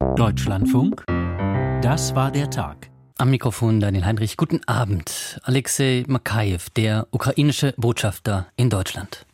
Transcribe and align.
Deutschlandfunk, 0.00 1.04
das 1.82 2.14
war 2.14 2.30
der 2.30 2.48
Tag. 2.48 2.90
Am 3.18 3.30
Mikrofon 3.30 3.80
Daniel 3.80 4.06
Heinrich. 4.06 4.38
Guten 4.38 4.62
Abend. 4.66 5.38
Alexei 5.42 6.04
Makajew, 6.08 6.70
der 6.74 7.06
ukrainische 7.10 7.74
Botschafter 7.76 8.46
in 8.56 8.70
Deutschland. 8.70 9.26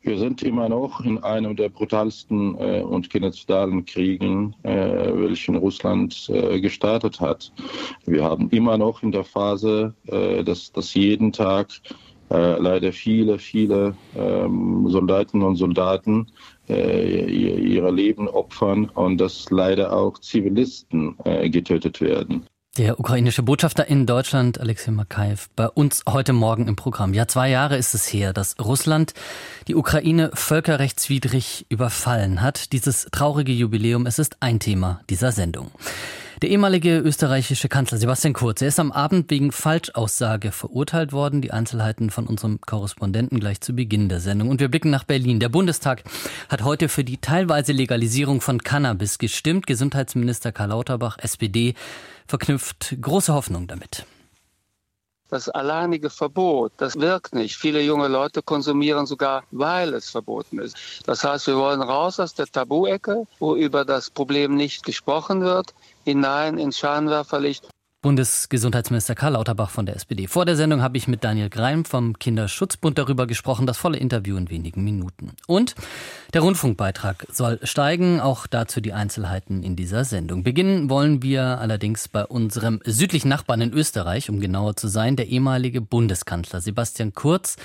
Wir 0.00 0.16
sind 0.16 0.42
immer 0.42 0.70
noch 0.70 1.02
in 1.02 1.22
einem 1.22 1.56
der 1.56 1.68
brutalsten 1.68 2.56
äh, 2.58 2.80
und 2.80 3.10
genozidalen 3.10 3.84
Kriegen, 3.84 4.56
äh, 4.62 4.70
welchen 4.70 5.56
Russland 5.56 6.30
äh, 6.30 6.58
gestartet 6.58 7.20
hat. 7.20 7.52
Wir 8.06 8.24
haben 8.24 8.48
immer 8.48 8.78
noch 8.78 9.02
in 9.02 9.12
der 9.12 9.24
Phase, 9.24 9.94
äh, 10.06 10.42
dass, 10.42 10.72
dass 10.72 10.94
jeden 10.94 11.32
Tag 11.32 11.68
äh, 12.30 12.58
leider 12.58 12.92
viele, 12.92 13.38
viele 13.38 13.94
ähm, 14.16 14.86
Soldatinnen 14.88 15.46
und 15.46 15.56
Soldaten 15.56 16.28
äh, 16.68 17.24
ihre 17.26 17.90
Leben 17.90 18.28
opfern 18.28 18.88
und 18.94 19.18
dass 19.18 19.50
leider 19.50 19.92
auch 19.92 20.18
Zivilisten 20.18 21.16
äh, 21.24 21.50
getötet 21.50 22.00
werden. 22.00 22.46
Der 22.78 23.00
ukrainische 23.00 23.42
Botschafter 23.42 23.88
in 23.88 24.06
Deutschland, 24.06 24.60
Alexei 24.60 24.92
Makaev, 24.92 25.48
bei 25.56 25.68
uns 25.68 26.04
heute 26.08 26.32
Morgen 26.32 26.68
im 26.68 26.76
Programm. 26.76 27.14
Ja, 27.14 27.26
zwei 27.26 27.50
Jahre 27.50 27.76
ist 27.76 27.94
es 27.94 28.12
her, 28.12 28.32
dass 28.32 28.54
Russland 28.60 29.12
die 29.66 29.74
Ukraine 29.74 30.30
völkerrechtswidrig 30.34 31.66
überfallen 31.68 32.42
hat. 32.42 32.72
Dieses 32.72 33.08
traurige 33.10 33.50
Jubiläum, 33.50 34.06
es 34.06 34.20
ist 34.20 34.36
ein 34.38 34.60
Thema 34.60 35.00
dieser 35.10 35.32
Sendung. 35.32 35.72
Der 36.42 36.48
ehemalige 36.48 36.96
österreichische 37.00 37.68
Kanzler 37.68 37.98
Sebastian 37.98 38.32
Kurz, 38.32 38.62
er 38.62 38.68
ist 38.68 38.80
am 38.80 38.92
Abend 38.92 39.30
wegen 39.30 39.52
Falschaussage 39.52 40.52
verurteilt 40.52 41.12
worden. 41.12 41.42
Die 41.42 41.50
Einzelheiten 41.50 42.08
von 42.08 42.26
unserem 42.26 42.62
Korrespondenten 42.62 43.38
gleich 43.38 43.60
zu 43.60 43.74
Beginn 43.74 44.08
der 44.08 44.20
Sendung. 44.20 44.48
Und 44.48 44.58
wir 44.58 44.70
blicken 44.70 44.88
nach 44.88 45.04
Berlin. 45.04 45.38
Der 45.38 45.50
Bundestag 45.50 46.02
hat 46.48 46.64
heute 46.64 46.88
für 46.88 47.04
die 47.04 47.18
teilweise 47.18 47.72
Legalisierung 47.72 48.40
von 48.40 48.62
Cannabis 48.62 49.18
gestimmt. 49.18 49.66
Gesundheitsminister 49.66 50.50
Karl 50.50 50.70
Lauterbach, 50.70 51.18
SPD, 51.18 51.74
verknüpft 52.26 52.96
große 53.02 53.34
Hoffnung 53.34 53.66
damit. 53.66 54.06
Das 55.28 55.48
alleinige 55.50 56.10
Verbot, 56.10 56.72
das 56.78 56.98
wirkt 56.98 57.34
nicht. 57.34 57.56
Viele 57.56 57.82
junge 57.82 58.08
Leute 58.08 58.42
konsumieren 58.42 59.06
sogar, 59.06 59.44
weil 59.52 59.94
es 59.94 60.08
verboten 60.08 60.58
ist. 60.58 60.76
Das 61.06 61.22
heißt, 61.22 61.46
wir 61.46 61.56
wollen 61.56 61.82
raus 61.82 62.18
aus 62.18 62.34
der 62.34 62.46
Tabu-Ecke, 62.46 63.26
wo 63.38 63.54
über 63.54 63.84
das 63.84 64.10
Problem 64.10 64.56
nicht 64.56 64.84
gesprochen 64.84 65.42
wird 65.42 65.72
hinein 66.04 66.58
ins 66.58 66.78
Scheinwerferlicht. 66.78 67.68
Bundesgesundheitsminister 68.02 69.14
Karl 69.14 69.34
Lauterbach 69.34 69.68
von 69.68 69.84
der 69.84 69.94
SPD. 69.94 70.26
Vor 70.26 70.46
der 70.46 70.56
Sendung 70.56 70.80
habe 70.80 70.96
ich 70.96 71.06
mit 71.06 71.22
Daniel 71.22 71.50
Greim 71.50 71.84
vom 71.84 72.18
Kinderschutzbund 72.18 72.96
darüber 72.96 73.26
gesprochen. 73.26 73.66
Das 73.66 73.76
volle 73.76 73.98
Interview 73.98 74.38
in 74.38 74.48
wenigen 74.48 74.82
Minuten. 74.82 75.32
Und 75.46 75.74
der 76.32 76.40
Rundfunkbeitrag 76.40 77.26
soll 77.30 77.60
steigen. 77.62 78.18
Auch 78.18 78.46
dazu 78.46 78.80
die 78.80 78.94
Einzelheiten 78.94 79.62
in 79.62 79.76
dieser 79.76 80.06
Sendung. 80.06 80.44
Beginnen 80.44 80.88
wollen 80.88 81.22
wir 81.22 81.60
allerdings 81.60 82.08
bei 82.08 82.24
unserem 82.24 82.80
südlichen 82.86 83.28
Nachbarn 83.28 83.60
in 83.60 83.72
Österreich, 83.74 84.30
um 84.30 84.40
genauer 84.40 84.76
zu 84.76 84.88
sein. 84.88 85.16
Der 85.16 85.28
ehemalige 85.28 85.82
Bundeskanzler 85.82 86.62
Sebastian 86.62 87.12
Kurz 87.12 87.56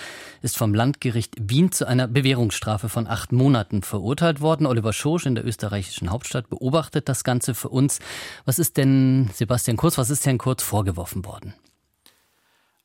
ist 0.42 0.58
vom 0.58 0.74
Landgericht 0.74 1.36
Wien 1.40 1.72
zu 1.72 1.88
einer 1.88 2.10
Bewährungsstrafe 2.10 2.90
von 2.90 3.08
acht 3.08 3.32
Monaten 3.32 3.84
verurteilt 3.84 4.42
worden. 4.42 4.66
Oliver 4.66 4.92
Schosch 4.92 5.26
in 5.26 5.36
der 5.36 5.46
österreichischen 5.46 6.12
Hauptstadt 6.12 6.50
beobachtet 6.50 7.08
das 7.08 7.24
Ganze 7.24 7.54
für 7.54 7.70
uns. 7.70 8.00
Was 8.44 8.60
ist 8.60 8.76
denn 8.76 9.30
Sebastian 9.34 9.78
Kurz? 9.78 9.98
Was 9.98 10.10
ist 10.10 10.25
Herrn 10.26 10.38
Kurz 10.38 10.64
vorgeworfen 10.64 11.26
worden? 11.26 11.54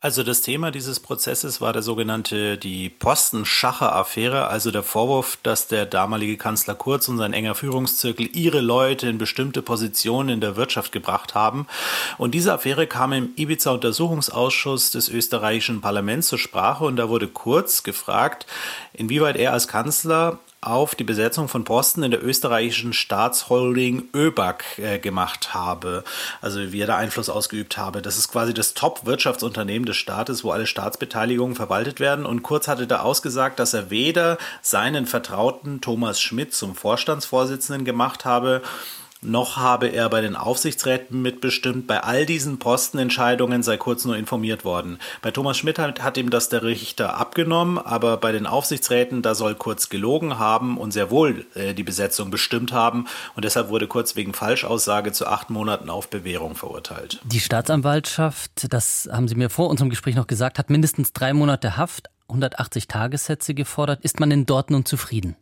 Also 0.03 0.23
das 0.23 0.41
Thema 0.41 0.71
dieses 0.71 0.99
Prozesses 0.99 1.61
war 1.61 1.75
der 1.75 1.83
sogenannte 1.83 2.57
die 2.57 2.89
Postenschacher-Affäre, 2.89 4.47
also 4.47 4.71
der 4.71 4.83
Vorwurf, 4.83 5.37
dass 5.43 5.69
der 5.69 5.85
damalige 5.85 6.39
Kanzler 6.39 6.75
Kurz 6.75 7.07
und 7.09 7.19
sein 7.19 7.35
enger 7.35 7.55
Führungszirkel 7.55 8.35
ihre 8.35 8.61
Leute 8.61 9.11
in 9.11 9.19
bestimmte 9.19 9.61
Positionen 9.61 10.31
in 10.31 10.41
der 10.41 10.57
Wirtschaft 10.57 10.93
gebracht 10.93 11.35
haben. 11.35 11.67
Und 12.17 12.35
diese 12.35 12.55
Affäre 12.55 12.87
kam 12.87 13.13
im 13.13 13.33
Ibiza-Untersuchungsausschuss 13.37 14.91
des 14.91 15.11
österreichischen 15.11 15.83
Parlaments 15.83 16.29
zur 16.29 16.39
Sprache 16.39 16.85
und 16.85 16.97
da 16.97 17.11
wurde 17.11 17.29
Kurz 17.29 17.83
gefragt, 17.83 18.47
inwieweit 18.95 19.37
er 19.37 19.53
als 19.53 19.69
Kanzler 19.69 20.39
auf 20.63 20.95
die 20.95 21.05
Besetzung 21.05 21.49
von 21.49 21.65
Posten 21.65 22.03
in 22.03 22.11
der 22.11 22.23
österreichischen 22.23 22.93
Staatsholding 22.93 24.09
ÖBAG 24.15 24.63
äh, 24.77 24.99
gemacht 24.99 25.55
habe, 25.55 26.05
also 26.43 26.73
wie 26.73 26.81
er 26.83 26.87
da 26.87 26.97
Einfluss 26.97 27.31
ausgeübt 27.31 27.79
habe. 27.79 28.03
Das 28.03 28.19
ist 28.19 28.29
quasi 28.31 28.53
das 28.53 28.75
Top-Wirtschaftsunternehmen 28.75 29.87
des 29.87 29.97
Staates, 29.97 30.45
wo 30.45 30.51
alle 30.51 30.67
Staatsbeteiligungen 30.67 31.57
verwaltet 31.57 31.99
werden. 31.99 32.27
Und 32.27 32.43
Kurz 32.43 32.69
hatte 32.69 32.87
da 32.87 33.01
ausgesagt, 33.01 33.59
dass 33.59 33.73
er 33.73 33.91
weder 33.91 34.37
seinen 34.61 35.07
Vertrauten 35.07 35.81
Thomas 35.81 36.21
Schmidt 36.21 36.53
zum 36.53 36.75
Vorstandsvorsitzenden 36.75 37.87
gemacht 37.87 38.27
habe, 38.27 38.61
noch 39.23 39.57
habe 39.57 39.89
er 39.89 40.09
bei 40.09 40.21
den 40.21 40.35
Aufsichtsräten 40.35 41.21
mitbestimmt. 41.21 41.87
Bei 41.87 42.03
all 42.03 42.25
diesen 42.25 42.59
Postenentscheidungen 42.59 43.63
sei 43.63 43.77
kurz 43.77 44.05
nur 44.05 44.17
informiert 44.17 44.65
worden. 44.65 44.99
Bei 45.21 45.31
Thomas 45.31 45.59
Schmidt 45.59 45.79
hat, 45.79 46.17
ihm 46.17 46.31
das 46.31 46.49
der 46.49 46.63
Richter 46.63 47.19
abgenommen, 47.19 47.79
aber 47.79 48.17
bei 48.17 48.33
den 48.33 48.47
Aufsichtsräten, 48.47 49.23
da 49.23 49.35
soll 49.35 49.55
Kurz 49.55 49.91
gelogen 49.91 50.39
haben 50.39 50.79
und 50.79 50.93
sehr 50.93 51.11
wohl 51.11 51.45
äh, 51.55 51.75
die 51.75 51.83
Besetzung 51.83 52.31
bestimmt 52.31 52.73
haben. 52.73 53.07
Und 53.37 53.45
deshalb 53.45 53.69
wurde 53.69 53.87
Kurz 53.89 54.17
wegen 54.17 54.33
Falschaussage 54.33 55.13
zu 55.13 55.27
acht 55.27 55.51
Monaten 55.51 55.91
auf 55.91 56.09
Bewährung 56.09 56.55
verurteilt. 56.55 57.21
Die 57.25 57.41
Staatsanwaltschaft, 57.41 58.73
das 58.73 59.09
haben 59.13 59.29
Sie 59.29 59.35
mir 59.35 59.51
vor 59.51 59.69
unserem 59.69 59.91
Gespräch 59.91 60.15
noch 60.15 60.27
gesagt, 60.27 60.59
hat 60.59 60.71
mindestens 60.71 61.13
drei 61.13 61.35
Monate 61.35 61.77
Haft, 61.77 62.09
180 62.29 62.89
Tagessätze 62.89 63.55
gefordert. 63.55 64.01
Ist 64.03 64.21
man 64.21 64.31
denn 64.31 64.47
dort 64.47 64.71
nun 64.71 64.87
zufrieden? 64.87 65.37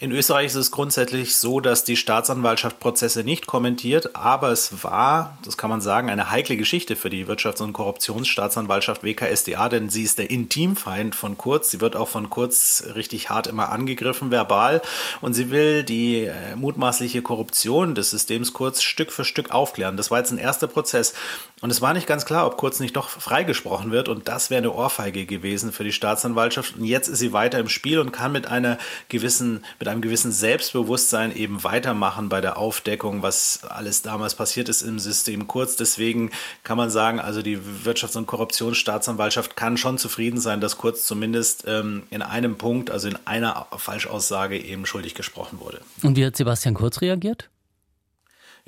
In 0.00 0.12
Österreich 0.12 0.46
ist 0.46 0.54
es 0.54 0.70
grundsätzlich 0.70 1.34
so, 1.34 1.58
dass 1.58 1.82
die 1.82 1.96
Staatsanwaltschaft 1.96 2.78
Prozesse 2.78 3.24
nicht 3.24 3.48
kommentiert, 3.48 4.14
aber 4.14 4.52
es 4.52 4.84
war, 4.84 5.36
das 5.44 5.56
kann 5.56 5.70
man 5.70 5.80
sagen, 5.80 6.08
eine 6.08 6.30
heikle 6.30 6.56
Geschichte 6.56 6.94
für 6.94 7.10
die 7.10 7.26
Wirtschafts- 7.26 7.60
und 7.60 7.72
Korruptionsstaatsanwaltschaft 7.72 9.02
WKSDA, 9.02 9.68
denn 9.68 9.90
sie 9.90 10.04
ist 10.04 10.20
der 10.20 10.30
Intimfeind 10.30 11.16
von 11.16 11.36
Kurz. 11.36 11.72
Sie 11.72 11.80
wird 11.80 11.96
auch 11.96 12.06
von 12.06 12.30
Kurz 12.30 12.84
richtig 12.94 13.28
hart 13.28 13.48
immer 13.48 13.70
angegriffen, 13.70 14.30
verbal, 14.30 14.82
und 15.20 15.34
sie 15.34 15.50
will 15.50 15.82
die 15.82 16.26
äh, 16.26 16.54
mutmaßliche 16.54 17.20
Korruption 17.20 17.96
des 17.96 18.10
Systems 18.10 18.52
Kurz 18.52 18.82
Stück 18.82 19.10
für 19.10 19.24
Stück 19.24 19.50
aufklären. 19.50 19.96
Das 19.96 20.12
war 20.12 20.20
jetzt 20.20 20.30
ein 20.30 20.38
erster 20.38 20.68
Prozess. 20.68 21.12
Und 21.60 21.70
es 21.70 21.82
war 21.82 21.92
nicht 21.92 22.06
ganz 22.06 22.24
klar, 22.24 22.46
ob 22.46 22.56
Kurz 22.56 22.78
nicht 22.78 22.94
doch 22.94 23.08
freigesprochen 23.08 23.90
wird. 23.90 24.08
Und 24.08 24.28
das 24.28 24.48
wäre 24.48 24.58
eine 24.58 24.72
Ohrfeige 24.72 25.26
gewesen 25.26 25.72
für 25.72 25.82
die 25.82 25.92
Staatsanwaltschaft. 25.92 26.76
Und 26.76 26.84
jetzt 26.84 27.08
ist 27.08 27.18
sie 27.18 27.32
weiter 27.32 27.58
im 27.58 27.68
Spiel 27.68 27.98
und 27.98 28.12
kann 28.12 28.30
mit 28.30 28.46
einer 28.46 28.78
gewissen, 29.08 29.64
mit 29.80 29.87
einem 29.88 30.00
gewissen 30.00 30.32
Selbstbewusstsein 30.32 31.34
eben 31.34 31.64
weitermachen 31.64 32.28
bei 32.28 32.40
der 32.40 32.56
Aufdeckung, 32.56 33.22
was 33.22 33.60
alles 33.68 34.02
damals 34.02 34.34
passiert 34.34 34.68
ist 34.68 34.82
im 34.82 34.98
System 34.98 35.46
Kurz. 35.46 35.76
Deswegen 35.76 36.30
kann 36.64 36.76
man 36.76 36.90
sagen, 36.90 37.20
also 37.20 37.42
die 37.42 37.58
Wirtschafts- 37.58 38.16
und 38.16 38.26
Korruptionsstaatsanwaltschaft 38.26 39.56
kann 39.56 39.76
schon 39.76 39.98
zufrieden 39.98 40.40
sein, 40.40 40.60
dass 40.60 40.78
Kurz 40.78 41.04
zumindest 41.04 41.64
ähm, 41.66 42.04
in 42.10 42.22
einem 42.22 42.56
Punkt, 42.56 42.90
also 42.90 43.08
in 43.08 43.18
einer 43.24 43.66
Falschaussage 43.76 44.58
eben 44.58 44.86
schuldig 44.86 45.14
gesprochen 45.14 45.60
wurde. 45.60 45.80
Und 46.02 46.16
wie 46.16 46.24
hat 46.24 46.36
Sebastian 46.36 46.74
Kurz 46.74 47.00
reagiert? 47.00 47.48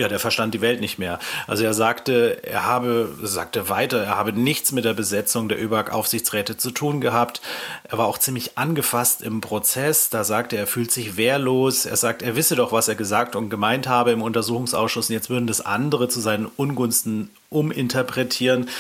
Ja, 0.01 0.09
der 0.09 0.19
verstand 0.19 0.55
die 0.55 0.63
Welt 0.63 0.81
nicht 0.81 0.99
mehr. 0.99 1.19
Also 1.47 1.63
er 1.63 1.75
sagte, 1.75 2.43
er 2.43 2.65
habe, 2.65 3.15
sagte 3.23 3.69
weiter, 3.69 4.03
er 4.03 4.17
habe 4.17 4.33
nichts 4.33 4.73
mit 4.73 4.87
der 4.87 4.95
Besetzung 4.95 5.47
der 5.51 5.63
ÖBAG-Aufsichtsräte 5.63 6.57
zu 6.57 6.71
tun 6.71 7.03
gehabt. 7.03 7.43
Er 7.85 7.99
war 7.99 8.07
auch 8.07 8.17
ziemlich 8.17 8.57
angefasst 8.57 9.21
im 9.21 9.43
Prozess. 9.43 10.09
Da 10.09 10.25
sagte 10.25 10.57
er, 10.57 10.63
er 10.63 10.67
fühlt 10.67 10.91
sich 10.91 11.19
wehrlos. 11.19 11.85
Er 11.85 11.97
sagt, 11.97 12.23
er 12.23 12.35
wisse 12.35 12.57
doch, 12.57 12.73
was 12.73 12.89
er 12.89 12.95
gesagt 12.95 13.37
und 13.37 13.51
gemeint 13.51 13.89
habe 13.89 14.13
im 14.13 14.23
Untersuchungsausschuss. 14.23 15.11
Und 15.11 15.13
jetzt 15.13 15.29
würden 15.29 15.47
das 15.47 15.61
andere 15.61 16.09
zu 16.09 16.21
seinen 16.21 16.47
Ungunsten 16.47 17.29
uminterpretieren. 17.51 18.71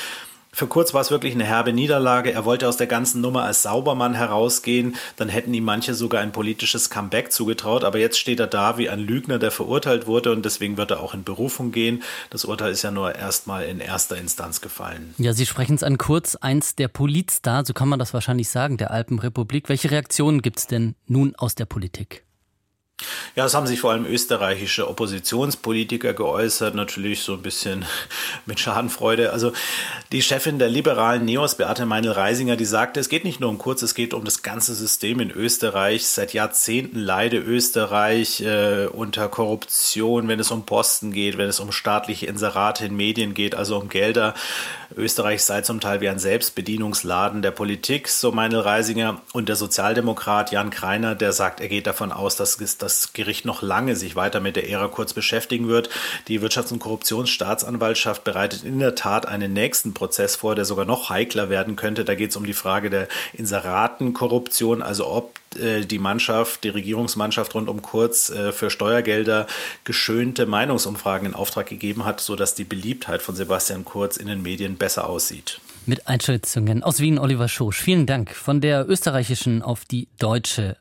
Für 0.52 0.66
Kurz 0.66 0.92
war 0.92 1.00
es 1.00 1.10
wirklich 1.10 1.34
eine 1.34 1.44
herbe 1.44 1.72
Niederlage. 1.72 2.32
Er 2.32 2.44
wollte 2.44 2.68
aus 2.68 2.76
der 2.76 2.88
ganzen 2.88 3.20
Nummer 3.20 3.44
als 3.44 3.62
Saubermann 3.62 4.14
herausgehen. 4.14 4.96
Dann 5.16 5.28
hätten 5.28 5.54
ihm 5.54 5.64
manche 5.64 5.94
sogar 5.94 6.20
ein 6.20 6.32
politisches 6.32 6.90
Comeback 6.90 7.32
zugetraut. 7.32 7.84
Aber 7.84 7.98
jetzt 7.98 8.18
steht 8.18 8.40
er 8.40 8.46
da 8.48 8.76
wie 8.76 8.88
ein 8.88 8.98
Lügner, 8.98 9.38
der 9.38 9.52
verurteilt 9.52 10.06
wurde 10.06 10.32
und 10.32 10.44
deswegen 10.44 10.76
wird 10.76 10.90
er 10.90 11.00
auch 11.00 11.14
in 11.14 11.22
Berufung 11.22 11.70
gehen. 11.70 12.02
Das 12.30 12.44
Urteil 12.44 12.72
ist 12.72 12.82
ja 12.82 12.90
nur 12.90 13.14
erstmal 13.14 13.64
in 13.64 13.80
erster 13.80 14.16
Instanz 14.16 14.60
gefallen. 14.60 15.14
Ja, 15.18 15.32
Sie 15.32 15.46
sprechen 15.46 15.76
es 15.76 15.82
an 15.82 15.98
Kurz, 15.98 16.34
eins 16.34 16.74
der 16.74 16.88
Politstar, 16.88 17.64
so 17.64 17.72
kann 17.72 17.88
man 17.88 17.98
das 17.98 18.12
wahrscheinlich 18.12 18.48
sagen, 18.48 18.76
der 18.76 18.90
Alpenrepublik. 18.90 19.68
Welche 19.68 19.90
Reaktionen 19.90 20.42
gibt 20.42 20.58
es 20.58 20.66
denn 20.66 20.94
nun 21.06 21.34
aus 21.36 21.54
der 21.54 21.66
Politik? 21.66 22.24
Ja, 23.36 23.44
es 23.44 23.54
haben 23.54 23.66
sich 23.66 23.80
vor 23.80 23.92
allem 23.92 24.06
österreichische 24.06 24.88
Oppositionspolitiker 24.88 26.12
geäußert, 26.12 26.74
natürlich 26.74 27.22
so 27.22 27.34
ein 27.34 27.42
bisschen 27.42 27.84
mit 28.46 28.60
Schadenfreude. 28.60 29.32
Also 29.32 29.52
die 30.12 30.22
Chefin 30.22 30.58
der 30.58 30.68
liberalen 30.68 31.24
Neos, 31.24 31.54
Beate 31.54 31.86
Meinl-Reisinger, 31.86 32.56
die 32.56 32.64
sagte, 32.64 33.00
es 33.00 33.08
geht 33.08 33.24
nicht 33.24 33.40
nur 33.40 33.50
um 33.50 33.58
kurz, 33.58 33.82
es 33.82 33.94
geht 33.94 34.14
um 34.14 34.24
das 34.24 34.42
ganze 34.42 34.74
System 34.74 35.20
in 35.20 35.30
Österreich. 35.30 36.06
Seit 36.06 36.32
Jahrzehnten 36.32 36.98
leide 36.98 37.38
Österreich 37.38 38.40
äh, 38.40 38.86
unter 38.86 39.28
Korruption, 39.28 40.28
wenn 40.28 40.40
es 40.40 40.50
um 40.50 40.66
Posten 40.66 41.12
geht, 41.12 41.38
wenn 41.38 41.48
es 41.48 41.60
um 41.60 41.72
staatliche 41.72 42.26
Inserate 42.26 42.84
in 42.84 42.96
Medien 42.96 43.34
geht, 43.34 43.54
also 43.54 43.78
um 43.78 43.88
Gelder. 43.88 44.34
Österreich 44.96 45.44
sei 45.44 45.62
zum 45.62 45.80
Teil 45.80 46.00
wie 46.00 46.08
ein 46.08 46.18
Selbstbedienungsladen 46.18 47.42
der 47.42 47.52
Politik, 47.52 48.08
so 48.08 48.32
Meinl-Reisinger. 48.32 49.20
Und 49.32 49.48
der 49.48 49.56
Sozialdemokrat 49.56 50.50
Jan 50.50 50.70
Kreiner, 50.70 51.14
der 51.14 51.32
sagt, 51.32 51.60
er 51.60 51.68
geht 51.68 51.86
davon 51.86 52.10
aus, 52.10 52.34
dass 52.34 52.58
das 52.78 52.89
das 52.90 53.12
Gericht 53.12 53.44
noch 53.44 53.62
lange 53.62 53.96
sich 53.96 54.16
weiter 54.16 54.40
mit 54.40 54.56
der 54.56 54.68
Ära 54.68 54.88
kurz 54.88 55.12
beschäftigen 55.12 55.68
wird. 55.68 55.90
Die 56.28 56.40
Wirtschafts- 56.40 56.72
und 56.72 56.80
Korruptionsstaatsanwaltschaft 56.80 58.24
bereitet 58.24 58.64
in 58.64 58.78
der 58.78 58.94
Tat 58.94 59.26
einen 59.26 59.52
nächsten 59.52 59.94
Prozess 59.94 60.36
vor, 60.36 60.54
der 60.54 60.64
sogar 60.64 60.84
noch 60.84 61.10
heikler 61.10 61.50
werden 61.50 61.76
könnte. 61.76 62.04
Da 62.04 62.14
geht 62.14 62.30
es 62.30 62.36
um 62.36 62.44
die 62.44 62.52
Frage 62.52 62.90
der 62.90 63.08
Inseratenkorruption, 63.32 64.82
also 64.82 65.08
ob 65.08 65.38
äh, 65.58 65.86
die 65.86 65.98
Mannschaft, 65.98 66.64
die 66.64 66.68
Regierungsmannschaft 66.68 67.54
rund 67.54 67.68
um 67.68 67.82
Kurz 67.82 68.30
äh, 68.30 68.52
für 68.52 68.70
Steuergelder 68.70 69.46
geschönte 69.84 70.46
Meinungsumfragen 70.46 71.26
in 71.26 71.34
Auftrag 71.34 71.66
gegeben 71.66 72.04
hat, 72.04 72.20
sodass 72.20 72.54
die 72.54 72.64
Beliebtheit 72.64 73.22
von 73.22 73.34
Sebastian 73.34 73.84
Kurz 73.84 74.16
in 74.16 74.26
den 74.26 74.42
Medien 74.42 74.76
besser 74.76 75.08
aussieht. 75.08 75.60
Mit 75.86 76.06
Einschätzungen 76.06 76.82
aus 76.82 77.00
Wien, 77.00 77.18
Oliver 77.18 77.48
Schosch. 77.48 77.80
Vielen 77.80 78.06
Dank. 78.06 78.34
Von 78.34 78.60
der 78.60 78.88
österreichischen 78.88 79.62
auf 79.62 79.84
die 79.84 80.08
deutsche 80.18 80.76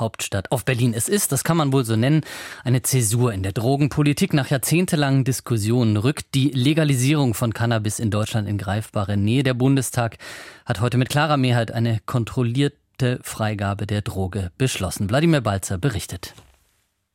Hauptstadt 0.00 0.52
auf 0.52 0.64
Berlin. 0.64 0.94
Es 0.94 1.08
ist, 1.08 1.32
das 1.32 1.44
kann 1.44 1.56
man 1.56 1.72
wohl 1.72 1.84
so 1.84 1.96
nennen, 1.96 2.22
eine 2.62 2.82
Zäsur 2.82 3.32
in 3.32 3.42
der 3.42 3.52
Drogenpolitik. 3.52 4.34
Nach 4.34 4.48
jahrzehntelangen 4.48 5.24
Diskussionen 5.24 5.96
rückt 5.96 6.34
die 6.34 6.50
Legalisierung 6.50 7.34
von 7.34 7.54
Cannabis 7.54 7.98
in 7.98 8.10
Deutschland 8.10 8.48
in 8.48 8.58
greifbare 8.58 9.16
Nähe. 9.16 9.42
Der 9.42 9.54
Bundestag 9.54 10.18
hat 10.66 10.80
heute 10.80 10.98
mit 10.98 11.08
klarer 11.08 11.36
Mehrheit 11.36 11.72
eine 11.72 12.00
kontrollierte 12.06 13.20
Freigabe 13.22 13.86
der 13.86 14.02
Droge 14.02 14.50
beschlossen. 14.58 15.08
Wladimir 15.08 15.40
Balzer 15.40 15.78
berichtet. 15.78 16.34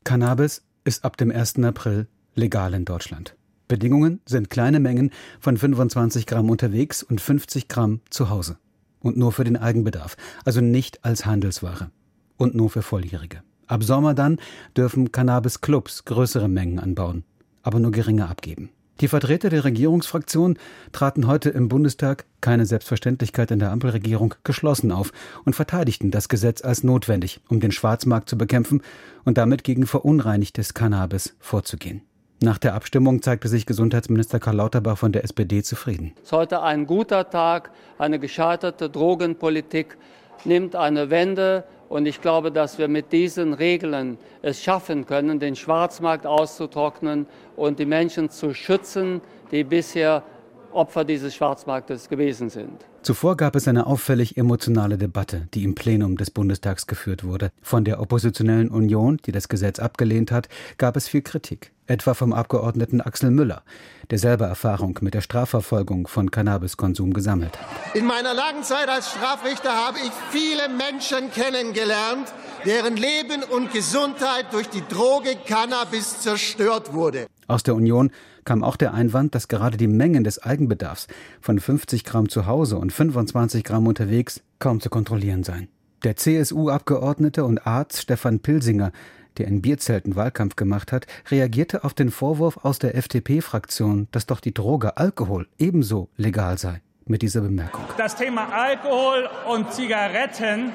Cannabis 0.03 0.63
ist 0.83 1.05
ab 1.05 1.17
dem 1.17 1.31
1. 1.31 1.59
April 1.63 2.07
legal 2.35 2.73
in 2.73 2.85
Deutschland. 2.85 3.35
Bedingungen 3.69 4.19
sind 4.25 4.49
kleine 4.49 4.79
Mengen 4.79 5.11
von 5.39 5.55
25 5.55 6.25
Gramm 6.25 6.49
unterwegs 6.49 7.03
und 7.03 7.21
50 7.21 7.67
Gramm 7.67 8.01
zu 8.09 8.29
Hause. 8.29 8.57
Und 8.99 9.15
nur 9.15 9.31
für 9.31 9.43
den 9.43 9.55
Eigenbedarf, 9.55 10.17
also 10.43 10.59
nicht 10.59 11.05
als 11.05 11.25
Handelsware. 11.25 11.91
Und 12.39 12.55
nur 12.55 12.69
für 12.69 12.81
Volljährige. 12.81 13.43
Ab 13.67 13.83
Sommer 13.83 14.15
dann 14.15 14.39
dürfen 14.75 15.11
Cannabis-Clubs 15.11 16.05
größere 16.05 16.47
Mengen 16.47 16.79
anbauen, 16.79 17.25
aber 17.61 17.79
nur 17.79 17.91
geringe 17.91 18.27
abgeben. 18.27 18.69
Die 19.01 19.09
Vertreter 19.09 19.49
der 19.49 19.65
Regierungsfraktion 19.65 20.57
traten 20.93 21.27
heute 21.27 21.49
im 21.49 21.67
Bundestag, 21.67 22.25
keine 22.39 22.65
Selbstverständlichkeit 22.65 23.51
in 23.51 23.59
der 23.59 23.71
Ampelregierung, 23.71 24.35
geschlossen 24.45 24.93
auf 24.93 25.11
und 25.43 25.55
verteidigten 25.55 26.11
das 26.11 26.29
Gesetz 26.29 26.63
als 26.63 26.83
notwendig, 26.83 27.41
um 27.49 27.59
den 27.59 27.73
Schwarzmarkt 27.73 28.29
zu 28.29 28.37
bekämpfen 28.37 28.83
und 29.25 29.37
damit 29.37 29.65
gegen 29.65 29.85
verunreinigtes 29.85 30.73
Cannabis 30.73 31.35
vorzugehen. 31.39 32.01
Nach 32.41 32.57
der 32.57 32.73
Abstimmung 32.73 33.21
zeigte 33.21 33.49
sich 33.49 33.65
Gesundheitsminister 33.65 34.39
Karl 34.39 34.55
Lauterbach 34.55 34.97
von 34.97 35.11
der 35.11 35.25
SPD 35.25 35.61
zufrieden. 35.61 36.13
Es 36.15 36.27
ist 36.27 36.31
heute 36.31 36.61
ein 36.61 36.87
guter 36.87 37.29
Tag. 37.29 37.71
Eine 37.97 38.17
gescheiterte 38.17 38.89
Drogenpolitik 38.89 39.97
nimmt 40.45 40.77
eine 40.77 41.09
Wende. 41.09 41.65
Und 41.89 42.05
ich 42.05 42.21
glaube, 42.21 42.51
dass 42.51 42.77
wir 42.77 42.87
mit 42.87 43.11
diesen 43.11 43.53
Regeln 43.53 44.19
es 44.43 44.61
schaffen 44.61 45.07
können, 45.07 45.39
den 45.39 45.55
Schwarzmarkt 45.55 46.27
auszutrocknen 46.27 47.25
und 47.55 47.79
die 47.79 47.85
Menschen 47.85 48.29
zu 48.29 48.53
schützen, 48.53 49.21
die 49.51 49.63
bisher 49.63 50.23
Opfer 50.71 51.03
dieses 51.03 51.33
Schwarzmarktes 51.33 52.07
gewesen 52.07 52.49
sind. 52.49 52.85
Zuvor 53.01 53.37
gab 53.37 53.55
es 53.55 53.67
eine 53.67 53.87
auffällig 53.87 54.35
emotionale 54.35 54.97
Debatte, 54.97 55.47
die 55.53 55.63
im 55.63 55.73
Plenum 55.73 56.17
des 56.17 56.31
Bundestags 56.31 56.85
geführt 56.85 57.23
wurde. 57.23 57.51
Von 57.61 57.85
der 57.85 58.01
oppositionellen 58.01 58.69
Union, 58.69 59.17
die 59.25 59.31
das 59.31 59.47
Gesetz 59.47 59.79
abgelehnt 59.79 60.31
hat, 60.31 60.49
gab 60.77 60.97
es 60.97 61.07
viel 61.07 61.21
Kritik, 61.21 61.71
etwa 61.87 62.13
vom 62.13 62.33
Abgeordneten 62.33 62.99
Axel 62.99 63.31
Müller, 63.31 63.63
der 64.11 64.19
selber 64.19 64.47
Erfahrung 64.47 64.99
mit 65.01 65.13
der 65.13 65.21
Strafverfolgung 65.21 66.07
von 66.07 66.29
Cannabiskonsum 66.29 67.13
gesammelt 67.13 67.57
hat. 67.57 67.95
In 67.95 68.05
meiner 68.05 68.33
langen 68.33 68.63
Zeit 68.63 68.89
als 68.89 69.11
Strafrichter 69.11 69.71
habe 69.71 69.97
ich 69.99 70.11
viele 70.31 70.67
Menschen 70.67 71.31
kennengelernt, 71.31 72.33
deren 72.65 72.97
Leben 72.97 73.43
und 73.43 73.71
Gesundheit 73.71 74.47
durch 74.51 74.67
die 74.67 74.83
Droge 74.89 75.37
Cannabis 75.47 76.19
zerstört 76.19 76.93
wurde. 76.93 77.27
Aus 77.47 77.63
der 77.63 77.75
Union 77.75 78.11
kam 78.45 78.63
auch 78.63 78.75
der 78.75 78.93
Einwand, 78.93 79.35
dass 79.35 79.47
gerade 79.47 79.77
die 79.77 79.87
Mengen 79.87 80.23
des 80.23 80.41
Eigenbedarfs 80.41 81.07
von 81.41 81.59
50 81.59 82.03
Gramm 82.03 82.29
zu 82.29 82.45
Hause 82.45 82.77
und 82.77 82.91
25 82.91 83.63
Gramm 83.63 83.87
unterwegs 83.87 84.41
kaum 84.59 84.79
zu 84.79 84.89
kontrollieren 84.89 85.43
seien. 85.43 85.67
Der 86.03 86.15
CSU-Abgeordnete 86.15 87.43
und 87.43 87.67
Arzt 87.67 88.01
Stefan 88.01 88.39
Pilsinger, 88.39 88.91
der 89.37 89.47
in 89.47 89.61
Bierzelten 89.61 90.15
Wahlkampf 90.15 90.55
gemacht 90.55 90.91
hat, 90.91 91.07
reagierte 91.29 91.83
auf 91.83 91.93
den 91.93 92.09
Vorwurf 92.09 92.57
aus 92.63 92.79
der 92.79 92.95
FDP-Fraktion, 92.95 94.07
dass 94.11 94.25
doch 94.25 94.39
die 94.39 94.53
Droge 94.53 94.97
Alkohol 94.97 95.47
ebenso 95.57 96.09
legal 96.15 96.57
sei. 96.57 96.81
Mit 97.05 97.23
dieser 97.23 97.41
Bemerkung. 97.41 97.83
Das 97.97 98.15
Thema 98.15 98.49
Alkohol 98.53 99.27
und 99.51 99.73
Zigaretten 99.73 100.71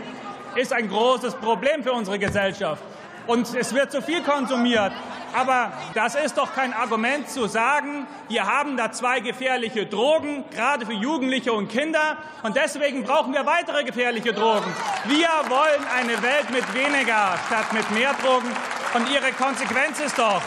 ist 0.56 0.72
ein 0.72 0.88
großes 0.88 1.34
Problem 1.37 1.84
für 1.84 1.93
unsere 1.93 2.19
Gesellschaft. 2.19 2.82
Und 3.28 3.55
es 3.55 3.72
wird 3.72 3.93
zu 3.93 4.02
viel 4.02 4.20
konsumiert. 4.22 4.93
Aber 5.35 5.73
das 5.95 6.15
ist 6.15 6.39
doch 6.39 6.55
kein 6.55 6.73
Argument 6.73 7.29
zu 7.29 7.47
sagen, 7.47 8.07
wir 8.29 8.47
haben 8.47 8.77
da 8.77 8.93
zwei 8.93 9.21
gefährliche 9.21 9.87
Drogen, 9.87 10.45
gerade 10.51 10.87
für 10.87 10.93
Jugendliche 10.93 11.53
und 11.53 11.69
Kinder. 11.69 12.17
Und 12.43 12.57
deswegen 12.57 13.05
brauchen 13.05 13.33
wir 13.33 13.45
weitere 13.45 13.85
gefährliche 13.85 14.33
Drogen. 14.33 14.73
Wir 15.07 15.29
wollen 15.49 15.85
eine 15.97 16.23
Welt 16.23 16.51
mit 16.51 16.73
weniger 16.73 17.35
statt 17.47 17.73
mit 17.73 17.91
mehr 17.91 18.15
Drogen. 18.23 18.51
Und 18.95 19.11
Ihre 19.11 19.33
Konsequenz 19.33 19.99
ist 19.99 20.19
doch, 20.19 20.41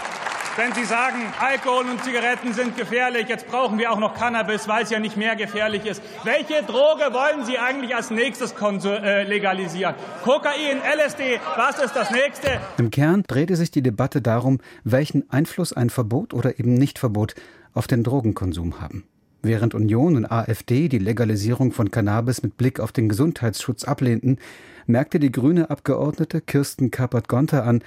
wenn 0.58 0.74
Sie 0.74 0.86
sagen, 0.86 1.20
Alkohol 1.40 1.86
und 1.86 2.04
Zigaretten 2.04 2.52
sind 2.52 2.76
gefährlich, 2.76 3.28
jetzt 3.30 3.48
brauchen 3.48 3.78
wir 3.78 3.92
auch 3.92 4.00
noch 4.00 4.16
Cannabis, 4.16 4.68
weil 4.68 4.84
es 4.84 4.90
ja 4.90 5.00
nicht 5.00 5.16
mehr 5.16 5.36
gefährlich 5.36 5.86
ist. 5.86 6.02
Welche 6.24 6.64
Droge 6.64 7.14
wollen 7.14 7.46
Sie 7.46 7.60
eigentlich 7.60 7.96
als 7.96 8.10
nächstes 8.10 8.54
äh, 8.54 9.24
legalisieren? 9.24 9.94
Kokain, 10.24 10.80
LSD, 10.80 11.40
was 11.56 11.78
ist 11.80 11.96
das 11.96 12.10
nächste? 12.10 12.60
Im 12.80 12.90
Kern 12.90 13.24
drehte 13.28 13.56
sich 13.56 13.70
die 13.70 13.84
Debatte 13.84 14.22
darum, 14.22 14.60
welchen 14.84 15.30
Einfluss 15.30 15.74
ein 15.74 15.92
Verbot 15.92 16.34
oder 16.34 16.60
eben 16.60 16.74
Nichtverbot 16.74 17.36
auf 17.74 17.86
den 17.86 18.04
Drogenkonsum 18.04 18.82
haben. 18.82 19.04
Während 19.44 19.76
Union 19.76 20.16
und 20.16 20.26
AfD 20.26 20.90
die 20.90 20.98
Legalisierung 20.98 21.72
von 21.72 21.92
Cannabis 21.92 22.42
mit 22.42 22.58
Blick 22.58 22.80
auf 22.80 22.92
den 22.92 23.10
Gesundheitsschutz 23.10 23.84
ablehnten, 23.84 24.40
merkte 24.88 25.20
die 25.20 25.32
grüne 25.32 25.70
Abgeordnete 25.70 26.42
Kirsten 26.42 26.90
Kappert-Gonter 26.90 27.64
an, 27.64 27.84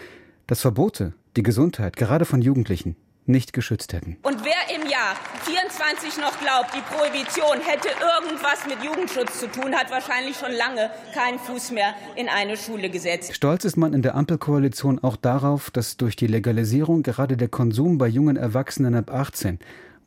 dass 0.46 0.60
Verbote 0.60 1.14
die 1.36 1.42
Gesundheit, 1.42 1.96
gerade 1.96 2.24
von 2.24 2.42
Jugendlichen, 2.42 2.96
nicht 3.26 3.52
geschützt 3.52 3.92
hätten. 3.92 4.16
Und 4.22 4.44
wer 4.44 4.74
im 4.74 4.88
Jahr 4.88 5.14
24 5.44 6.20
noch 6.20 6.38
glaubt, 6.40 6.74
die 6.74 6.80
Prohibition 6.80 7.60
hätte 7.64 7.88
irgendwas 7.88 8.66
mit 8.66 8.82
Jugendschutz 8.82 9.38
zu 9.38 9.46
tun, 9.46 9.74
hat 9.74 9.90
wahrscheinlich 9.90 10.36
schon 10.36 10.52
lange 10.52 10.90
keinen 11.14 11.38
Fuß 11.38 11.70
mehr 11.72 11.94
in 12.16 12.28
eine 12.28 12.56
Schule 12.56 12.90
gesetzt. 12.90 13.34
Stolz 13.34 13.64
ist 13.64 13.76
man 13.76 13.92
in 13.92 14.02
der 14.02 14.14
Ampelkoalition 14.14 14.98
auch 14.98 15.16
darauf, 15.16 15.70
dass 15.70 15.96
durch 15.96 16.16
die 16.16 16.26
Legalisierung 16.26 17.02
gerade 17.02 17.36
der 17.36 17.48
Konsum 17.48 17.98
bei 17.98 18.08
jungen 18.08 18.36
Erwachsenen 18.36 18.94
ab 18.94 19.12
18 19.12 19.58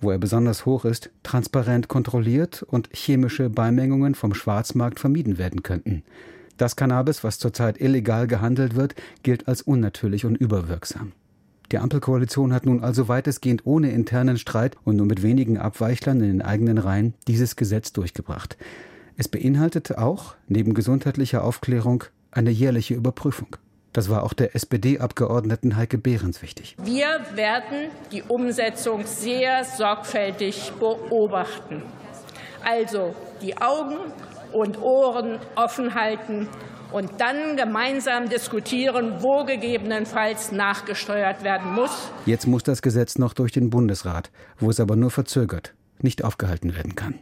wo 0.03 0.12
er 0.12 0.18
besonders 0.18 0.65
hoch 0.65 0.86
ist, 0.86 1.10
transparent 1.24 1.88
kontrolliert 1.88 2.62
und 2.62 2.89
chemische 2.94 3.50
Beimengungen 3.50 4.15
vom 4.15 4.34
Schwarzmarkt 4.34 5.00
vermieden 5.00 5.38
werden 5.38 5.63
könnten. 5.63 6.03
Das 6.63 6.77
Cannabis, 6.77 7.25
was 7.25 7.39
zurzeit 7.39 7.82
illegal 7.82 8.25
gehandelt 8.25 8.74
wird, 8.77 8.96
gilt 9.22 9.50
als 9.50 9.63
unnatürlich 9.63 10.24
und 10.24 10.38
überwirksam. 10.38 11.12
Die 11.74 11.77
Ampelkoalition 11.77 12.53
hat 12.53 12.65
nun 12.65 12.82
also 12.82 13.10
weitestgehend 13.10 13.65
ohne 13.65 13.91
internen 13.91 14.38
Streit 14.38 14.77
und 14.86 14.96
nur 14.96 15.05
mit 15.05 15.24
wenigen 15.24 15.58
Abweichlern 15.58 16.22
in 16.22 16.27
den 16.27 16.41
eigenen 16.41 16.77
Reihen 16.77 17.15
dieses 17.27 17.58
Gesetz 17.58 17.91
durchgebracht. 17.91 18.55
Es 19.17 19.27
beinhaltete 19.27 19.98
auch, 19.98 20.36
neben 20.48 20.74
gesundheitlicher 20.74 21.43
Aufklärung, 21.43 22.05
eine 22.32 22.51
jährliche 22.51 22.93
Überprüfung. 22.93 23.58
Das 23.91 24.10
war 24.10 24.24
auch 24.24 24.32
der 24.32 24.55
SPD-Abgeordneten 24.55 25.75
Heike 25.75 25.98
Behrens 25.98 26.41
wichtig. 26.41 26.77
Wir 26.82 27.20
werden 27.36 27.89
die 28.13 28.24
Umsetzung 28.24 29.05
sehr 29.05 29.65
sorgfältig 29.65 30.72
beobachten. 30.79 31.82
Also 32.63 33.13
die 33.41 33.58
Augen 33.58 33.98
und 34.54 34.82
Ohren 34.82 35.40
offen 35.56 35.96
halten 35.96 36.48
und 36.92 37.10
dann 37.20 37.58
gemeinsam 37.58 38.30
diskutieren, 38.30 39.16
wo 39.20 39.44
gegebenenfalls 39.44 40.52
nachgesteuert 40.52 41.44
werden 41.44 41.74
muss. 41.74 42.12
Jetzt 42.26 42.48
muss 42.48 42.64
das 42.64 42.82
Gesetz 42.82 43.18
noch 43.18 43.34
durch 43.34 43.52
den 43.52 43.70
Bundesrat, 43.70 44.30
wo 44.60 44.70
es 44.70 44.80
aber 44.80 44.96
nur 44.96 45.12
verzögert, 45.12 45.74
nicht 46.00 46.24
aufgehalten 46.24 46.76
werden 46.76 46.96
kann. 46.96 47.20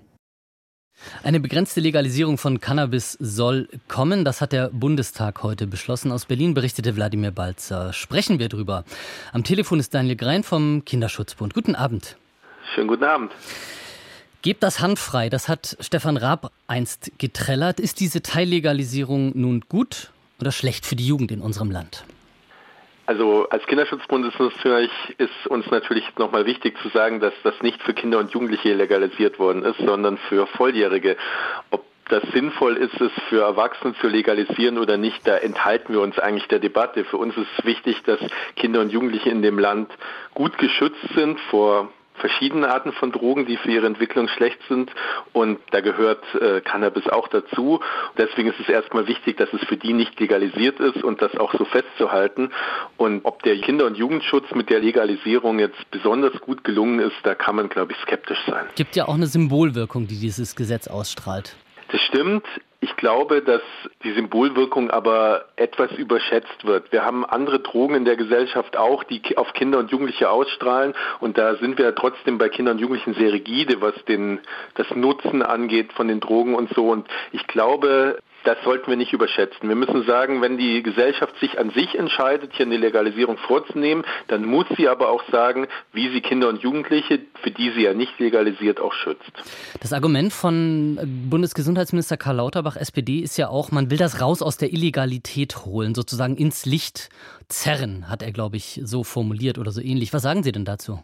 Eine 1.23 1.39
begrenzte 1.39 1.79
Legalisierung 1.79 2.37
von 2.37 2.59
Cannabis 2.59 3.13
soll 3.19 3.67
kommen. 3.87 4.23
Das 4.23 4.39
hat 4.39 4.51
der 4.51 4.69
Bundestag 4.69 5.41
heute 5.41 5.65
beschlossen. 5.65 6.11
Aus 6.11 6.25
Berlin 6.25 6.53
berichtete 6.53 6.95
Wladimir 6.95 7.31
Balzer. 7.31 7.91
Sprechen 7.93 8.37
wir 8.37 8.49
drüber. 8.49 8.83
Am 9.33 9.43
Telefon 9.43 9.79
ist 9.79 9.93
Daniel 9.93 10.15
Grein 10.15 10.43
vom 10.43 10.85
Kinderschutzbund. 10.85 11.55
Guten 11.55 11.75
Abend. 11.75 12.17
Schönen 12.75 12.87
guten 12.87 13.03
Abend. 13.03 13.31
Gebt 14.41 14.63
das 14.63 14.79
handfrei, 14.79 15.29
das 15.29 15.47
hat 15.47 15.77
Stefan 15.81 16.17
Raab 16.17 16.51
einst 16.65 17.11
getrellert. 17.19 17.79
Ist 17.79 17.99
diese 17.99 18.23
Teillegalisierung 18.23 19.33
nun 19.35 19.61
gut 19.69 20.09
oder 20.39 20.51
schlecht 20.51 20.83
für 20.83 20.95
die 20.95 21.05
Jugend 21.05 21.31
in 21.31 21.41
unserem 21.41 21.69
Land? 21.69 22.05
Also 23.05 23.47
als 23.49 23.63
Kinderschutzbund 23.67 24.25
ist 24.25 24.39
uns 24.39 24.53
natürlich, 24.55 24.91
ist 25.19 25.47
uns 25.47 25.69
natürlich 25.69 26.05
nochmal 26.17 26.47
wichtig 26.47 26.75
zu 26.81 26.89
sagen, 26.89 27.19
dass 27.19 27.33
das 27.43 27.53
nicht 27.61 27.83
für 27.83 27.93
Kinder 27.93 28.17
und 28.17 28.31
Jugendliche 28.31 28.73
legalisiert 28.73 29.37
worden 29.37 29.63
ist, 29.63 29.77
sondern 29.77 30.17
für 30.17 30.47
Volljährige. 30.47 31.17
Ob 31.69 31.85
das 32.09 32.23
sinnvoll 32.33 32.77
ist, 32.77 32.99
es 32.99 33.11
für 33.29 33.43
Erwachsene 33.43 33.93
zu 34.01 34.07
legalisieren 34.07 34.79
oder 34.79 34.97
nicht, 34.97 35.27
da 35.27 35.37
enthalten 35.37 35.93
wir 35.93 36.01
uns 36.01 36.17
eigentlich 36.17 36.47
der 36.47 36.59
Debatte. 36.59 37.05
Für 37.05 37.17
uns 37.17 37.37
ist 37.37 37.47
es 37.59 37.65
wichtig, 37.65 38.01
dass 38.05 38.19
Kinder 38.55 38.81
und 38.81 38.91
Jugendliche 38.91 39.29
in 39.29 39.43
dem 39.43 39.59
Land 39.59 39.91
gut 40.33 40.57
geschützt 40.57 41.13
sind 41.13 41.39
vor 41.51 41.91
verschiedene 42.21 42.69
Arten 42.69 42.93
von 42.93 43.11
Drogen, 43.11 43.45
die 43.45 43.57
für 43.57 43.71
ihre 43.71 43.87
Entwicklung 43.87 44.27
schlecht 44.29 44.59
sind 44.69 44.91
und 45.33 45.59
da 45.71 45.81
gehört 45.81 46.23
äh, 46.35 46.61
Cannabis 46.61 47.07
auch 47.09 47.27
dazu. 47.27 47.81
Deswegen 48.17 48.49
ist 48.49 48.59
es 48.59 48.69
erstmal 48.69 49.07
wichtig, 49.07 49.37
dass 49.37 49.51
es 49.51 49.61
für 49.67 49.77
die 49.77 49.93
nicht 49.93 50.17
legalisiert 50.19 50.79
ist 50.79 51.03
und 51.03 51.21
das 51.21 51.35
auch 51.35 51.53
so 51.53 51.65
festzuhalten. 51.65 52.51
Und 52.97 53.25
ob 53.25 53.43
der 53.43 53.57
Kinder- 53.59 53.85
und 53.85 53.97
Jugendschutz 53.97 54.45
mit 54.53 54.69
der 54.69 54.79
Legalisierung 54.79 55.59
jetzt 55.59 55.91
besonders 55.91 56.39
gut 56.41 56.63
gelungen 56.63 56.99
ist, 56.99 57.17
da 57.23 57.35
kann 57.35 57.55
man, 57.55 57.69
glaube 57.69 57.91
ich, 57.93 57.97
skeptisch 57.99 58.39
sein. 58.47 58.65
Gibt 58.75 58.95
ja 58.95 59.07
auch 59.07 59.15
eine 59.15 59.27
Symbolwirkung, 59.27 60.07
die 60.07 60.19
dieses 60.19 60.55
Gesetz 60.55 60.87
ausstrahlt. 60.87 61.55
Das 61.91 61.99
stimmt. 62.01 62.45
Ich 62.83 62.95
glaube, 62.95 63.43
dass 63.43 63.61
die 64.03 64.11
Symbolwirkung 64.13 64.89
aber 64.89 65.45
etwas 65.55 65.91
überschätzt 65.91 66.65
wird. 66.65 66.91
Wir 66.91 67.05
haben 67.05 67.23
andere 67.23 67.59
Drogen 67.59 67.93
in 67.93 68.05
der 68.05 68.15
Gesellschaft 68.15 68.75
auch, 68.75 69.03
die 69.03 69.37
auf 69.37 69.53
Kinder 69.53 69.77
und 69.77 69.91
Jugendliche 69.91 70.31
ausstrahlen. 70.31 70.95
Und 71.19 71.37
da 71.37 71.55
sind 71.57 71.77
wir 71.77 71.93
trotzdem 71.93 72.39
bei 72.39 72.49
Kindern 72.49 72.77
und 72.77 72.81
Jugendlichen 72.81 73.13
sehr 73.13 73.33
rigide, 73.33 73.81
was 73.81 73.93
den, 74.05 74.39
das 74.73 74.89
Nutzen 74.95 75.43
angeht 75.43 75.93
von 75.93 76.07
den 76.07 76.19
Drogen 76.19 76.55
und 76.55 76.73
so. 76.73 76.89
Und 76.89 77.07
ich 77.31 77.45
glaube, 77.45 78.17
das 78.43 78.57
sollten 78.63 78.89
wir 78.89 78.97
nicht 78.97 79.13
überschätzen. 79.13 79.69
Wir 79.69 79.75
müssen 79.75 80.03
sagen, 80.03 80.41
wenn 80.41 80.57
die 80.57 80.81
Gesellschaft 80.83 81.37
sich 81.39 81.59
an 81.59 81.71
sich 81.71 81.97
entscheidet, 81.97 82.53
hier 82.53 82.65
eine 82.65 82.77
Legalisierung 82.77 83.37
vorzunehmen, 83.37 84.03
dann 84.27 84.45
muss 84.45 84.65
sie 84.77 84.87
aber 84.87 85.09
auch 85.09 85.23
sagen, 85.31 85.67
wie 85.93 86.09
sie 86.09 86.21
Kinder 86.21 86.49
und 86.49 86.61
Jugendliche, 86.61 87.19
für 87.41 87.51
die 87.51 87.71
sie 87.71 87.83
ja 87.83 87.93
nicht 87.93 88.19
legalisiert, 88.19 88.79
auch 88.79 88.93
schützt. 88.93 89.31
Das 89.79 89.93
Argument 89.93 90.33
von 90.33 90.99
Bundesgesundheitsminister 91.29 92.17
Karl 92.17 92.37
Lauterbach, 92.37 92.75
SPD, 92.75 93.19
ist 93.19 93.37
ja 93.37 93.49
auch, 93.49 93.71
man 93.71 93.91
will 93.91 93.97
das 93.97 94.21
raus 94.21 94.41
aus 94.41 94.57
der 94.57 94.71
Illegalität 94.73 95.65
holen, 95.65 95.95
sozusagen 95.95 96.35
ins 96.35 96.65
Licht 96.65 97.09
zerren, 97.47 98.09
hat 98.09 98.23
er, 98.23 98.31
glaube 98.31 98.57
ich, 98.57 98.81
so 98.83 99.03
formuliert 99.03 99.57
oder 99.57 99.71
so 99.71 99.81
ähnlich. 99.81 100.13
Was 100.13 100.23
sagen 100.23 100.43
Sie 100.43 100.51
denn 100.51 100.65
dazu? 100.65 101.03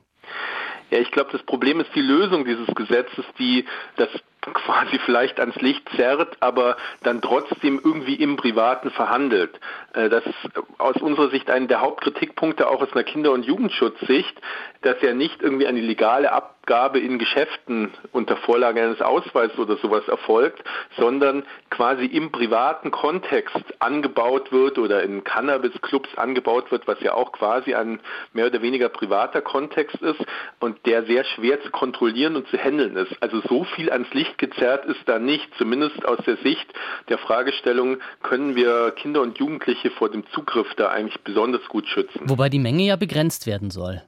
Ja, 0.89 0.99
ich 0.99 1.11
glaube, 1.11 1.31
das 1.33 1.43
Problem 1.43 1.81
ist 1.81 1.89
die 1.95 2.01
Lösung 2.01 2.45
dieses 2.45 2.67
Gesetzes, 2.67 3.25
die 3.37 3.65
das 3.97 4.07
quasi 4.53 4.99
vielleicht 4.99 5.39
ans 5.39 5.55
Licht 5.57 5.87
zerrt, 5.95 6.37
aber 6.39 6.77
dann 7.03 7.21
trotzdem 7.21 7.79
irgendwie 7.83 8.15
im 8.15 8.37
Privaten 8.37 8.91
verhandelt. 8.91 9.59
Äh, 9.93 10.09
das 10.09 10.25
ist 10.25 10.35
aus 10.77 10.95
unserer 10.97 11.29
Sicht 11.29 11.49
einer 11.49 11.67
der 11.67 11.81
Hauptkritikpunkte 11.81 12.67
auch 12.69 12.81
aus 12.81 12.93
einer 12.93 13.03
Kinder- 13.03 13.31
und 13.31 13.45
Jugendschutzsicht, 13.45 14.39
dass 14.81 15.01
ja 15.01 15.13
nicht 15.13 15.41
irgendwie 15.41 15.67
eine 15.67 15.81
legale 15.81 16.31
Abgabe 16.31 16.99
in 16.99 17.17
Geschäften 17.17 17.91
unter 18.11 18.37
Vorlage 18.37 18.81
eines 18.81 19.01
Ausweises 19.01 19.57
oder 19.57 19.77
sowas 19.77 20.07
erfolgt, 20.07 20.63
sondern 20.97 21.43
quasi 21.69 22.05
im 22.05 22.31
privaten 22.31 22.91
Kontext 22.91 23.57
angebaut 23.79 24.51
wird 24.51 24.77
oder 24.77 25.03
in 25.03 25.23
Cannabis-Clubs 25.23 26.17
angebaut 26.17 26.71
wird, 26.71 26.87
was 26.87 26.99
ja 27.01 27.13
auch 27.13 27.31
quasi 27.31 27.73
ein 27.73 27.99
mehr 28.33 28.47
oder 28.47 28.61
weniger 28.61 28.89
privater 28.89 29.41
Kontext 29.41 30.01
ist 30.01 30.23
und 30.59 30.85
der 30.85 31.03
sehr 31.05 31.23
schwer 31.23 31.61
zu 31.61 31.71
kontrollieren 31.71 32.35
und 32.35 32.47
zu 32.47 32.57
handeln 32.57 32.95
ist. 32.97 33.15
Also 33.21 33.41
so 33.47 33.63
viel 33.63 33.89
ans 33.89 34.13
Licht 34.13 34.36
gezerrt 34.37 34.85
ist 34.85 35.01
da 35.05 35.19
nicht, 35.19 35.47
zumindest 35.57 36.05
aus 36.05 36.19
der 36.25 36.37
Sicht 36.37 36.67
der 37.09 37.17
Fragestellung, 37.17 37.97
können 38.23 38.55
wir 38.55 38.91
Kinder 38.91 39.21
und 39.21 39.37
Jugendliche 39.37 39.91
vor 39.91 40.09
dem 40.09 40.25
Zugriff 40.31 40.67
da 40.75 40.89
eigentlich 40.89 41.19
besonders 41.21 41.65
gut 41.67 41.87
schützen. 41.87 42.21
Wobei 42.25 42.49
die 42.49 42.59
Menge 42.59 42.83
ja 42.83 42.95
begrenzt 42.95 43.47
werden 43.47 43.71
soll. 43.71 44.01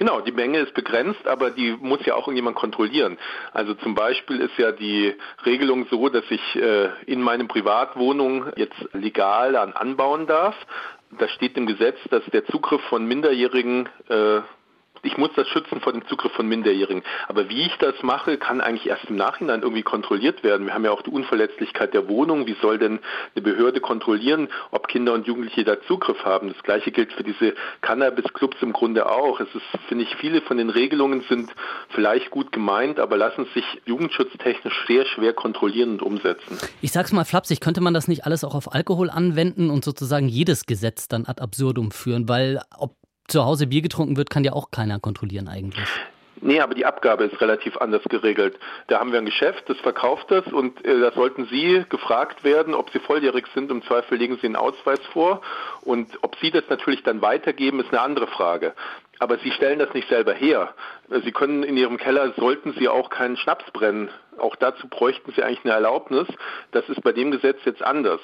Genau, 0.00 0.22
die 0.22 0.32
Menge 0.32 0.60
ist 0.60 0.72
begrenzt, 0.72 1.26
aber 1.26 1.50
die 1.50 1.76
muss 1.78 2.06
ja 2.06 2.14
auch 2.14 2.26
irgendjemand 2.26 2.56
kontrollieren. 2.56 3.18
Also 3.52 3.74
zum 3.74 3.94
Beispiel 3.94 4.40
ist 4.40 4.56
ja 4.56 4.72
die 4.72 5.14
Regelung 5.44 5.86
so, 5.90 6.08
dass 6.08 6.24
ich 6.30 6.56
äh, 6.56 6.88
in 7.04 7.20
meine 7.20 7.44
Privatwohnung 7.44 8.46
jetzt 8.56 8.78
legal 8.94 9.56
an 9.56 9.74
anbauen 9.74 10.26
darf. 10.26 10.54
Da 11.18 11.28
steht 11.28 11.54
im 11.58 11.66
Gesetz, 11.66 11.98
dass 12.08 12.24
der 12.32 12.46
Zugriff 12.46 12.80
von 12.88 13.04
Minderjährigen 13.04 13.90
äh, 14.08 14.40
ich 15.02 15.16
muss 15.16 15.30
das 15.34 15.48
schützen 15.48 15.80
vor 15.80 15.92
dem 15.92 16.06
Zugriff 16.08 16.32
von 16.32 16.46
Minderjährigen. 16.46 17.02
Aber 17.28 17.48
wie 17.48 17.62
ich 17.62 17.76
das 17.78 17.94
mache, 18.02 18.36
kann 18.36 18.60
eigentlich 18.60 18.86
erst 18.86 19.06
im 19.06 19.16
Nachhinein 19.16 19.62
irgendwie 19.62 19.82
kontrolliert 19.82 20.42
werden. 20.42 20.66
Wir 20.66 20.74
haben 20.74 20.84
ja 20.84 20.90
auch 20.90 21.02
die 21.02 21.10
Unverletzlichkeit 21.10 21.94
der 21.94 22.08
Wohnung. 22.08 22.46
Wie 22.46 22.56
soll 22.60 22.78
denn 22.78 23.00
eine 23.34 23.42
Behörde 23.42 23.80
kontrollieren, 23.80 24.48
ob 24.70 24.88
Kinder 24.88 25.14
und 25.14 25.26
Jugendliche 25.26 25.64
da 25.64 25.80
Zugriff 25.82 26.24
haben? 26.24 26.48
Das 26.48 26.62
Gleiche 26.62 26.90
gilt 26.90 27.12
für 27.12 27.24
diese 27.24 27.54
Cannabis-Clubs 27.80 28.58
im 28.60 28.72
Grunde 28.72 29.10
auch. 29.10 29.40
Es 29.40 29.48
ist, 29.54 29.64
finde 29.88 30.04
ich, 30.04 30.14
viele 30.16 30.42
von 30.42 30.58
den 30.58 30.70
Regelungen 30.70 31.24
sind 31.28 31.50
vielleicht 31.90 32.30
gut 32.30 32.52
gemeint, 32.52 33.00
aber 33.00 33.16
lassen 33.16 33.46
sich 33.54 33.64
jugendschutztechnisch 33.86 34.84
sehr 34.86 35.06
schwer 35.06 35.32
kontrollieren 35.32 35.92
und 35.92 36.02
umsetzen. 36.02 36.58
Ich 36.82 36.92
sag's 36.92 37.12
mal 37.12 37.24
flapsig, 37.24 37.60
könnte 37.60 37.80
man 37.80 37.94
das 37.94 38.06
nicht 38.06 38.26
alles 38.26 38.44
auch 38.44 38.54
auf 38.54 38.74
Alkohol 38.74 39.08
anwenden 39.08 39.70
und 39.70 39.84
sozusagen 39.84 40.28
jedes 40.28 40.66
Gesetz 40.66 41.08
dann 41.08 41.24
ad 41.24 41.40
absurdum 41.40 41.90
führen? 41.90 42.28
Weil 42.28 42.60
ob 42.78 42.96
zu 43.30 43.44
Hause 43.44 43.66
Bier 43.66 43.82
getrunken 43.82 44.16
wird, 44.16 44.30
kann 44.30 44.44
ja 44.44 44.52
auch 44.52 44.70
keiner 44.70 44.98
kontrollieren 44.98 45.48
eigentlich. 45.48 45.88
Nee, 46.42 46.60
aber 46.60 46.74
die 46.74 46.86
Abgabe 46.86 47.24
ist 47.24 47.40
relativ 47.40 47.76
anders 47.76 48.02
geregelt. 48.04 48.58
Da 48.86 48.98
haben 48.98 49.12
wir 49.12 49.18
ein 49.18 49.26
Geschäft, 49.26 49.64
das 49.68 49.76
verkauft 49.78 50.30
das 50.30 50.46
und 50.46 50.82
äh, 50.86 50.98
da 50.98 51.12
sollten 51.12 51.46
Sie 51.46 51.84
gefragt 51.90 52.44
werden, 52.44 52.72
ob 52.74 52.90
Sie 52.90 52.98
volljährig 52.98 53.46
sind. 53.54 53.70
Im 53.70 53.82
Zweifel 53.82 54.16
legen 54.16 54.38
Sie 54.40 54.46
einen 54.46 54.56
Ausweis 54.56 55.00
vor 55.12 55.42
und 55.82 56.08
ob 56.22 56.36
Sie 56.36 56.50
das 56.50 56.64
natürlich 56.70 57.02
dann 57.02 57.20
weitergeben, 57.20 57.80
ist 57.80 57.90
eine 57.90 58.00
andere 58.00 58.26
Frage. 58.26 58.72
Aber 59.18 59.36
Sie 59.38 59.50
stellen 59.50 59.78
das 59.78 59.92
nicht 59.92 60.08
selber 60.08 60.32
her. 60.32 60.72
Sie 61.24 61.30
können 61.30 61.62
in 61.62 61.76
Ihrem 61.76 61.98
Keller, 61.98 62.32
sollten 62.38 62.72
Sie 62.72 62.88
auch 62.88 63.10
keinen 63.10 63.36
Schnaps 63.36 63.70
brennen. 63.72 64.08
Auch 64.40 64.56
dazu 64.56 64.88
bräuchten 64.88 65.32
Sie 65.32 65.42
eigentlich 65.42 65.64
eine 65.64 65.74
Erlaubnis. 65.74 66.26
Das 66.72 66.88
ist 66.88 67.02
bei 67.02 67.12
dem 67.12 67.30
Gesetz 67.30 67.58
jetzt 67.64 67.82
anders. 67.82 68.20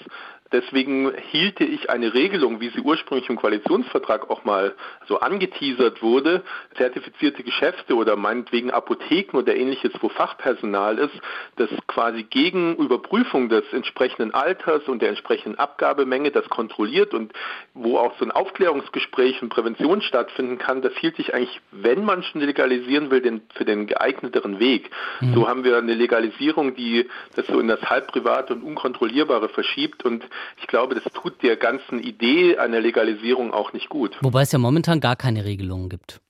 Deswegen 0.52 1.12
hielte 1.32 1.64
ich 1.64 1.90
eine 1.90 2.14
Regelung, 2.14 2.60
wie 2.60 2.68
sie 2.68 2.80
ursprünglich 2.80 3.28
im 3.28 3.36
Koalitionsvertrag 3.36 4.30
auch 4.30 4.44
mal 4.44 4.74
so 5.08 5.18
angeteasert 5.18 6.02
wurde, 6.02 6.42
zertifizierte 6.76 7.42
Geschäfte 7.42 7.96
oder 7.96 8.14
meinetwegen 8.14 8.70
Apotheken 8.70 9.38
oder 9.38 9.56
ähnliches, 9.56 9.92
wo 10.00 10.08
Fachpersonal 10.08 10.98
ist, 10.98 11.14
das 11.56 11.68
quasi 11.88 12.22
gegen 12.22 12.76
Überprüfung 12.76 13.48
des 13.48 13.64
entsprechenden 13.72 14.34
Alters 14.34 14.86
und 14.86 15.02
der 15.02 15.08
entsprechenden 15.08 15.58
Abgabemenge 15.58 16.30
das 16.30 16.48
kontrolliert 16.48 17.12
und 17.12 17.32
wo 17.74 17.98
auch 17.98 18.16
so 18.18 18.24
ein 18.24 18.30
Aufklärungsgespräch 18.30 19.42
und 19.42 19.48
Prävention 19.48 20.00
stattfinden 20.00 20.58
kann, 20.58 20.80
das 20.80 20.92
hielt 20.94 21.18
ich 21.18 21.34
eigentlich, 21.34 21.60
wenn 21.72 22.04
man 22.04 22.22
schon 22.22 22.40
legalisieren 22.40 23.10
will, 23.10 23.20
den, 23.20 23.42
für 23.54 23.64
den 23.64 23.88
geeigneteren 23.88 24.60
Weg. 24.60 24.90
Mhm. 25.20 25.34
So 25.34 25.48
haben 25.48 25.64
wir 25.64 25.76
eine 25.76 25.94
Legalisierung, 26.06 26.74
die 26.76 27.08
das 27.34 27.46
so 27.46 27.58
in 27.58 27.68
das 27.68 27.82
halbprivate 27.82 28.54
und 28.54 28.62
unkontrollierbare 28.62 29.48
verschiebt 29.48 30.04
und 30.04 30.24
ich 30.60 30.66
glaube, 30.68 30.94
das 30.94 31.04
tut 31.12 31.42
der 31.42 31.56
ganzen 31.56 32.00
Idee 32.00 32.56
einer 32.58 32.80
Legalisierung 32.80 33.52
auch 33.52 33.72
nicht 33.72 33.88
gut. 33.88 34.16
Wobei 34.20 34.42
es 34.42 34.52
ja 34.52 34.58
momentan 34.58 35.00
gar 35.00 35.16
keine 35.16 35.44
Regelungen 35.44 35.88
gibt. 35.88 36.20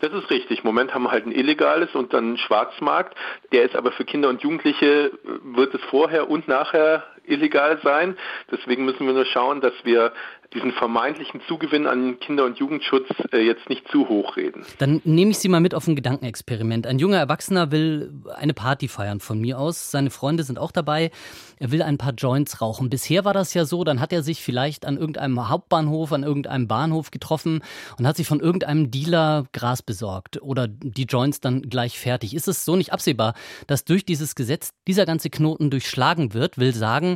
Das 0.00 0.12
ist 0.12 0.30
richtig. 0.30 0.60
Im 0.60 0.64
Moment 0.64 0.94
haben 0.94 1.04
wir 1.04 1.12
halt 1.12 1.26
ein 1.26 1.32
illegales 1.32 1.94
und 1.94 2.12
dann 2.12 2.24
einen 2.24 2.38
Schwarzmarkt. 2.38 3.16
Der 3.52 3.62
ist 3.62 3.76
aber 3.76 3.92
für 3.92 4.04
Kinder 4.04 4.30
und 4.30 4.42
Jugendliche, 4.42 5.12
wird 5.44 5.74
es 5.74 5.80
vorher 5.90 6.28
und 6.28 6.48
nachher 6.48 7.04
illegal 7.24 7.78
sein. 7.82 8.16
Deswegen 8.50 8.84
müssen 8.84 9.06
wir 9.06 9.12
nur 9.12 9.26
schauen, 9.26 9.60
dass 9.60 9.74
wir 9.84 10.12
diesen 10.54 10.72
vermeintlichen 10.72 11.40
Zugewinn 11.48 11.86
an 11.86 12.20
Kinder- 12.20 12.44
und 12.44 12.58
Jugendschutz 12.58 13.08
äh, 13.32 13.38
jetzt 13.38 13.68
nicht 13.68 13.88
zu 13.88 14.08
hoch 14.08 14.36
reden. 14.36 14.64
Dann 14.78 15.00
nehme 15.04 15.30
ich 15.30 15.38
Sie 15.38 15.48
mal 15.48 15.60
mit 15.60 15.74
auf 15.74 15.86
ein 15.86 15.96
Gedankenexperiment. 15.96 16.86
Ein 16.86 16.98
junger 16.98 17.18
Erwachsener 17.18 17.70
will 17.70 18.12
eine 18.34 18.54
Party 18.54 18.88
feiern 18.88 19.20
von 19.20 19.40
mir 19.40 19.58
aus. 19.58 19.90
Seine 19.90 20.10
Freunde 20.10 20.42
sind 20.42 20.58
auch 20.58 20.72
dabei. 20.72 21.10
Er 21.58 21.70
will 21.70 21.82
ein 21.82 21.96
paar 21.96 22.12
Joints 22.12 22.60
rauchen. 22.60 22.90
Bisher 22.90 23.24
war 23.24 23.32
das 23.32 23.54
ja 23.54 23.64
so, 23.64 23.84
dann 23.84 24.00
hat 24.00 24.12
er 24.12 24.22
sich 24.22 24.42
vielleicht 24.42 24.84
an 24.84 24.96
irgendeinem 24.96 25.48
Hauptbahnhof, 25.48 26.12
an 26.12 26.22
irgendeinem 26.22 26.68
Bahnhof 26.68 27.10
getroffen 27.10 27.62
und 27.98 28.06
hat 28.06 28.16
sich 28.16 28.26
von 28.26 28.40
irgendeinem 28.40 28.90
Dealer 28.90 29.46
Gras 29.52 29.82
besorgt 29.82 30.42
oder 30.42 30.66
die 30.68 31.04
Joints 31.04 31.40
dann 31.40 31.62
gleich 31.62 31.98
fertig. 31.98 32.34
Ist 32.34 32.48
es 32.48 32.64
so 32.64 32.76
nicht 32.76 32.92
absehbar, 32.92 33.34
dass 33.66 33.84
durch 33.84 34.04
dieses 34.04 34.34
Gesetz 34.34 34.72
dieser 34.86 35.06
ganze 35.06 35.30
Knoten 35.30 35.70
durchschlagen 35.70 36.34
wird? 36.34 36.58
Will 36.58 36.74
sagen, 36.74 37.11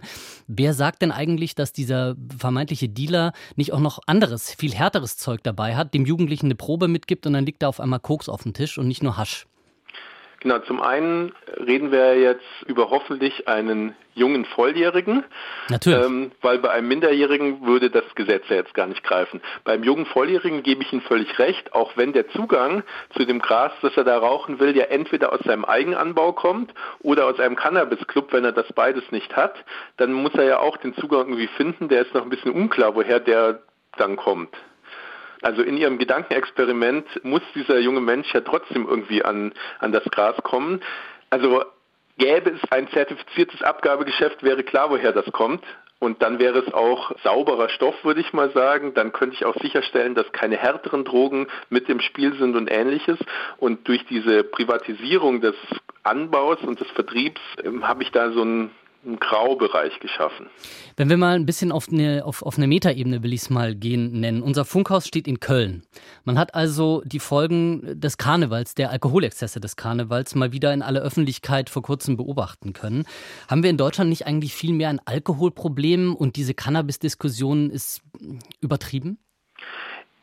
wer 0.47 0.75
sagt 0.75 1.03
denn 1.03 1.13
eigentlich, 1.13 1.55
dass 1.55 1.73
dieser 1.73 2.17
vermeintliche 2.39 2.89
Dealer 2.89 3.33
nicht 3.57 3.73
auch 3.73 3.81
noch 3.81 4.01
anderes, 4.07 4.53
viel 4.53 4.75
härteres 4.75 5.17
Zeug 5.17 5.43
dabei 5.43 5.77
hat, 5.77 5.95
dem 5.95 6.07
Jugendlichen 6.07 6.47
eine 6.47 6.55
Probe 6.55 6.89
mitgibt 6.89 7.27
und 7.27 7.33
dann 7.33 7.47
liegt 7.47 7.63
da 7.63 7.69
auf 7.69 7.81
einmal 7.81 8.01
Koks 8.01 8.29
auf 8.29 8.43
dem 8.43 8.55
Tisch 8.55 8.79
und 8.79 8.89
nicht 8.89 9.03
nur 9.03 9.17
Hasch. 9.17 9.47
Genau, 10.41 10.59
zum 10.61 10.83
einen 10.83 11.33
reden 11.59 11.91
wir 11.91 12.19
jetzt 12.19 12.45
über 12.67 12.91
hoffentlich 12.91 13.49
einen 13.49 13.95
jungen 14.15 14.45
Volljährigen. 14.45 15.25
Natürlich. 15.69 16.05
Ähm, 16.05 16.33
weil 16.43 16.59
bei 16.59 16.71
einem 16.71 16.89
Minderjährigen 16.89 17.67
würde 17.67 17.91
das 17.91 18.05
Gesetz 18.15 18.45
ja 18.49 18.57
jetzt 18.57 18.75
gar 18.75 18.87
nicht 18.87 19.05
greifen. 19.05 19.41
Beim 19.65 19.83
jungen 19.83 20.07
Volljährigen 20.07 20.63
gebe 20.63 20.83
ich 20.83 20.93
Ihnen 20.93 21.03
völlig 21.03 21.39
recht, 21.39 21.73
auch 21.73 21.97
wenn 21.97 22.13
der 22.13 22.29
Zugang 22.29 22.83
zu 23.17 23.25
dem 23.25 23.41
Gras, 23.41 23.73
das 23.83 23.97
er 23.97 24.05
da 24.05 24.19
rauchen 24.19 24.59
will, 24.59 24.77
ja 24.77 24.85
entweder 24.85 25.33
aus 25.33 25.41
seinem 25.45 25.65
Eigenanbau 25.65 26.33
kommt 26.33 26.73
oder 27.01 27.27
aus 27.27 27.39
einem 27.39 27.57
Cannabis-Club, 27.57 28.33
wenn 28.33 28.45
er 28.45 28.53
das 28.53 28.73
beides 28.73 29.05
nicht 29.11 29.37
hat, 29.37 29.55
dann 29.97 30.13
muss 30.13 30.35
er 30.35 30.45
ja 30.45 30.61
auch 30.61 30.77
den 30.79 30.95
Zugang 30.97 31.29
irgendwie 31.29 31.49
finden. 31.49 31.89
Der 31.89 32.03
ist 32.03 32.15
noch 32.15 32.23
ein 32.23 32.31
bisschen 32.31 32.53
unklar, 32.53 32.95
woher 32.95 33.21
der 33.21 33.61
dann 33.97 34.17
kommt. 34.17 34.55
Also 35.43 35.63
in 35.63 35.77
ihrem 35.77 35.99
Gedankenexperiment 35.99 37.25
muss 37.25 37.43
dieser 37.55 37.79
junge 37.79 38.01
Mensch 38.01 38.33
ja 38.33 38.41
trotzdem 38.41 38.87
irgendwie 38.89 39.25
an, 39.25 39.53
an 39.79 39.93
das 39.93 40.05
Gras 40.05 40.37
kommen. 40.43 40.81
Also 41.31 41.65
Gäbe 42.19 42.51
es 42.51 42.73
ein 42.73 42.89
zertifiziertes 42.89 43.63
Abgabegeschäft, 43.63 44.43
wäre 44.43 44.63
klar, 44.63 44.91
woher 44.91 45.13
das 45.13 45.31
kommt. 45.33 45.63
Und 45.99 46.23
dann 46.23 46.39
wäre 46.39 46.59
es 46.59 46.73
auch 46.73 47.13
sauberer 47.23 47.69
Stoff, 47.71 47.95
würde 48.05 48.21
ich 48.21 48.33
mal 48.33 48.51
sagen. 48.53 48.95
Dann 48.95 49.13
könnte 49.13 49.37
ich 49.37 49.45
auch 49.45 49.57
sicherstellen, 49.61 50.15
dass 50.15 50.31
keine 50.33 50.57
härteren 50.57 51.05
Drogen 51.05 51.47
mit 51.71 51.89
im 51.89 52.01
Spiel 52.01 52.35
sind 52.39 52.55
und 52.55 52.71
ähnliches. 52.71 53.19
Und 53.59 53.89
durch 53.89 54.05
diese 54.07 54.45
Privatisierung 54.45 55.41
des 55.41 55.55
Anbaus 56.03 56.59
und 56.63 56.81
des 56.81 56.91
Vertriebs 56.93 57.41
ähm, 57.65 57.87
habe 57.87 58.03
ich 58.03 58.13
da 58.13 58.31
so 58.31 58.43
ein 58.43 58.71
einen 59.07 59.19
Graubereich 59.19 59.99
geschaffen. 60.01 60.49
Wenn 60.97 61.09
wir 61.09 61.17
mal 61.17 61.37
ein 61.37 61.47
bisschen 61.47 61.73
auf 61.73 61.89
eine, 61.89 62.25
auf, 62.25 62.43
auf 62.43 62.57
eine 62.57 62.67
Metaebene, 62.67 63.23
will 63.23 63.33
ich 63.33 63.43
es 63.43 63.51
mal 63.51 63.75
gehen 63.75 64.21
nennen. 64.21 64.43
Unser 64.43 64.65
Funkhaus 64.65 65.07
steht 65.07 65.29
in 65.29 65.41
Köln. 65.41 65.85
Man 66.25 66.39
hat 66.39 66.55
also 66.55 67.03
die 67.05 67.21
Folgen 67.21 68.01
des 68.01 68.19
Karnevals, 68.19 68.75
der 68.75 68.91
Alkoholexzesse 68.91 69.61
des 69.61 69.77
Karnevals, 69.77 70.35
mal 70.35 70.53
wieder 70.53 70.75
in 70.75 70.83
aller 70.83 71.01
Öffentlichkeit 71.01 71.71
vor 71.71 71.83
kurzem 71.83 72.17
beobachten 72.17 72.73
können. 72.73 73.05
Haben 73.49 73.63
wir 73.63 73.71
in 73.71 73.77
Deutschland 73.77 74.11
nicht 74.11 74.27
eigentlich 74.27 74.55
viel 74.55 74.73
mehr 74.73 74.89
ein 74.89 75.01
Alkoholproblem 75.05 76.15
und 76.15 76.37
diese 76.37 76.55
Cannabis-Diskussion 76.55 77.71
ist 77.71 78.03
übertrieben? 78.61 79.19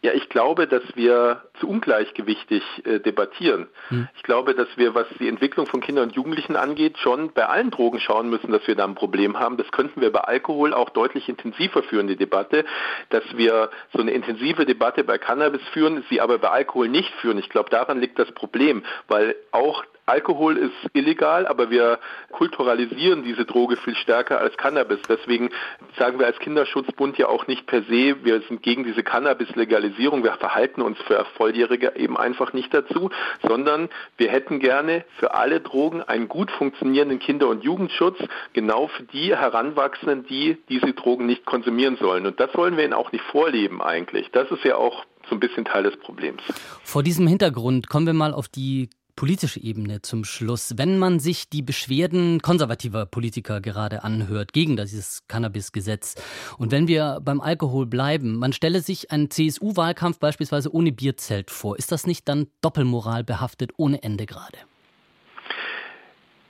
Ja, 0.04 0.12
ich 0.12 0.28
glaube, 0.28 0.68
dass 0.68 0.84
wir 0.96 1.44
zu 1.62 1.70
ungleichgewichtig 1.70 2.62
äh, 2.84 3.00
debattieren. 3.00 3.70
Hm. 3.88 4.10
Ich 4.18 4.24
glaube, 4.24 4.54
dass 4.54 4.68
wir, 4.76 4.94
was 4.94 5.08
die 5.18 5.30
Entwicklung 5.30 5.66
von 5.66 5.80
Kindern 5.80 6.10
und 6.10 6.16
Jugendlichen 6.16 6.58
angeht, 6.58 6.98
schon 6.98 7.32
bei 7.32 7.46
allen 7.46 7.72
Drogen 7.72 8.02
schauen 8.02 8.30
müssen, 8.30 8.52
dass 8.52 8.68
wir 8.68 8.76
da 8.76 8.84
ein 8.84 8.96
Problem 8.96 9.40
haben. 9.40 9.56
Das 9.56 9.72
könnten 9.72 10.02
wir 10.02 10.12
bei 10.12 10.20
Alkohol 10.20 10.74
auch 10.74 10.90
deutlich 10.90 11.30
intensiver 11.30 11.84
führen, 11.84 12.08
die 12.08 12.18
Debatte. 12.18 12.66
Dass 13.12 13.24
wir 13.38 13.70
so 13.94 14.02
eine 14.02 14.12
intensive 14.12 14.66
Debatte 14.66 15.06
bei 15.06 15.18
Cannabis 15.18 15.62
führen, 15.72 16.04
sie 16.10 16.20
aber 16.20 16.38
bei 16.38 16.50
Alkohol 16.50 16.90
nicht 16.90 17.14
führen. 17.22 17.38
Ich 17.38 17.48
glaube, 17.48 17.70
daran 17.70 18.02
liegt 18.02 18.20
das 18.20 18.30
Problem, 18.34 18.84
weil 19.08 19.38
auch 19.52 19.86
Alkohol 20.06 20.58
ist 20.58 20.74
illegal, 20.94 21.48
aber 21.48 21.70
wir 21.70 22.00
kulturalisieren 22.32 23.24
diese 23.24 23.46
Droge 23.46 23.78
viel 23.78 23.96
stärker 23.96 24.40
als 24.40 24.58
Cannabis. 24.58 25.00
Deswegen 25.08 25.50
sagen 25.98 26.20
wir 26.20 26.26
als 26.26 26.40
Kinderschutzbund 26.40 27.18
ja 27.18 27.28
auch 27.30 27.48
nicht 27.48 27.66
per 27.68 27.84
se, 27.84 28.24
wir 28.24 28.42
sind 28.48 28.62
gegen 28.64 28.84
diese 28.84 29.02
Cannabis-Legalisierung, 29.02 30.24
wir 30.24 30.34
verhalten 30.34 30.82
uns 30.82 30.98
für 31.08 31.26
Volljährige 31.38 31.94
eben 31.96 32.18
einfach 32.18 32.52
nicht 32.52 32.74
dazu, 32.74 33.12
sondern 33.48 33.90
wir 34.18 34.30
hätten 34.30 34.60
gerne 34.60 35.06
für 35.20 35.36
alle 35.36 35.62
Drogen 35.62 36.02
einen 36.02 36.28
gut 36.28 36.52
funktionierenden 36.52 37.20
Kinder- 37.20 37.48
und 37.48 37.64
Jugendschutz, 37.64 38.18
genau 38.52 38.88
für 38.88 39.04
die 39.04 39.36
Heranwachsenden, 39.36 40.26
die 40.28 40.58
diese 40.68 40.94
Drogen 40.94 41.26
nicht 41.26 41.46
konsumieren 41.46 41.96
sollen. 41.96 42.26
Und 42.26 42.40
das 42.42 42.54
wollen 42.56 42.76
wir 42.76 42.84
ihnen 42.84 42.94
auch 42.94 43.14
nicht 43.14 43.24
vorleben 43.26 43.82
eigentlich. 43.82 44.30
Das 44.32 44.52
ist 44.52 44.66
ja 44.66 44.76
auch 44.76 45.06
so 45.30 45.36
ein 45.36 45.40
bisschen 45.40 45.64
Teil 45.64 45.84
des 45.84 45.96
Problems. 45.98 46.42
Vor 46.84 47.04
diesem 47.04 47.28
Hintergrund 47.28 47.88
kommen 47.88 48.06
wir 48.06 48.14
mal 48.14 48.34
auf 48.34 48.50
die 48.50 48.90
politische 49.16 49.60
Ebene 49.60 50.02
zum 50.02 50.26
Schluss. 50.26 50.74
Wenn 50.78 50.98
man 50.98 51.20
sich 51.20 51.50
die 51.50 51.62
Beschwerden 51.62 52.42
konservativer 52.42 53.06
Politiker 53.06 53.62
gerade 53.62 54.04
anhört 54.04 54.54
gegen 54.54 54.76
dieses 54.78 55.28
Cannabis-Gesetz 55.28 56.16
und 56.58 56.72
wenn 56.72 56.88
wir 56.88 57.20
beim 57.24 57.42
Alkohol 57.42 57.86
bleiben, 57.86 58.38
man 58.38 58.54
stelle 58.54 58.82
sich 58.82 59.12
einen 59.12 59.30
CSU-Wahlkampf 59.30 60.20
beispielsweise 60.20 60.74
ohne 60.74 60.92
Bierzelt 60.92 61.52
vor. 61.52 61.78
Ist 61.78 61.92
das 61.92 62.08
nicht 62.08 62.28
dann 62.28 62.48
Doppelmoral 62.62 63.24
behaftet 63.24 63.72
ohne 63.78 64.04
Ende 64.04 64.26
gerade? 64.26 64.58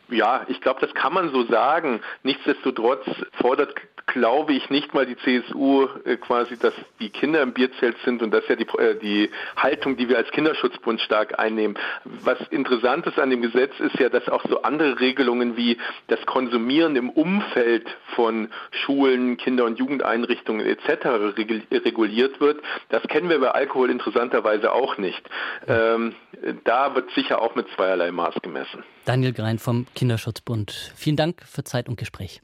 Ja, 0.09 0.45
ich 0.47 0.61
glaube, 0.61 0.79
das 0.79 0.93
kann 0.93 1.13
man 1.13 1.31
so 1.31 1.45
sagen. 1.47 2.01
Nichtsdestotrotz 2.23 3.05
fordert 3.41 3.73
glaube 4.07 4.53
ich 4.53 4.69
nicht 4.69 4.93
mal 4.93 5.05
die 5.05 5.17
CSU 5.17 5.87
äh, 6.05 6.17
quasi, 6.17 6.57
dass 6.57 6.73
die 6.99 7.09
Kinder 7.09 7.41
im 7.41 7.53
Bierzelt 7.53 7.95
sind 8.03 8.21
und 8.21 8.31
das 8.31 8.43
ist 8.43 8.49
ja 8.49 8.55
die, 8.55 8.67
äh, 8.77 8.99
die 8.99 9.29
Haltung, 9.55 9.97
die 9.97 10.09
wir 10.09 10.17
als 10.17 10.29
Kinderschutzbund 10.31 11.01
stark 11.01 11.39
einnehmen. 11.39 11.77
Was 12.05 12.39
interessant 12.49 13.05
ist 13.07 13.17
an 13.17 13.29
dem 13.29 13.41
Gesetz 13.41 13.71
ist 13.79 13.99
ja, 13.99 14.09
dass 14.09 14.27
auch 14.29 14.43
so 14.47 14.61
andere 14.61 14.99
Regelungen 14.99 15.57
wie 15.57 15.77
das 16.07 16.23
Konsumieren 16.25 16.95
im 16.95 17.09
Umfeld 17.09 17.87
von 18.15 18.49
Schulen, 18.71 19.37
Kinder- 19.37 19.65
und 19.65 19.79
Jugendeinrichtungen 19.79 20.65
etc. 20.65 21.05
reguliert 21.71 22.39
wird. 22.39 22.61
Das 22.89 23.03
kennen 23.03 23.29
wir 23.29 23.39
bei 23.39 23.51
Alkohol 23.51 23.89
interessanterweise 23.89 24.71
auch 24.73 24.97
nicht. 24.97 25.21
Ähm, 25.67 26.13
da 26.65 26.93
wird 26.95 27.09
sicher 27.11 27.41
auch 27.41 27.55
mit 27.55 27.67
zweierlei 27.75 28.11
Maß 28.11 28.35
gemessen. 28.41 28.83
Daniel 29.05 29.33
Grein 29.33 29.59
vom 29.59 29.87
Kinderschutzbund. 29.95 30.93
Vielen 30.95 31.15
Dank 31.15 31.41
für 31.43 31.63
Zeit 31.63 31.89
und 31.89 31.97
Gespräch. 31.97 32.41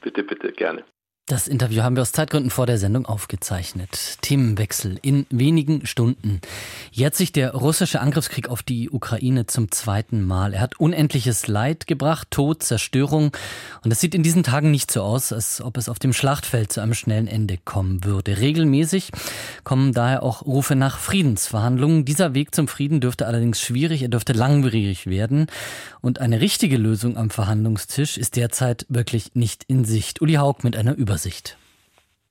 Bitte, 0.00 0.22
bitte, 0.24 0.52
gerne. 0.52 0.84
Das 1.30 1.46
Interview 1.46 1.84
haben 1.84 1.94
wir 1.94 2.02
aus 2.02 2.10
Zeitgründen 2.10 2.50
vor 2.50 2.66
der 2.66 2.76
Sendung 2.76 3.06
aufgezeichnet. 3.06 4.18
Themenwechsel 4.20 4.98
in 5.00 5.26
wenigen 5.30 5.86
Stunden. 5.86 6.40
Jährt 6.90 7.14
sich 7.14 7.30
der 7.30 7.54
russische 7.54 8.00
Angriffskrieg 8.00 8.48
auf 8.48 8.64
die 8.64 8.90
Ukraine 8.90 9.46
zum 9.46 9.70
zweiten 9.70 10.24
Mal. 10.24 10.54
Er 10.54 10.60
hat 10.60 10.80
unendliches 10.80 11.46
Leid 11.46 11.86
gebracht, 11.86 12.32
Tod, 12.32 12.64
Zerstörung. 12.64 13.30
Und 13.84 13.92
es 13.92 14.00
sieht 14.00 14.16
in 14.16 14.24
diesen 14.24 14.42
Tagen 14.42 14.72
nicht 14.72 14.90
so 14.90 15.02
aus, 15.02 15.32
als 15.32 15.60
ob 15.60 15.76
es 15.76 15.88
auf 15.88 16.00
dem 16.00 16.12
Schlachtfeld 16.12 16.72
zu 16.72 16.80
einem 16.80 16.94
schnellen 16.94 17.28
Ende 17.28 17.58
kommen 17.64 18.02
würde. 18.02 18.38
Regelmäßig 18.38 19.12
kommen 19.62 19.92
daher 19.92 20.24
auch 20.24 20.44
Rufe 20.44 20.74
nach 20.74 20.98
Friedensverhandlungen. 20.98 22.04
Dieser 22.04 22.34
Weg 22.34 22.56
zum 22.56 22.66
Frieden 22.66 23.00
dürfte 23.00 23.28
allerdings 23.28 23.60
schwierig, 23.60 24.02
er 24.02 24.08
dürfte 24.08 24.32
langwierig 24.32 25.06
werden. 25.06 25.46
Und 26.00 26.20
eine 26.20 26.40
richtige 26.40 26.76
Lösung 26.76 27.16
am 27.16 27.30
Verhandlungstisch 27.30 28.18
ist 28.18 28.34
derzeit 28.34 28.84
wirklich 28.88 29.36
nicht 29.36 29.62
in 29.68 29.84
Sicht. 29.84 30.20
Uli 30.20 30.34
Haug 30.34 30.64
mit 30.64 30.74
einer 30.74 30.96
Übersicht. 30.96 31.19
Übersicht. 31.20 31.58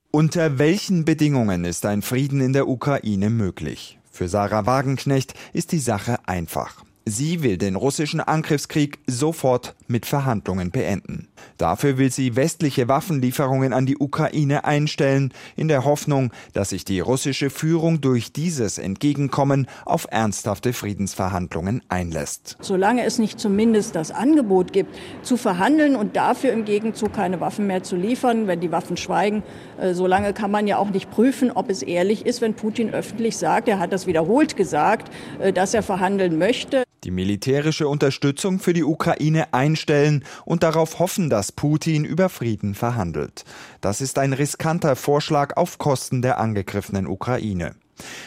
Unter 0.09 0.57
welchen 0.57 1.05
Bedingungen 1.05 1.63
ist 1.63 1.85
ein 1.85 2.01
Frieden 2.01 2.41
in 2.41 2.53
der 2.53 2.67
Ukraine 2.67 3.29
möglich? 3.29 3.99
Für 4.11 4.27
Sarah 4.27 4.65
Wagenknecht 4.65 5.35
ist 5.53 5.71
die 5.71 5.79
Sache 5.79 6.17
einfach. 6.27 6.83
Sie 7.09 7.41
will 7.41 7.57
den 7.57 7.75
russischen 7.75 8.19
Angriffskrieg 8.19 8.99
sofort 9.07 9.75
mit 9.87 10.05
Verhandlungen 10.05 10.69
beenden. 10.69 11.27
Dafür 11.57 11.97
will 11.97 12.11
sie 12.11 12.35
westliche 12.35 12.87
Waffenlieferungen 12.87 13.73
an 13.73 13.87
die 13.87 13.97
Ukraine 13.97 14.63
einstellen, 14.63 15.33
in 15.55 15.69
der 15.69 15.85
Hoffnung, 15.85 16.31
dass 16.53 16.69
sich 16.69 16.85
die 16.85 16.99
russische 16.99 17.49
Führung 17.49 17.99
durch 17.99 18.31
dieses 18.31 18.77
Entgegenkommen 18.77 19.67
auf 19.85 20.05
ernsthafte 20.11 20.71
Friedensverhandlungen 20.71 21.81
einlässt. 21.89 22.57
Solange 22.61 23.03
es 23.05 23.17
nicht 23.17 23.39
zumindest 23.39 23.95
das 23.95 24.11
Angebot 24.11 24.71
gibt, 24.71 24.95
zu 25.23 25.35
verhandeln 25.35 25.95
und 25.95 26.15
dafür 26.15 26.51
im 26.51 26.63
Gegenzug 26.63 27.13
keine 27.13 27.41
Waffen 27.41 27.65
mehr 27.65 27.81
zu 27.81 27.95
liefern, 27.95 28.45
wenn 28.45 28.59
die 28.59 28.71
Waffen 28.71 28.97
schweigen, 28.97 29.41
äh, 29.81 29.95
solange 29.95 30.33
kann 30.33 30.51
man 30.51 30.67
ja 30.67 30.77
auch 30.77 30.91
nicht 30.91 31.09
prüfen, 31.09 31.49
ob 31.49 31.71
es 31.71 31.81
ehrlich 31.81 32.27
ist, 32.27 32.41
wenn 32.41 32.53
Putin 32.53 32.91
öffentlich 32.91 33.35
sagt, 33.37 33.67
er 33.67 33.79
hat 33.79 33.93
das 33.93 34.05
wiederholt 34.05 34.55
gesagt, 34.55 35.11
äh, 35.39 35.51
dass 35.51 35.73
er 35.73 35.81
verhandeln 35.81 36.37
möchte 36.37 36.83
die 37.03 37.11
militärische 37.11 37.87
Unterstützung 37.87 38.59
für 38.59 38.73
die 38.73 38.83
Ukraine 38.83 39.53
einstellen 39.53 40.23
und 40.45 40.63
darauf 40.63 40.99
hoffen, 40.99 41.29
dass 41.29 41.51
Putin 41.51 42.05
über 42.05 42.29
Frieden 42.29 42.75
verhandelt. 42.75 43.45
Das 43.81 44.01
ist 44.01 44.19
ein 44.19 44.33
riskanter 44.33 44.95
Vorschlag 44.95 45.57
auf 45.57 45.77
Kosten 45.77 46.21
der 46.21 46.39
angegriffenen 46.39 47.07
Ukraine. 47.07 47.75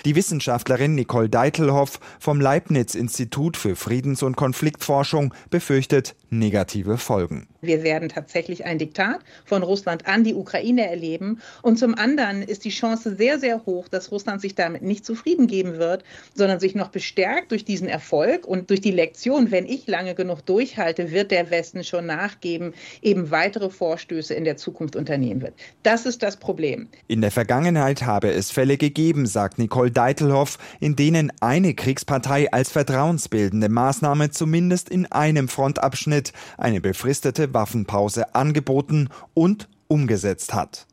Die 0.04 0.16
Wissenschaftlerin 0.16 0.94
Nicole 0.94 1.28
Deitelhoff 1.28 1.98
vom 2.18 2.40
Leibniz-Institut 2.40 3.56
für 3.56 3.76
Friedens- 3.76 4.22
und 4.22 4.37
Konfliktforschung 4.37 5.32
befürchtet 5.50 6.14
negative 6.33 6.99
Folgen. 6.99 7.47
Wir 7.61 7.85
werden 7.85 8.09
tatsächlich 8.09 8.64
ein 8.64 8.79
Diktat 8.79 9.21
von 9.45 9.62
Russland 9.62 10.07
an 10.07 10.25
die 10.25 10.35
Ukraine 10.35 10.88
erleben. 10.88 11.40
Und 11.62 11.79
zum 11.79 11.95
anderen 11.95 12.42
ist 12.42 12.64
die 12.64 12.71
Chance 12.71 13.14
sehr, 13.14 13.38
sehr 13.38 13.64
hoch, 13.66 13.87
dass 13.88 14.11
Russland 14.11 14.40
sich 14.40 14.55
damit 14.55 14.83
nicht 14.83 15.05
zufrieden 15.05 15.47
geben 15.47 15.79
wird, 15.79 16.03
sondern 16.35 16.59
sich 16.59 16.75
noch 16.75 16.88
bestärkt 16.88 17.53
durch 17.53 17.64
diesen 17.64 17.88
Erfolg 17.88 18.47
und 18.47 18.71
durch 18.71 18.81
die 18.81 18.90
Lektion, 18.90 19.51
wenn 19.51 19.66
ich 19.66 19.87
lange 19.87 20.14
genug 20.14 20.45
durchhalte, 20.47 21.12
wird 21.12 21.31
der 21.31 21.51
Westen 21.51 21.85
schon 21.85 22.07
nachgeben, 22.07 22.73
eben 23.03 23.31
weitere 23.31 23.71
Vorstöße 23.71 24.35
in 24.35 24.45
der 24.45 24.57
Zukunft 24.57 24.97
unternehmen 24.97 25.42
wird. 25.42 25.55
Das 25.83 26.07
ist 26.07 26.23
das 26.23 26.38
Problem. 26.38 26.88
In 27.09 27.21
der 27.21 27.31
Vergangenheit 27.31 28.03
habe 28.03 28.31
es 28.31 28.51
Fälle 28.51 28.79
gegeben, 28.79 29.27
sagt 29.27 29.59
Nicole 29.59 29.90
Deitelhoff, 29.90 30.59
in 30.81 30.97
denen 30.97 31.31
eine 31.40 31.75
Kriegspartei 31.75 32.51
als 32.53 32.71
vertrauensbildende 32.71 33.68
Maßnahme 33.68 34.31
zumindest 34.31 34.88
in 34.88 35.07
einem 35.07 35.49
Frontabschnitt 35.49 36.21
eine 36.58 36.80
befristete 36.80 37.52
Waffenpause 37.52 38.35
angeboten 38.37 39.08
und 39.35 39.68
umgesetzt 39.88 40.54
hat. 40.54 40.87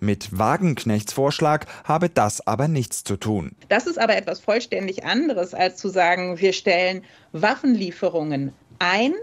Mit 0.00 0.36
Wagenknechts 0.36 1.12
Vorschlag 1.12 1.66
habe 1.84 2.08
das 2.08 2.46
aber 2.46 2.68
nichts 2.68 3.04
zu 3.04 3.16
tun. 3.16 3.52
Das 3.68 3.86
ist 3.86 3.98
aber 3.98 4.16
etwas 4.16 4.40
vollständig 4.40 5.04
anderes, 5.04 5.54
als 5.54 5.76
zu 5.76 5.88
sagen, 5.88 6.40
wir 6.40 6.52
stellen 6.52 7.02
Waffenlieferungen 7.32 8.52
ein 8.78 9.14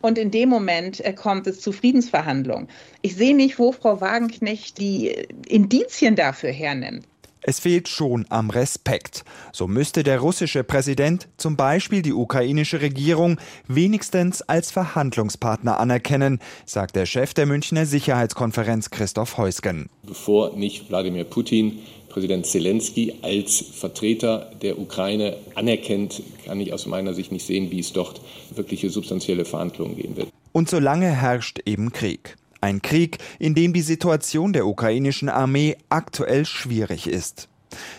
und 0.00 0.16
in 0.16 0.30
dem 0.30 0.48
Moment 0.48 1.04
äh, 1.04 1.12
kommt 1.12 1.46
es 1.46 1.60
zu 1.60 1.72
Friedensverhandlungen. 1.72 2.68
Ich 3.02 3.16
sehe 3.16 3.34
nicht, 3.34 3.58
wo 3.58 3.72
Frau 3.72 4.00
Wagenknecht 4.00 4.78
die 4.78 5.08
Indizien 5.46 6.14
dafür 6.14 6.52
hernimmt. 6.52 7.06
Es 7.40 7.60
fehlt 7.60 7.88
schon 7.88 8.26
am 8.28 8.50
Respekt. 8.50 9.24
So 9.52 9.66
müsste 9.66 10.02
der 10.02 10.18
russische 10.18 10.64
Präsident 10.64 11.28
zum 11.36 11.56
Beispiel 11.56 12.02
die 12.02 12.12
ukrainische 12.12 12.80
Regierung 12.80 13.38
wenigstens 13.66 14.42
als 14.42 14.70
Verhandlungspartner 14.70 15.78
anerkennen, 15.78 16.40
sagt 16.66 16.96
der 16.96 17.06
Chef 17.06 17.34
der 17.34 17.46
Münchner 17.46 17.86
Sicherheitskonferenz 17.86 18.90
Christoph 18.90 19.38
Heusgen. 19.38 19.88
Bevor 20.02 20.56
nicht 20.56 20.88
Wladimir 20.88 21.24
Putin 21.24 21.78
Präsident 22.08 22.46
Zelensky 22.46 23.14
als 23.22 23.64
Vertreter 23.72 24.50
der 24.62 24.78
Ukraine 24.78 25.36
anerkennt, 25.54 26.22
kann 26.44 26.60
ich 26.60 26.72
aus 26.72 26.86
meiner 26.86 27.14
Sicht 27.14 27.30
nicht 27.30 27.46
sehen, 27.46 27.70
wie 27.70 27.80
es 27.80 27.92
dort 27.92 28.20
wirkliche 28.54 28.90
substanzielle 28.90 29.44
Verhandlungen 29.44 29.96
gehen 29.96 30.16
wird. 30.16 30.28
Und 30.52 30.68
solange 30.68 31.06
herrscht 31.06 31.60
eben 31.66 31.92
Krieg. 31.92 32.36
Ein 32.60 32.82
Krieg, 32.82 33.18
in 33.38 33.54
dem 33.54 33.72
die 33.72 33.82
Situation 33.82 34.52
der 34.52 34.66
ukrainischen 34.66 35.28
Armee 35.28 35.76
aktuell 35.88 36.44
schwierig 36.44 37.06
ist. 37.06 37.48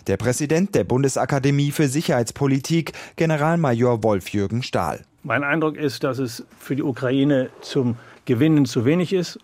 Der 0.07 0.17
Präsident 0.17 0.75
der 0.75 0.83
Bundesakademie 0.83 1.71
für 1.71 1.87
Sicherheitspolitik, 1.87 2.93
Generalmajor 3.15 4.03
Wolf-Jürgen 4.03 4.63
Stahl. 4.63 5.05
Mein 5.23 5.43
Eindruck 5.43 5.77
ist, 5.77 6.03
dass 6.03 6.17
es 6.17 6.45
für 6.57 6.75
die 6.75 6.83
Ukraine 6.83 7.49
zum 7.61 7.97
Gewinnen 8.25 8.65
zu 8.65 8.85
wenig 8.85 9.13
ist 9.13 9.39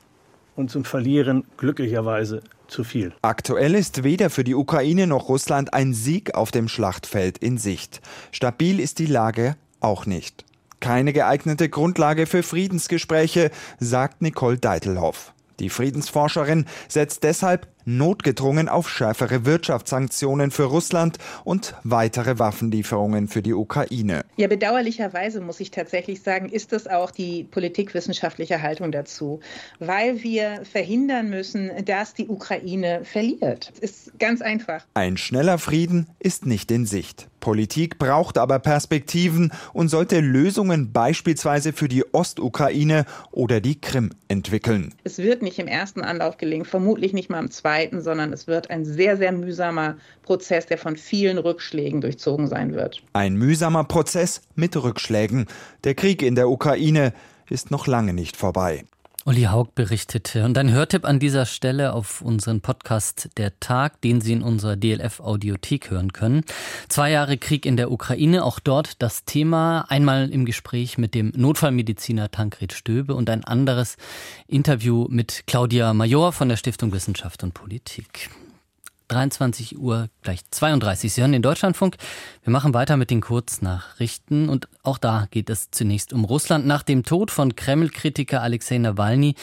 und 0.55 0.71
zum 0.71 0.85
Verlieren 0.85 1.43
glücklicherweise 1.57 2.41
zu 2.67 2.83
viel. 2.83 3.13
Aktuell 3.21 3.75
ist 3.75 4.03
weder 4.03 4.29
für 4.29 4.43
die 4.43 4.55
Ukraine 4.55 5.07
noch 5.07 5.29
Russland 5.29 5.73
ein 5.73 5.93
Sieg 5.93 6.33
auf 6.33 6.51
dem 6.51 6.67
Schlachtfeld 6.67 7.37
in 7.37 7.57
Sicht. 7.57 8.01
Stabil 8.31 8.79
ist 8.79 8.99
die 8.99 9.05
Lage 9.05 9.55
auch 9.79 10.05
nicht. 10.05 10.45
Keine 10.79 11.13
geeignete 11.13 11.69
Grundlage 11.69 12.25
für 12.25 12.43
Friedensgespräche, 12.43 13.51
sagt 13.79 14.21
Nicole 14.21 14.57
Deitelhoff. 14.57 15.33
Die 15.59 15.69
Friedensforscherin 15.69 16.65
setzt 16.87 17.23
deshalb 17.23 17.67
notgedrungen 17.85 18.67
auf 18.67 18.89
schärfere 18.89 19.45
Wirtschaftssanktionen 19.45 20.51
für 20.51 20.63
Russland 20.63 21.17
und 21.43 21.75
weitere 21.83 22.39
Waffenlieferungen 22.39 23.27
für 23.27 23.41
die 23.41 23.53
Ukraine. 23.53 24.25
Ja, 24.37 24.47
bedauerlicherweise 24.47 25.41
muss 25.41 25.59
ich 25.59 25.71
tatsächlich 25.71 26.21
sagen, 26.21 26.49
ist 26.49 26.71
das 26.71 26.87
auch 26.87 27.11
die 27.11 27.43
politikwissenschaftliche 27.43 28.61
Haltung 28.61 28.91
dazu, 28.91 29.39
weil 29.79 30.23
wir 30.23 30.61
verhindern 30.69 31.29
müssen, 31.29 31.71
dass 31.85 32.13
die 32.13 32.27
Ukraine 32.27 33.01
verliert. 33.03 33.71
Das 33.71 33.79
ist 33.79 34.19
ganz 34.19 34.41
einfach. 34.41 34.85
Ein 34.93 35.17
schneller 35.17 35.57
Frieden 35.57 36.07
ist 36.19 36.45
nicht 36.45 36.71
in 36.71 36.85
Sicht. 36.85 37.27
Politik 37.39 37.99
braucht 37.99 38.39
aber 38.39 38.57
Perspektiven 38.57 39.53
und 39.71 39.89
sollte 39.89 40.19
Lösungen 40.19 40.91
beispielsweise 40.91 41.73
für 41.73 41.87
die 41.87 42.03
Ostukraine 42.11 43.05
oder 43.31 43.61
die 43.61 43.79
Krim 43.79 44.13
entwickeln. 44.27 44.95
Es 45.03 45.19
wird 45.19 45.43
nicht 45.43 45.59
im 45.59 45.67
ersten 45.67 46.01
Anlauf 46.01 46.37
gelingen, 46.37 46.65
vermutlich 46.65 47.13
nicht 47.13 47.29
mal 47.29 47.37
im 47.37 47.51
zweiten, 47.51 47.74
sondern 48.01 48.33
es 48.33 48.47
wird 48.47 48.69
ein 48.69 48.85
sehr, 48.85 49.17
sehr 49.17 49.31
mühsamer 49.31 49.97
Prozess, 50.23 50.65
der 50.65 50.77
von 50.77 50.95
vielen 50.95 51.37
Rückschlägen 51.37 52.01
durchzogen 52.01 52.47
sein 52.47 52.73
wird. 52.73 53.01
Ein 53.13 53.35
mühsamer 53.35 53.83
Prozess 53.83 54.41
mit 54.55 54.75
Rückschlägen. 54.75 55.45
Der 55.83 55.95
Krieg 55.95 56.21
in 56.21 56.35
der 56.35 56.49
Ukraine 56.49 57.13
ist 57.49 57.71
noch 57.71 57.87
lange 57.87 58.13
nicht 58.13 58.37
vorbei. 58.37 58.85
Uli 59.27 59.45
Haug 59.45 59.73
berichtete. 59.73 60.45
Und 60.45 60.55
ein 60.55 60.71
Hörtipp 60.71 61.03
an 61.03 61.17
dieser 61.17 61.47
Stelle 61.47 61.93
auf 61.93 62.21
unseren 62.21 62.61
Podcast 62.61 63.31
Der 63.37 63.59
Tag, 63.59 63.99
den 64.01 64.21
Sie 64.21 64.33
in 64.33 64.43
unserer 64.43 64.75
DLF-Audiothek 64.75 65.89
hören 65.89 66.13
können. 66.13 66.43
Zwei 66.89 67.09
Jahre 67.09 67.39
Krieg 67.39 67.65
in 67.65 67.75
der 67.75 67.91
Ukraine, 67.91 68.43
auch 68.43 68.59
dort 68.59 69.01
das 69.01 69.25
Thema. 69.25 69.85
Einmal 69.89 70.29
im 70.29 70.45
Gespräch 70.45 70.99
mit 70.99 71.15
dem 71.15 71.33
Notfallmediziner 71.35 72.29
Tankred 72.29 72.71
Stöbe 72.71 73.15
und 73.15 73.27
ein 73.31 73.43
anderes 73.43 73.97
Interview 74.45 75.07
mit 75.09 75.45
Claudia 75.47 75.95
Major 75.95 76.31
von 76.31 76.47
der 76.47 76.57
Stiftung 76.57 76.93
Wissenschaft 76.93 77.41
und 77.41 77.55
Politik. 77.55 78.29
23 79.07 79.77
Uhr 79.77 80.09
gleich 80.21 80.41
32. 80.49 81.13
Sie 81.13 81.21
hören 81.21 81.31
den 81.31 81.41
Deutschlandfunk. 81.41 81.97
Wir 82.43 82.51
machen 82.51 82.73
weiter 82.73 82.97
mit 82.97 83.11
den 83.11 83.21
Kurznachrichten 83.21 84.49
und 84.49 84.67
auch 84.83 84.97
da 84.97 85.27
geht 85.29 85.49
es 85.49 85.71
zunächst 85.71 86.13
um 86.13 86.25
Russland. 86.25 86.65
Nach 86.65 86.83
dem 86.83 87.03
Tod 87.03 87.31
von 87.31 87.55
Kreml-Kritiker 87.55 88.41
Alexei 88.41 88.77
Nawalny 88.77 89.35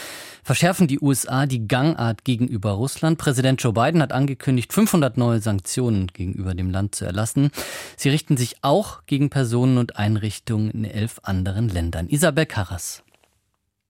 verschärfen 0.42 0.87
die 0.87 1.01
USA 1.01 1.46
die 1.46 1.68
Gangart 1.68 2.25
gegenüber 2.25 2.72
Russland. 2.72 3.18
Präsident 3.18 3.62
Joe 3.62 3.72
Biden 3.72 4.03
hat 4.03 4.12
angekündigt, 4.12 4.72
500 4.72 5.16
neue 5.16 5.40
Sanktionen 5.40 6.09
gegenüber 6.09 6.55
dem 6.55 6.70
Land 6.70 6.94
zu 6.94 7.05
erlassen. 7.05 7.51
Sie 7.96 8.09
richten 8.09 8.37
sich 8.37 8.57
auch 8.62 9.05
gegen 9.07 9.31
Personen 9.31 9.79
und 9.79 9.96
Einrichtungen 9.96 10.70
in 10.70 10.85
elf 10.85 11.20
anderen 11.22 11.68
Ländern. 11.68 12.09
Isabel 12.09 12.46
Karras. 12.46 13.03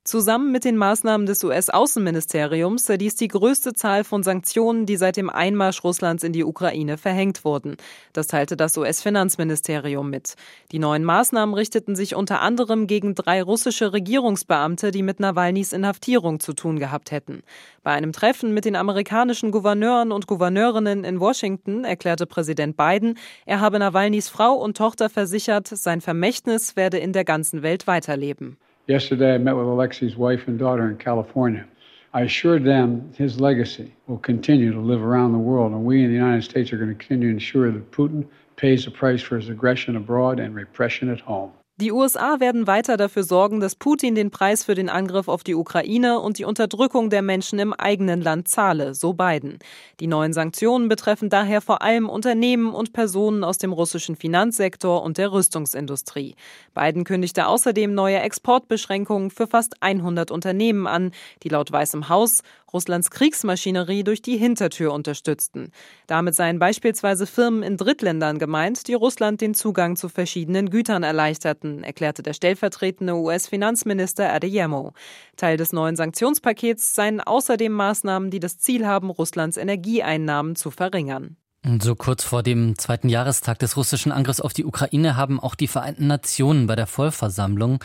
Zusammen 0.04 0.50
mit 0.50 0.64
den 0.64 0.76
Maßnahmen 0.76 1.26
des 1.26 1.44
US-Außenministeriums 1.44 2.86
dies 2.98 3.14
die 3.14 3.28
größte 3.28 3.72
Zahl 3.72 4.02
von 4.02 4.24
Sanktionen, 4.24 4.84
die 4.84 4.96
seit 4.96 5.16
dem 5.16 5.30
Einmarsch 5.30 5.84
Russlands 5.84 6.24
in 6.24 6.32
die 6.32 6.42
Ukraine 6.42 6.98
verhängt 6.98 7.44
wurden. 7.44 7.76
Das 8.12 8.26
teilte 8.26 8.56
das 8.56 8.76
US-Finanzministerium 8.76 10.10
mit. 10.10 10.34
Die 10.72 10.80
neuen 10.80 11.04
Maßnahmen 11.04 11.54
richteten 11.54 11.94
sich 11.94 12.16
unter 12.16 12.40
anderem 12.40 12.88
gegen 12.88 13.14
drei 13.14 13.44
russische 13.44 13.92
Regierungsbeamte, 13.92 14.90
die 14.90 15.04
mit 15.04 15.20
Nawalnys 15.20 15.72
Inhaftierung 15.72 16.40
zu 16.40 16.52
tun 16.52 16.80
gehabt 16.80 17.12
hätten. 17.12 17.44
Bei 17.84 17.92
einem 17.92 18.12
Treffen 18.12 18.52
mit 18.52 18.64
den 18.64 18.74
amerikanischen 18.74 19.52
Gouverneuren 19.52 20.10
und 20.10 20.26
Gouverneurinnen 20.26 21.04
in 21.04 21.20
Washington 21.20 21.84
erklärte 21.84 22.26
Präsident 22.26 22.76
Biden, 22.76 23.16
er 23.46 23.60
habe 23.60 23.78
Nawalnys 23.78 24.28
Frau 24.28 24.54
und 24.54 24.76
Tochter 24.76 25.08
versichert, 25.08 25.68
sein 25.68 26.00
Vermächtnis 26.00 26.74
werde 26.74 26.98
in 26.98 27.12
der 27.12 27.24
ganzen 27.24 27.62
Welt 27.62 27.86
weiterleben. 27.86 28.58
Yesterday, 28.88 29.34
I 29.34 29.38
met 29.38 29.56
with 29.56 29.66
Alexei's 29.66 30.16
wife 30.16 30.48
and 30.48 30.58
daughter 30.58 30.90
in 30.90 30.96
California. 30.96 31.66
I 32.12 32.22
assured 32.22 32.64
them 32.64 33.12
his 33.16 33.40
legacy 33.40 33.94
will 34.08 34.18
continue 34.18 34.72
to 34.72 34.80
live 34.80 35.02
around 35.02 35.32
the 35.32 35.38
world, 35.38 35.72
and 35.72 35.84
we 35.84 36.02
in 36.02 36.08
the 36.08 36.16
United 36.16 36.42
States 36.42 36.72
are 36.72 36.78
going 36.78 36.88
to 36.88 36.94
continue 36.94 37.28
to 37.28 37.34
ensure 37.34 37.70
that 37.70 37.92
Putin 37.92 38.26
pays 38.56 38.84
the 38.84 38.90
price 38.90 39.22
for 39.22 39.36
his 39.36 39.48
aggression 39.48 39.94
abroad 39.94 40.40
and 40.40 40.54
repression 40.54 41.08
at 41.10 41.20
home. 41.20 41.52
Die 41.82 41.90
USA 41.90 42.38
werden 42.38 42.68
weiter 42.68 42.96
dafür 42.96 43.24
sorgen, 43.24 43.58
dass 43.58 43.74
Putin 43.74 44.14
den 44.14 44.30
Preis 44.30 44.62
für 44.62 44.76
den 44.76 44.88
Angriff 44.88 45.26
auf 45.26 45.42
die 45.42 45.56
Ukraine 45.56 46.20
und 46.20 46.38
die 46.38 46.44
Unterdrückung 46.44 47.10
der 47.10 47.22
Menschen 47.22 47.58
im 47.58 47.72
eigenen 47.72 48.20
Land 48.20 48.46
zahle, 48.46 48.94
so 48.94 49.14
Biden. 49.14 49.58
Die 49.98 50.06
neuen 50.06 50.32
Sanktionen 50.32 50.88
betreffen 50.88 51.28
daher 51.28 51.60
vor 51.60 51.82
allem 51.82 52.08
Unternehmen 52.08 52.72
und 52.72 52.92
Personen 52.92 53.42
aus 53.42 53.58
dem 53.58 53.72
russischen 53.72 54.14
Finanzsektor 54.14 55.02
und 55.02 55.18
der 55.18 55.32
Rüstungsindustrie. 55.32 56.36
Biden 56.72 57.02
kündigte 57.02 57.48
außerdem 57.48 57.92
neue 57.92 58.20
Exportbeschränkungen 58.20 59.32
für 59.32 59.48
fast 59.48 59.82
100 59.82 60.30
Unternehmen 60.30 60.86
an, 60.86 61.10
die 61.42 61.48
laut 61.48 61.72
Weißem 61.72 62.08
Haus 62.08 62.42
Russlands 62.72 63.10
Kriegsmaschinerie 63.10 64.04
durch 64.04 64.22
die 64.22 64.36
Hintertür 64.36 64.92
unterstützten. 64.92 65.70
Damit 66.06 66.34
seien 66.34 66.58
beispielsweise 66.58 67.26
Firmen 67.26 67.62
in 67.62 67.76
Drittländern 67.76 68.38
gemeint, 68.38 68.88
die 68.88 68.94
Russland 68.94 69.40
den 69.40 69.54
Zugang 69.54 69.96
zu 69.96 70.08
verschiedenen 70.08 70.70
Gütern 70.70 71.02
erleichterten 71.02 71.84
erklärte 71.84 72.22
der 72.22 72.32
stellvertretende 72.32 73.14
US-Finanzminister 73.14 74.32
Adeyemo. 74.32 74.92
Teil 75.36 75.56
des 75.56 75.72
neuen 75.72 75.96
Sanktionspakets 75.96 76.94
seien 76.94 77.20
außerdem 77.20 77.72
Maßnahmen, 77.72 78.30
die 78.30 78.40
das 78.40 78.58
Ziel 78.58 78.86
haben, 78.86 79.10
Russlands 79.10 79.56
Energieeinnahmen 79.56 80.56
zu 80.56 80.70
verringern. 80.70 81.36
So 81.64 81.94
kurz 81.94 82.24
vor 82.24 82.42
dem 82.42 82.76
zweiten 82.76 83.08
Jahrestag 83.08 83.60
des 83.60 83.76
russischen 83.76 84.10
Angriffs 84.10 84.40
auf 84.40 84.52
die 84.52 84.64
Ukraine 84.64 85.16
haben 85.16 85.38
auch 85.38 85.54
die 85.54 85.68
Vereinten 85.68 86.08
Nationen 86.08 86.66
bei 86.66 86.74
der 86.74 86.88
Vollversammlung 86.88 87.78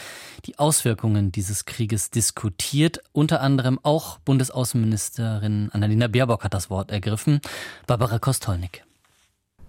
die 0.45 0.57
Auswirkungen 0.57 1.31
dieses 1.31 1.65
Krieges 1.65 2.09
diskutiert. 2.09 3.03
Unter 3.11 3.39
anderem 3.39 3.79
auch 3.83 4.17
Bundesaußenministerin 4.19 5.69
Annalena 5.73 6.07
Baerbock 6.07 6.43
hat 6.43 6.55
das 6.55 6.71
Wort 6.71 6.89
ergriffen. 6.89 7.39
Barbara 7.85 8.17
Kostolnik. 8.17 8.83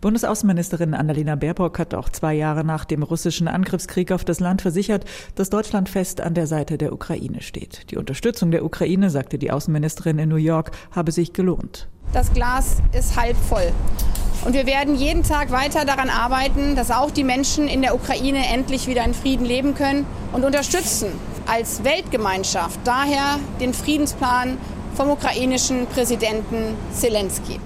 Bundesaußenministerin 0.01 0.95
Annalena 0.95 1.35
Baerbock 1.35 1.81
hat 1.81 1.93
auch 1.93 2.09
zwei 2.09 2.33
Jahre 2.35 2.63
nach 2.63 2.85
dem 2.85 3.03
russischen 3.03 3.49
Angriffskrieg 3.49 4.13
auf 4.13 4.25
das 4.25 4.39
Land 4.39 4.63
versichert, 4.63 5.05
dass 5.35 5.51
Deutschland 5.51 5.89
fest 5.89 6.21
an 6.21 6.35
der 6.35 6.47
Seite 6.47 6.79
der 6.79 6.93
Ukraine 6.93 7.43
steht. 7.43 7.91
Die 7.91 7.97
Unterstützung 7.97 8.53
der 8.53 8.65
Ukraine, 8.65 9.11
sagte 9.11 9.39
die 9.39 9.51
Außenministerin 9.51 10.21
in 10.21 10.29
New 10.29 10.37
York, 10.37 10.71
habe 10.93 11.11
sich 11.11 11.33
gelohnt. 11.33 11.89
Das 12.13 12.33
Glas 12.33 12.77
ist 12.93 13.21
halb 13.21 13.37
voll. 13.37 13.73
Und 14.45 14.55
wir 14.55 14.67
werden 14.67 14.95
jeden 14.95 15.25
Tag 15.25 15.51
weiter 15.51 15.85
daran 15.85 16.11
arbeiten, 16.11 16.77
dass 16.77 16.93
auch 16.93 17.11
die 17.11 17.25
Menschen 17.25 17.67
in 17.67 17.83
der 17.83 17.97
Ukraine 17.97 18.47
endlich 18.53 18.87
wieder 18.87 19.05
in 19.05 19.15
Frieden 19.15 19.45
leben 19.45 19.75
können 19.75 20.07
und 20.33 20.45
unterstützen 20.45 21.09
als 21.47 21.83
Weltgemeinschaft 21.83 22.79
daher 22.85 23.41
den 23.61 23.75
Friedensplan 23.75 24.59
vom 24.95 25.11
ukrainischen 25.11 25.87
Präsidenten 25.87 26.77
Zelensky. 26.93 27.59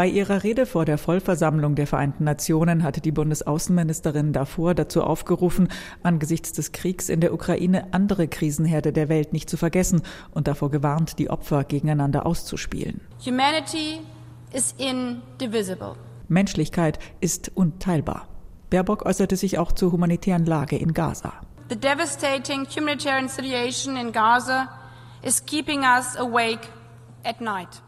Bei 0.00 0.06
ihrer 0.06 0.44
Rede 0.44 0.64
vor 0.64 0.86
der 0.86 0.96
Vollversammlung 0.96 1.74
der 1.74 1.86
Vereinten 1.86 2.24
Nationen 2.24 2.84
hatte 2.84 3.02
die 3.02 3.12
Bundesaußenministerin 3.12 4.32
davor 4.32 4.74
dazu 4.74 5.02
aufgerufen, 5.04 5.68
angesichts 6.02 6.54
des 6.54 6.72
Kriegs 6.72 7.10
in 7.10 7.20
der 7.20 7.34
Ukraine 7.34 7.92
andere 7.92 8.26
Krisenherde 8.26 8.94
der 8.94 9.10
Welt 9.10 9.34
nicht 9.34 9.50
zu 9.50 9.58
vergessen 9.58 10.00
und 10.30 10.48
davor 10.48 10.70
gewarnt, 10.70 11.18
die 11.18 11.28
Opfer 11.28 11.64
gegeneinander 11.64 12.24
auszuspielen. 12.24 13.02
Humanity 13.26 14.00
is 14.54 14.74
indivisible. 14.78 15.96
Menschlichkeit 16.28 16.98
ist 17.20 17.52
unteilbar. 17.54 18.26
Baerbock 18.70 19.04
äußerte 19.04 19.36
sich 19.36 19.58
auch 19.58 19.70
zur 19.70 19.92
humanitären 19.92 20.46
Lage 20.46 20.76
in 20.76 20.94
Gaza. 20.94 21.34
The 21.68 21.76
devastating 21.76 22.66
humanitarian 22.74 23.28
situation 23.28 23.98
in 23.98 24.12
Gaza 24.12 24.66
is 25.20 25.44
keeping 25.44 25.80
us 25.80 26.16
awake 26.16 26.66
at 27.22 27.42
night. 27.42 27.82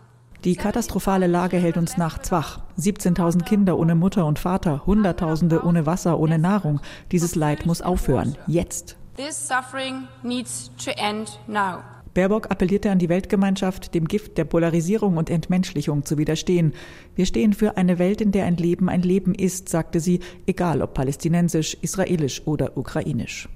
Die 0.45 0.57
katastrophale 0.57 1.29
Lage 1.29 1.57
hält 1.57 1.77
uns 1.77 1.97
nachts 1.97 2.33
wach. 2.33 2.59
17.000 2.77 3.45
Kinder 3.45 3.79
ohne 3.79 3.95
Mutter 3.95 4.27
und 4.27 4.41
Vater, 4.41 4.85
Hunderttausende 4.87 5.65
ohne 5.65 5.87
Wasser, 5.87 6.19
ohne 6.19 6.37
Nahrung. 6.37 6.81
Dieses 7.13 7.37
Leid 7.37 7.65
muss 7.65 7.81
aufhören. 7.81 8.37
Jetzt. 8.49 8.97
This 9.17 9.47
suffering 9.47 10.09
needs 10.25 10.73
to 10.85 10.91
end 10.91 11.39
now. 11.47 11.79
Baerbock 12.13 12.51
appellierte 12.51 12.91
an 12.91 12.99
die 12.99 13.09
Weltgemeinschaft, 13.09 13.95
dem 13.95 14.09
Gift 14.09 14.37
der 14.37 14.45
Polarisierung 14.45 15.17
und 15.17 15.31
Entmenschlichung 15.31 16.05
zu 16.05 16.19
widerstehen. 16.19 16.75
Wir 17.15 17.27
stehen 17.27 17.53
für 17.53 17.77
eine 17.77 18.01
Welt, 18.01 18.21
in 18.21 18.33
der 18.33 18.45
ein 18.45 18.57
Leben 18.57 18.89
ein 18.89 19.03
Leben 19.03 19.37
ist, 19.37 19.69
sagte 19.69 20.01
sie, 20.01 20.19
egal 20.47 20.83
ob 20.83 20.93
palästinensisch, 20.93 21.77
israelisch 21.83 22.43
oder 22.47 22.77
ukrainisch. 22.77 23.49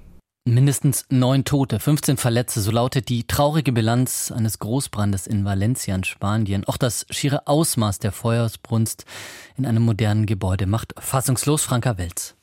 Mindestens 0.47 1.03
neun 1.09 1.43
Tote, 1.43 1.77
15 1.77 2.15
Verletzte, 2.15 2.61
so 2.61 2.71
lautet 2.71 3.09
die 3.09 3.27
traurige 3.27 3.73
Bilanz 3.73 4.31
eines 4.31 4.59
Großbrandes 4.59 5.27
in 5.27 5.43
Valencia 5.43 5.93
in 5.93 6.05
Spanien. 6.05 6.63
Auch 6.63 6.77
das 6.77 7.05
schiere 7.09 7.47
Ausmaß 7.47 7.99
der 7.99 8.13
Feuersbrunst 8.13 9.03
in 9.57 9.65
einem 9.65 9.83
modernen 9.83 10.25
Gebäude 10.25 10.65
macht 10.65 10.95
fassungslos 10.97 11.63
Franka 11.63 11.97
Welz. 11.97 12.36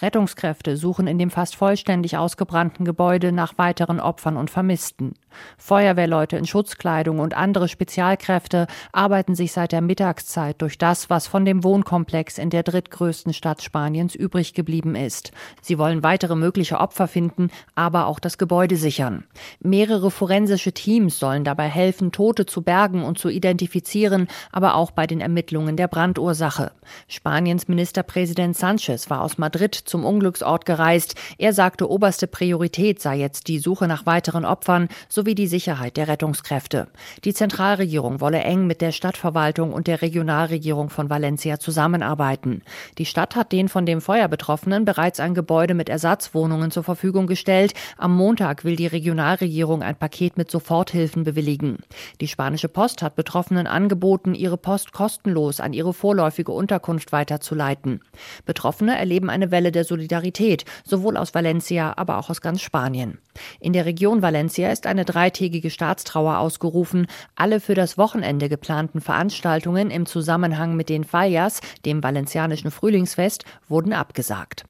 Rettungskräfte 0.00 0.76
suchen 0.76 1.08
in 1.08 1.18
dem 1.18 1.30
fast 1.30 1.56
vollständig 1.56 2.16
ausgebrannten 2.16 2.84
Gebäude 2.84 3.32
nach 3.32 3.58
weiteren 3.58 3.98
Opfern 3.98 4.36
und 4.36 4.48
Vermissten. 4.48 5.14
Feuerwehrleute 5.56 6.36
in 6.36 6.46
Schutzkleidung 6.46 7.18
und 7.18 7.36
andere 7.36 7.68
Spezialkräfte 7.68 8.66
arbeiten 8.92 9.34
sich 9.34 9.52
seit 9.52 9.72
der 9.72 9.80
Mittagszeit 9.80 10.62
durch 10.62 10.78
das, 10.78 11.10
was 11.10 11.26
von 11.26 11.44
dem 11.44 11.64
Wohnkomplex 11.64 12.38
in 12.38 12.50
der 12.50 12.62
drittgrößten 12.62 13.32
Stadt 13.32 13.62
Spaniens 13.62 14.14
übrig 14.14 14.54
geblieben 14.54 14.94
ist. 14.94 15.32
Sie 15.62 15.78
wollen 15.78 16.02
weitere 16.02 16.36
mögliche 16.36 16.78
Opfer 16.78 17.08
finden, 17.08 17.50
aber 17.74 18.06
auch 18.06 18.20
das 18.20 18.38
Gebäude 18.38 18.76
sichern. 18.76 19.24
Mehrere 19.60 20.10
forensische 20.10 20.72
Teams 20.72 21.18
sollen 21.18 21.44
dabei 21.44 21.68
helfen, 21.68 22.12
Tote 22.12 22.46
zu 22.46 22.62
bergen 22.62 23.02
und 23.02 23.18
zu 23.18 23.28
identifizieren, 23.28 24.28
aber 24.52 24.76
auch 24.76 24.92
bei 24.92 25.06
den 25.06 25.20
Ermittlungen 25.20 25.76
der 25.76 25.88
Brandursache. 25.88 26.72
Spaniens 27.08 27.68
Ministerpräsident 27.68 28.56
Sanchez 28.56 29.10
war 29.10 29.22
aus 29.22 29.38
Madrid 29.38 29.74
zum 29.88 30.04
Unglücksort 30.04 30.64
gereist. 30.64 31.14
Er 31.38 31.52
sagte, 31.52 31.90
oberste 31.90 32.26
Priorität 32.26 33.00
sei 33.00 33.16
jetzt 33.16 33.48
die 33.48 33.58
Suche 33.58 33.88
nach 33.88 34.06
weiteren 34.06 34.44
Opfern 34.44 34.88
sowie 35.08 35.34
die 35.34 35.46
Sicherheit 35.46 35.96
der 35.96 36.08
Rettungskräfte. 36.08 36.88
Die 37.24 37.34
Zentralregierung 37.34 38.20
wolle 38.20 38.40
eng 38.40 38.66
mit 38.66 38.80
der 38.80 38.92
Stadtverwaltung 38.92 39.72
und 39.72 39.86
der 39.86 40.02
Regionalregierung 40.02 40.90
von 40.90 41.10
Valencia 41.10 41.58
zusammenarbeiten. 41.58 42.62
Die 42.98 43.06
Stadt 43.06 43.36
hat 43.36 43.52
den 43.52 43.68
von 43.68 43.86
dem 43.86 44.00
Feuer 44.00 44.28
Betroffenen 44.28 44.84
bereits 44.84 45.20
ein 45.20 45.34
Gebäude 45.34 45.74
mit 45.74 45.88
Ersatzwohnungen 45.88 46.70
zur 46.70 46.84
Verfügung 46.84 47.26
gestellt. 47.26 47.74
Am 47.96 48.14
Montag 48.14 48.64
will 48.64 48.76
die 48.76 48.86
Regionalregierung 48.86 49.82
ein 49.82 49.96
Paket 49.96 50.36
mit 50.36 50.50
Soforthilfen 50.50 51.24
bewilligen. 51.24 51.78
Die 52.20 52.28
spanische 52.28 52.68
Post 52.68 53.02
hat 53.02 53.16
Betroffenen 53.16 53.66
angeboten, 53.66 54.34
ihre 54.34 54.56
Post 54.56 54.92
kostenlos 54.92 55.60
an 55.60 55.72
ihre 55.72 55.94
vorläufige 55.94 56.52
Unterkunft 56.52 57.12
weiterzuleiten. 57.12 58.00
Betroffene 58.44 58.98
erleben 58.98 59.30
eine 59.30 59.50
Welle 59.50 59.72
der 59.78 59.84
Solidarität, 59.84 60.64
sowohl 60.84 61.16
aus 61.16 61.34
Valencia, 61.34 61.94
aber 61.96 62.18
auch 62.18 62.30
aus 62.30 62.40
ganz 62.40 62.60
Spanien. 62.60 63.18
In 63.60 63.72
der 63.72 63.86
Region 63.86 64.22
Valencia 64.22 64.72
ist 64.72 64.86
eine 64.86 65.04
dreitägige 65.04 65.70
Staatstrauer 65.70 66.38
ausgerufen. 66.38 67.06
Alle 67.36 67.60
für 67.60 67.74
das 67.74 67.96
Wochenende 67.96 68.48
geplanten 68.48 69.00
Veranstaltungen 69.00 69.92
im 69.92 70.04
Zusammenhang 70.04 70.74
mit 70.74 70.88
den 70.88 71.04
Fallas, 71.04 71.60
dem 71.84 72.02
valencianischen 72.02 72.72
Frühlingsfest, 72.72 73.44
wurden 73.68 73.92
abgesagt. 73.92 74.64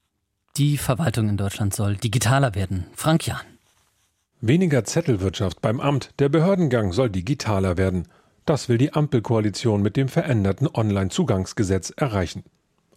Die 0.59 0.77
Verwaltung 0.77 1.31
in 1.31 1.39
Deutschland 1.39 1.75
soll 1.75 1.97
digitaler 1.97 2.55
werden. 2.55 2.87
Frank 2.95 3.27
Jahn. 3.27 3.47
Weniger 4.41 4.85
Zettelwirtschaft 4.85 5.63
beim 5.63 5.81
Amt. 5.81 6.11
Der 6.19 6.29
Behördengang 6.29 6.93
soll 6.93 7.09
digitaler 7.09 7.79
werden. 7.79 8.09
Das 8.45 8.69
will 8.69 8.77
die 8.77 8.93
Ampelkoalition 8.93 9.83
mit 9.83 9.97
dem 9.97 10.09
veränderten 10.09 10.69
Onlinezugangsgesetz 10.73 11.91
erreichen. 11.97 12.45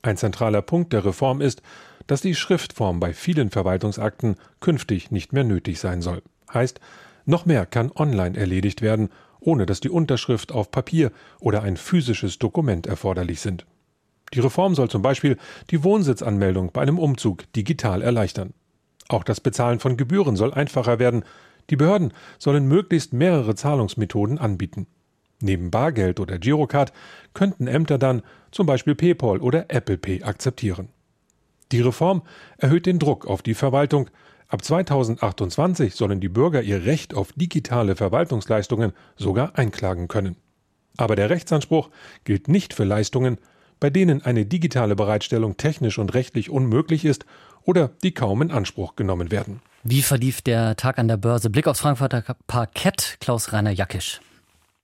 Ein 0.02 0.18
zentraler 0.18 0.62
Punkt 0.62 0.94
der 0.94 1.06
Reform 1.06 1.42
ist, 1.42 1.62
dass 2.08 2.22
die 2.22 2.36
Schriftform 2.36 3.00
bei 3.00 3.14
vielen 3.14 3.52
Verwaltungsakten 3.52 4.36
künftig 4.60 5.12
nicht 5.12 5.34
mehr 5.34 5.44
nötig 5.44 5.80
sein 5.80 6.02
soll. 6.02 6.24
Heißt, 6.54 6.80
noch 7.26 7.46
mehr 7.46 7.66
kann 7.66 7.92
online 7.96 8.38
erledigt 8.38 8.82
werden, 8.82 9.10
ohne 9.40 9.66
dass 9.66 9.80
die 9.80 9.90
Unterschrift 9.90 10.52
auf 10.52 10.72
Papier 10.72 11.12
oder 11.40 11.64
ein 11.64 11.78
physisches 11.78 12.40
Dokument 12.40 12.88
erforderlich 12.88 13.42
sind. 13.42 13.66
Die 14.34 14.40
Reform 14.40 14.76
soll 14.76 14.90
zum 14.90 15.02
Beispiel 15.02 15.38
die 15.70 15.84
Wohnsitzanmeldung 15.84 16.72
bei 16.72 16.82
einem 16.82 17.00
Umzug 17.00 17.52
digital 17.54 18.02
erleichtern. 18.02 18.54
Auch 19.10 19.24
das 19.24 19.42
Bezahlen 19.42 19.80
von 19.80 19.98
Gebühren 19.98 20.36
soll 20.36 20.54
einfacher 20.54 21.00
werden. 21.00 21.24
Die 21.70 21.76
Behörden 21.76 22.14
sollen 22.40 22.68
möglichst 22.68 23.14
mehrere 23.14 23.56
Zahlungsmethoden 23.56 24.38
anbieten. 24.38 24.88
Neben 25.42 25.72
Bargeld 25.72 26.20
oder 26.20 26.38
Girocard 26.40 26.94
könnten 27.34 27.68
Ämter 27.68 27.98
dann 27.98 28.22
zum 28.52 28.66
Beispiel 28.66 28.96
PayPal 28.96 29.40
oder 29.40 29.66
Apple 29.70 29.98
Pay 29.98 30.24
akzeptieren. 30.24 30.90
Die 31.72 31.82
Reform 31.82 32.22
erhöht 32.58 32.86
den 32.86 33.00
Druck 33.00 33.26
auf 33.26 33.42
die 33.42 33.54
Verwaltung. 33.54 34.10
Ab 34.48 34.64
2028 34.64 35.96
sollen 35.96 36.20
die 36.20 36.30
Bürger 36.30 36.62
ihr 36.62 36.86
Recht 36.86 37.14
auf 37.14 37.32
digitale 37.34 37.96
Verwaltungsleistungen 37.96 38.92
sogar 39.16 39.58
einklagen 39.58 40.10
können. 40.10 40.36
Aber 40.98 41.16
der 41.16 41.30
Rechtsanspruch 41.30 41.90
gilt 42.26 42.50
nicht 42.50 42.74
für 42.74 42.84
Leistungen, 42.84 43.38
bei 43.80 43.90
denen 43.90 44.22
eine 44.22 44.46
digitale 44.46 44.96
Bereitstellung 44.96 45.58
technisch 45.58 45.98
und 45.98 46.14
rechtlich 46.14 46.50
unmöglich 46.50 47.06
ist 47.06 47.26
oder 47.64 47.92
die 48.04 48.14
kaum 48.14 48.42
in 48.42 48.52
Anspruch 48.52 48.96
genommen 48.96 49.32
werden. 49.32 49.62
Wie 49.84 50.02
verlief 50.02 50.42
der 50.42 50.76
Tag 50.76 51.00
an 51.00 51.08
der 51.08 51.18
Börse? 51.18 51.50
Blick 51.50 51.68
aufs 51.68 51.80
Frankfurter 51.80 52.24
Parkett, 52.46 53.18
Klaus-Rainer 53.20 53.72
Jackisch. 53.72 54.22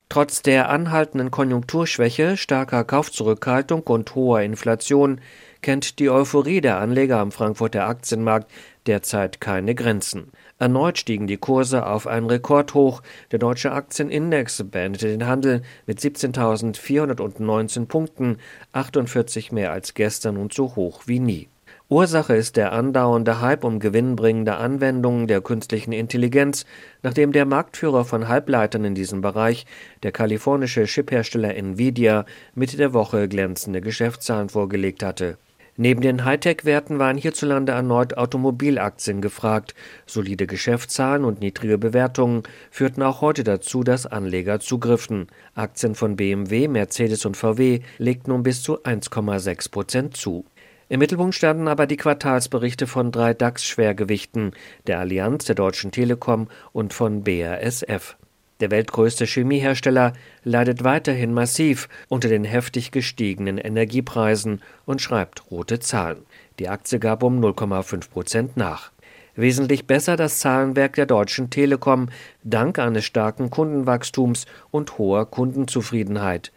Trotz 0.10 0.41
der 0.41 0.70
anhaltenden 0.70 1.32
Konjunkturschwäche, 1.32 2.38
starker 2.38 2.86
Kaufzurückhaltung 2.86 3.82
und 3.82 4.15
hoher 4.15 4.41
Inflation 4.41 5.20
kennt 5.62 6.00
die 6.00 6.10
Euphorie 6.10 6.62
der 6.62 6.80
Anleger 6.80 7.20
am 7.20 7.34
Frankfurter 7.34 7.88
Aktienmarkt 7.88 8.50
derzeit 8.86 9.41
keine 9.41 9.76
Grenzen. 9.76 10.32
Erneut 10.60 10.98
stiegen 10.98 11.28
die 11.28 11.36
Kurse 11.36 11.86
auf 11.86 12.08
ein 12.08 12.26
Rekordhoch. 12.26 13.04
Der 13.32 13.39
deutsche 13.39 13.74
Aktienindex 13.74 14.63
beendete 14.72 15.10
den 15.10 15.28
Handel 15.28 15.62
mit 15.86 16.00
17.419 16.00 17.88
Punkten, 17.88 18.38
48 18.72 19.52
mehr 19.52 19.74
als 19.74 19.93
gestern 19.93 20.38
und 20.38 20.54
so 20.54 20.78
hoch 20.78 21.02
wie 21.06 21.20
nie. 21.20 21.50
Ursache 21.89 22.36
ist 22.36 22.58
der 22.58 22.73
andauernde 22.73 23.39
Hype 23.39 23.63
um 23.63 23.80
gewinnbringende 23.80 24.58
Anwendungen 24.58 25.26
der 25.26 25.39
künstlichen 25.39 25.93
Intelligenz, 25.93 26.65
nachdem 27.02 27.32
der 27.32 27.45
Marktführer 27.45 28.04
von 28.04 28.28
Halbleitern 28.28 28.84
in 28.84 28.93
diesem 28.93 29.21
Bereich, 29.21 29.65
der 30.04 30.12
kalifornische 30.12 30.84
Chiphersteller 30.84 31.56
Nvidia, 31.56 32.26
Mitte 32.56 32.76
der 32.76 32.93
Woche 32.93 33.30
glänzende 33.30 33.80
Geschäftszahlen 33.80 34.50
vorgelegt 34.50 35.02
hatte. 35.02 35.38
Neben 35.78 36.02
den 36.02 36.26
Hightech-Werten 36.26 37.00
waren 37.00 37.15
hierzulande 37.17 37.71
erneut 37.71 38.17
Automobilaktien 38.17 39.21
gefragt. 39.21 39.73
Solide 40.08 40.45
Geschäftszahlen 40.45 41.23
und 41.23 41.39
niedrige 41.39 41.78
Bewertungen 41.78 42.43
führten 42.69 43.04
auch 43.04 43.21
heute 43.21 43.45
dazu, 43.45 43.84
dass 43.84 44.08
Anleger 44.08 44.60
zugriffen. 44.60 45.28
Aktien 45.54 45.95
von 45.95 46.17
BMW, 46.17 46.67
Mercedes 46.67 47.26
und 47.26 47.38
VW 47.38 47.80
legten 47.97 48.32
um 48.32 48.43
bis 48.43 48.62
zu 48.62 48.84
1,6 48.84 49.71
Prozent 49.71 50.17
zu. 50.17 50.43
Im 50.89 51.00
Mittelpunkt 51.00 51.36
standen 51.36 51.67
aber 51.67 51.86
die 51.86 51.97
Quartalsberichte 51.97 52.88
von 52.88 53.12
drei 53.12 53.34
DAX-Schwergewichten, 53.34 54.52
der 54.88 55.00
Allianz, 55.00 55.43
der 55.45 55.56
Deutschen 55.56 55.91
Telekom 55.91 56.47
und 56.71 56.93
von 56.93 57.23
BASF. 57.23 58.15
Der 58.60 58.71
weltgrößte 58.71 59.26
Chemiehersteller 59.26 60.13
leidet 60.43 60.84
weiterhin 60.84 61.34
massiv 61.34 61.89
unter 62.08 62.30
den 62.30 62.43
heftig 62.43 62.91
gestiegenen 62.91 63.58
Energiepreisen 63.58 64.62
und 64.86 65.02
schreibt 65.02 65.52
rote 65.52 65.80
Zahlen. 65.80 66.26
Die 66.58 66.69
Aktie 66.69 67.00
gab 67.00 67.21
um 67.21 67.39
0,5 67.43 68.10
Prozent 68.10 68.58
nach. 68.58 68.91
Wesentlich 69.36 69.86
besser 69.86 70.15
das 70.15 70.39
Zahlenwerk 70.39 70.93
der 70.93 71.06
Deutschen 71.06 71.52
Telekom, 71.52 72.10
dank 72.43 72.80
eines 72.80 73.06
starken 73.06 73.52
Kundenwachstums 73.52 74.47
und 74.71 74.97
hoher 74.97 75.30
Kundenzufriedenheit. 75.30 76.52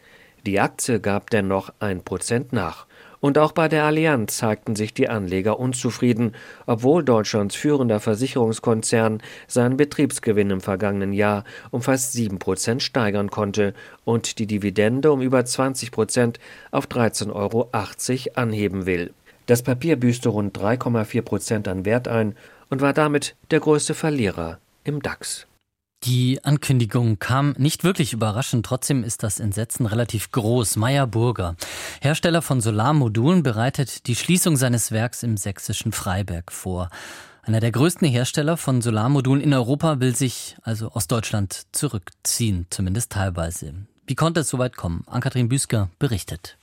Die 0.47 0.59
Aktie 0.59 1.01
gab 1.01 1.29
dennoch 1.29 1.71
ein 1.81 2.03
Prozent 2.03 2.55
nach. 2.55 2.87
Und 3.21 3.37
auch 3.37 3.53
bei 3.53 3.69
der 3.69 3.85
Allianz 3.85 4.39
zeigten 4.39 4.75
sich 4.75 4.95
die 4.95 5.09
Anleger 5.09 5.61
unzufrieden, 5.61 6.35
obwohl 6.67 7.05
Deutschlands 7.05 7.55
führender 7.55 8.01
Versicherungskonzern 8.01 9.23
seinen 9.47 9.77
Betriebsgewinn 9.77 10.51
im 10.51 10.61
vergangenen 10.61 11.13
Jahr 11.13 11.45
um 11.71 11.83
fast 11.83 12.13
sieben 12.13 12.39
Prozent 12.39 12.83
steigern 12.83 13.31
konnte 13.31 13.75
und 14.05 14.39
die 14.39 14.47
Dividende 14.47 15.13
um 15.13 15.21
über 15.21 15.45
20 15.45 15.91
Prozent 15.91 16.41
auf 16.71 16.87
13,80 16.87 17.33
Euro 17.35 17.69
anheben 18.35 18.87
will. 18.87 19.13
Das 19.47 19.63
Papier 19.63 19.97
büßte 19.97 20.29
rund 20.29 20.57
3,4 20.57 21.23
Prozent 21.23 21.69
an 21.69 21.85
Wert 21.85 22.09
ein 22.09 22.37
und 22.71 22.81
war 22.81 22.93
damit 22.93 23.35
der 23.51 23.61
größte 23.61 23.95
Verlierer 23.95 24.59
im 24.85 25.03
DAX. 25.03 25.47
Die 26.05 26.43
Ankündigung 26.45 27.19
kam 27.19 27.55
nicht 27.59 27.85
wirklich 27.85 28.15
überraschend, 28.15 28.65
trotzdem 28.65 29.05
ist 29.05 29.23
das 29.23 29.39
Entsetzen 29.39 29.85
relativ 29.85 30.33
groß. 30.33 30.77
Meyer 30.77 31.07
Burger, 31.07 31.57
Hersteller 32.01 32.41
von 32.41 32.63
Solarmodulen, 32.63 33.43
bereitet 33.43 34.07
die 34.07 34.17
Schließung 34.17 34.57
seines 34.57 34.93
Werks 34.93 35.23
im 35.23 35.37
sächsischen 35.37 35.93
Freiberg 35.93 36.53
vor. 36.53 36.89
Einer 37.43 37.61
der 37.61 37.71
größten 37.71 38.09
Hersteller 38.09 38.57
von 38.57 38.81
Solarmodulen 38.81 39.43
in 39.43 39.53
Europa 39.53 40.01
will 40.01 40.17
sich 40.17 40.57
also 40.63 40.91
aus 40.93 41.07
Deutschland 41.07 41.67
zurückziehen, 41.73 42.67
zumindest 42.71 43.13
teilweise. 43.13 43.75
Wie 44.07 44.15
konnte 44.15 44.41
es 44.41 44.49
soweit 44.49 44.79
kommen? 44.79 45.05
Ann-Kathrin 45.07 45.51
Büsker 45.51 45.91
berichtet. 45.99 46.57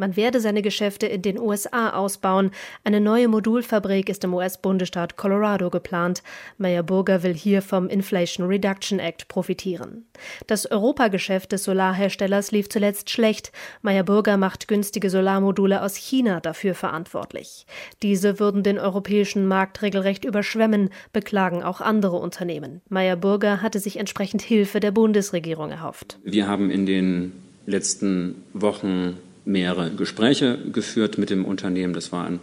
Man 0.00 0.16
werde 0.16 0.40
seine 0.40 0.62
Geschäfte 0.62 1.06
in 1.06 1.20
den 1.20 1.38
USA 1.38 1.90
ausbauen. 1.90 2.52
Eine 2.84 3.02
neue 3.02 3.28
Modulfabrik 3.28 4.08
ist 4.08 4.24
im 4.24 4.32
US-Bundesstaat 4.32 5.18
Colorado 5.18 5.68
geplant. 5.68 6.22
Meyer 6.56 6.82
Burger 6.82 7.22
will 7.22 7.34
hier 7.34 7.60
vom 7.60 7.86
Inflation 7.86 8.46
Reduction 8.46 8.98
Act 8.98 9.28
profitieren. 9.28 10.06
Das 10.46 10.70
Europageschäft 10.70 11.52
des 11.52 11.64
Solarherstellers 11.64 12.50
lief 12.50 12.70
zuletzt 12.70 13.10
schlecht. 13.10 13.52
Meyer 13.82 14.02
Burger 14.02 14.38
macht 14.38 14.68
günstige 14.68 15.10
Solarmodule 15.10 15.82
aus 15.82 15.96
China 15.96 16.40
dafür 16.40 16.74
verantwortlich. 16.74 17.66
Diese 18.02 18.40
würden 18.40 18.62
den 18.62 18.78
europäischen 18.78 19.46
Markt 19.46 19.82
regelrecht 19.82 20.24
überschwemmen, 20.24 20.88
beklagen 21.12 21.62
auch 21.62 21.82
andere 21.82 22.16
Unternehmen. 22.16 22.80
Meyer 22.88 23.16
Burger 23.16 23.60
hatte 23.60 23.80
sich 23.80 23.98
entsprechend 23.98 24.40
Hilfe 24.40 24.80
der 24.80 24.92
Bundesregierung 24.92 25.70
erhofft. 25.70 26.18
Wir 26.24 26.48
haben 26.48 26.70
in 26.70 26.86
den 26.86 27.32
letzten 27.66 28.36
Wochen 28.54 29.18
mehrere 29.44 29.90
Gespräche 29.90 30.58
geführt 30.72 31.18
mit 31.18 31.30
dem 31.30 31.44
Unternehmen. 31.44 31.92
Das 31.92 32.12
war 32.12 32.26
ein 32.26 32.40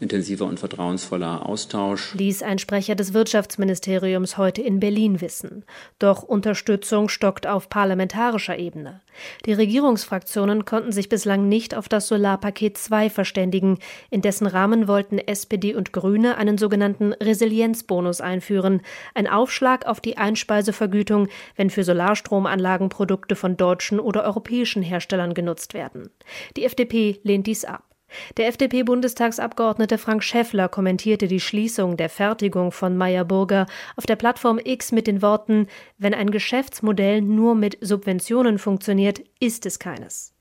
intensiver 0.00 0.44
und 0.44 0.58
vertrauensvoller 0.58 1.46
Austausch. 1.46 2.14
Ließ 2.14 2.42
ein 2.42 2.58
Sprecher 2.58 2.94
des 2.94 3.14
Wirtschaftsministeriums 3.14 4.36
heute 4.36 4.62
in 4.62 4.80
Berlin 4.80 5.20
wissen. 5.20 5.64
Doch 5.98 6.22
Unterstützung 6.22 7.08
stockt 7.08 7.46
auf 7.46 7.68
parlamentarischer 7.68 8.58
Ebene. 8.58 9.00
Die 9.46 9.52
Regierungsfraktionen 9.52 10.64
konnten 10.64 10.92
sich 10.92 11.08
bislang 11.08 11.48
nicht 11.48 11.74
auf 11.74 11.88
das 11.88 12.08
Solarpaket 12.08 12.76
2 12.76 13.10
verständigen. 13.10 13.78
In 14.10 14.22
dessen 14.22 14.46
Rahmen 14.46 14.88
wollten 14.88 15.18
SPD 15.18 15.74
und 15.74 15.92
Grüne 15.92 16.36
einen 16.36 16.58
sogenannten 16.58 17.12
Resilienzbonus 17.12 18.20
einführen, 18.20 18.82
ein 19.14 19.28
Aufschlag 19.28 19.86
auf 19.86 20.00
die 20.00 20.16
Einspeisevergütung, 20.16 21.28
wenn 21.56 21.70
für 21.70 21.84
Solarstromanlagen 21.84 22.88
Produkte 22.88 23.36
von 23.36 23.56
deutschen 23.56 24.00
oder 24.00 24.24
europäischen 24.24 24.82
Herstellern 24.82 25.34
genutzt 25.34 25.74
werden. 25.74 26.10
Die 26.56 26.64
FDP 26.64 27.20
lehnt 27.22 27.46
dies 27.46 27.64
ab. 27.64 27.93
Der 28.36 28.48
FDP-Bundestagsabgeordnete 28.48 29.98
Frank 29.98 30.22
Schäffler 30.22 30.68
kommentierte 30.68 31.28
die 31.28 31.40
Schließung 31.40 31.96
der 31.96 32.08
Fertigung 32.08 32.72
von 32.72 32.96
Meyer 32.96 33.24
Burger 33.24 33.66
auf 33.96 34.06
der 34.06 34.16
Plattform 34.16 34.60
X 34.62 34.92
mit 34.92 35.06
den 35.06 35.22
Worten: 35.22 35.68
Wenn 35.98 36.14
ein 36.14 36.30
Geschäftsmodell 36.30 37.22
nur 37.22 37.54
mit 37.54 37.78
Subventionen 37.80 38.58
funktioniert, 38.58 39.20
ist 39.40 39.66
es 39.66 39.78
keines. 39.78 40.34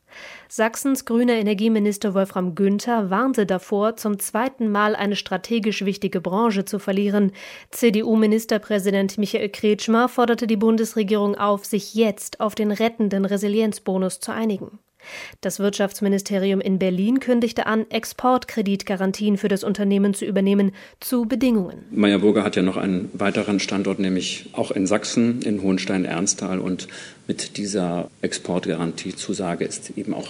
Sachsens 0.47 1.05
grüner 1.05 1.33
Energieminister 1.33 2.13
Wolfram 2.13 2.55
Günther 2.55 3.09
warnte 3.09 3.45
davor, 3.45 3.95
zum 3.95 4.19
zweiten 4.19 4.69
Mal 4.69 4.95
eine 4.95 5.15
strategisch 5.15 5.85
wichtige 5.85 6.21
Branche 6.21 6.65
zu 6.65 6.79
verlieren. 6.79 7.31
CDU-Ministerpräsident 7.71 9.17
Michael 9.17 9.49
Kretschmer 9.49 10.09
forderte 10.09 10.47
die 10.47 10.57
Bundesregierung 10.57 11.35
auf, 11.35 11.65
sich 11.65 11.95
jetzt 11.95 12.39
auf 12.39 12.55
den 12.55 12.71
rettenden 12.71 13.25
Resilienzbonus 13.25 14.19
zu 14.19 14.31
einigen. 14.31 14.79
Das 15.41 15.59
Wirtschaftsministerium 15.59 16.61
in 16.61 16.79
Berlin 16.79 17.19
kündigte 17.19 17.65
an, 17.65 17.85
Exportkreditgarantien 17.89 19.37
für 19.37 19.47
das 19.47 19.63
Unternehmen 19.63 20.13
zu 20.13 20.25
übernehmen, 20.25 20.71
zu 20.99 21.25
Bedingungen. 21.25 21.85
Meyer 21.91 22.19
Burger 22.19 22.43
hat 22.43 22.55
ja 22.55 22.61
noch 22.61 22.77
einen 22.77 23.09
weiteren 23.13 23.59
Standort, 23.59 23.99
nämlich 23.99 24.49
auch 24.53 24.71
in 24.71 24.87
Sachsen, 24.87 25.41
in 25.41 25.61
Hohenstein-Ernsthal. 25.61 26.59
Und 26.59 26.87
mit 27.27 27.57
dieser 27.57 28.09
Exportgarantiezusage 28.21 29.65
ist 29.65 29.91
eben 29.97 30.13
auch 30.13 30.29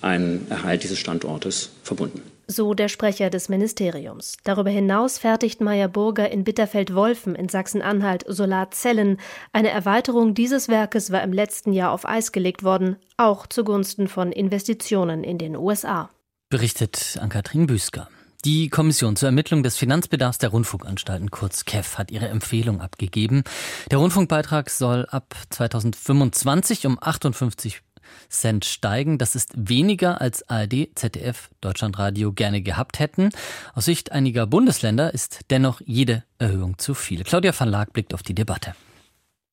ein 0.00 0.46
Erhalt 0.48 0.84
dieses 0.84 0.98
Standortes 0.98 1.70
verbunden 1.82 2.22
so 2.48 2.74
der 2.74 2.88
Sprecher 2.88 3.30
des 3.30 3.48
Ministeriums. 3.48 4.36
Darüber 4.42 4.70
hinaus 4.70 5.18
fertigt 5.18 5.60
Meyer 5.60 5.86
Burger 5.86 6.30
in 6.30 6.44
Bitterfeld-Wolfen 6.44 7.34
in 7.34 7.48
Sachsen-Anhalt 7.48 8.24
Solarzellen. 8.26 9.18
Eine 9.52 9.68
Erweiterung 9.68 10.34
dieses 10.34 10.68
Werkes 10.68 11.12
war 11.12 11.22
im 11.22 11.32
letzten 11.32 11.72
Jahr 11.72 11.92
auf 11.92 12.08
Eis 12.08 12.32
gelegt 12.32 12.64
worden, 12.64 12.96
auch 13.18 13.46
zugunsten 13.46 14.08
von 14.08 14.32
Investitionen 14.32 15.22
in 15.22 15.38
den 15.38 15.56
USA. 15.56 16.10
Berichtet 16.48 17.18
Ann-Kathrin 17.20 17.66
Büsker. 17.66 18.08
Die 18.44 18.68
Kommission 18.68 19.16
zur 19.16 19.26
Ermittlung 19.28 19.64
des 19.64 19.76
Finanzbedarfs 19.76 20.38
der 20.38 20.50
Rundfunkanstalten, 20.50 21.32
kurz 21.32 21.64
KEF, 21.64 21.98
hat 21.98 22.12
ihre 22.12 22.28
Empfehlung 22.28 22.80
abgegeben. 22.80 23.42
Der 23.90 23.98
Rundfunkbeitrag 23.98 24.70
soll 24.70 25.06
ab 25.10 25.34
2025 25.50 26.86
um 26.86 26.98
58 27.00 27.82
Cent 28.28 28.64
steigen. 28.64 29.18
Das 29.18 29.34
ist 29.34 29.52
weniger 29.56 30.20
als 30.20 30.48
ARD, 30.48 30.88
ZDF, 30.94 31.50
Deutschlandradio 31.60 32.32
gerne 32.32 32.62
gehabt 32.62 32.98
hätten. 32.98 33.30
Aus 33.74 33.86
Sicht 33.86 34.12
einiger 34.12 34.46
Bundesländer 34.46 35.12
ist 35.14 35.40
dennoch 35.50 35.80
jede 35.84 36.24
Erhöhung 36.38 36.78
zu 36.78 36.94
viel. 36.94 37.24
Claudia 37.24 37.52
van 37.58 37.68
Laak 37.68 37.92
blickt 37.92 38.14
auf 38.14 38.22
die 38.22 38.34
Debatte. 38.34 38.74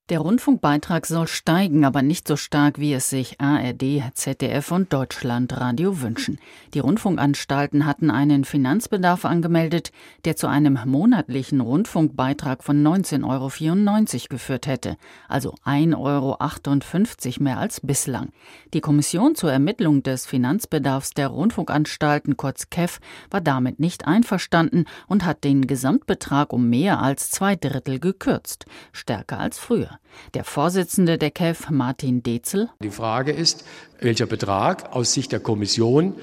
Der 0.09 0.19
Rundfunkbeitrag 0.19 1.07
soll 1.07 1.25
steigen, 1.25 1.83
aber 1.83 2.03
nicht 2.03 2.27
so 2.27 2.35
stark, 2.35 2.77
wie 2.77 2.93
es 2.93 3.09
sich 3.09 3.41
ARD, 3.41 4.03
ZDF 4.13 4.71
und 4.71 4.93
Deutschlandradio 4.93 5.99
wünschen. 5.99 6.37
Die 6.75 6.79
Rundfunkanstalten 6.79 7.87
hatten 7.87 8.11
einen 8.11 8.45
Finanzbedarf 8.45 9.25
angemeldet, 9.25 9.91
der 10.23 10.35
zu 10.35 10.45
einem 10.45 10.77
monatlichen 10.85 11.59
Rundfunkbeitrag 11.59 12.63
von 12.63 12.85
19,94 12.85 13.25
Euro 13.25 14.27
geführt 14.29 14.67
hätte, 14.67 14.97
also 15.27 15.55
1,58 15.65 15.95
Euro 15.97 17.43
mehr 17.43 17.57
als 17.57 17.81
bislang. 17.81 18.29
Die 18.75 18.81
Kommission 18.81 19.33
zur 19.33 19.51
Ermittlung 19.51 20.03
des 20.03 20.27
Finanzbedarfs 20.27 21.15
der 21.15 21.29
Rundfunkanstalten, 21.29 22.37
kurz 22.37 22.69
KEF, 22.69 22.99
war 23.31 23.41
damit 23.41 23.79
nicht 23.79 24.05
einverstanden 24.05 24.85
und 25.07 25.25
hat 25.25 25.43
den 25.43 25.65
Gesamtbetrag 25.65 26.53
um 26.53 26.69
mehr 26.69 27.01
als 27.01 27.31
zwei 27.31 27.55
Drittel 27.55 27.99
gekürzt, 27.99 28.67
stärker 28.91 29.39
als 29.39 29.57
früher. 29.57 29.94
Der 30.33 30.43
Vorsitzende 30.43 31.17
der 31.17 31.31
KEF, 31.31 31.69
Martin 31.69 32.23
Dezel. 32.23 32.69
Die 32.81 32.89
Frage 32.89 33.31
ist, 33.31 33.65
welcher 33.99 34.25
Betrag 34.25 34.93
aus 34.93 35.13
Sicht 35.13 35.31
der 35.31 35.39
Kommission 35.39 36.15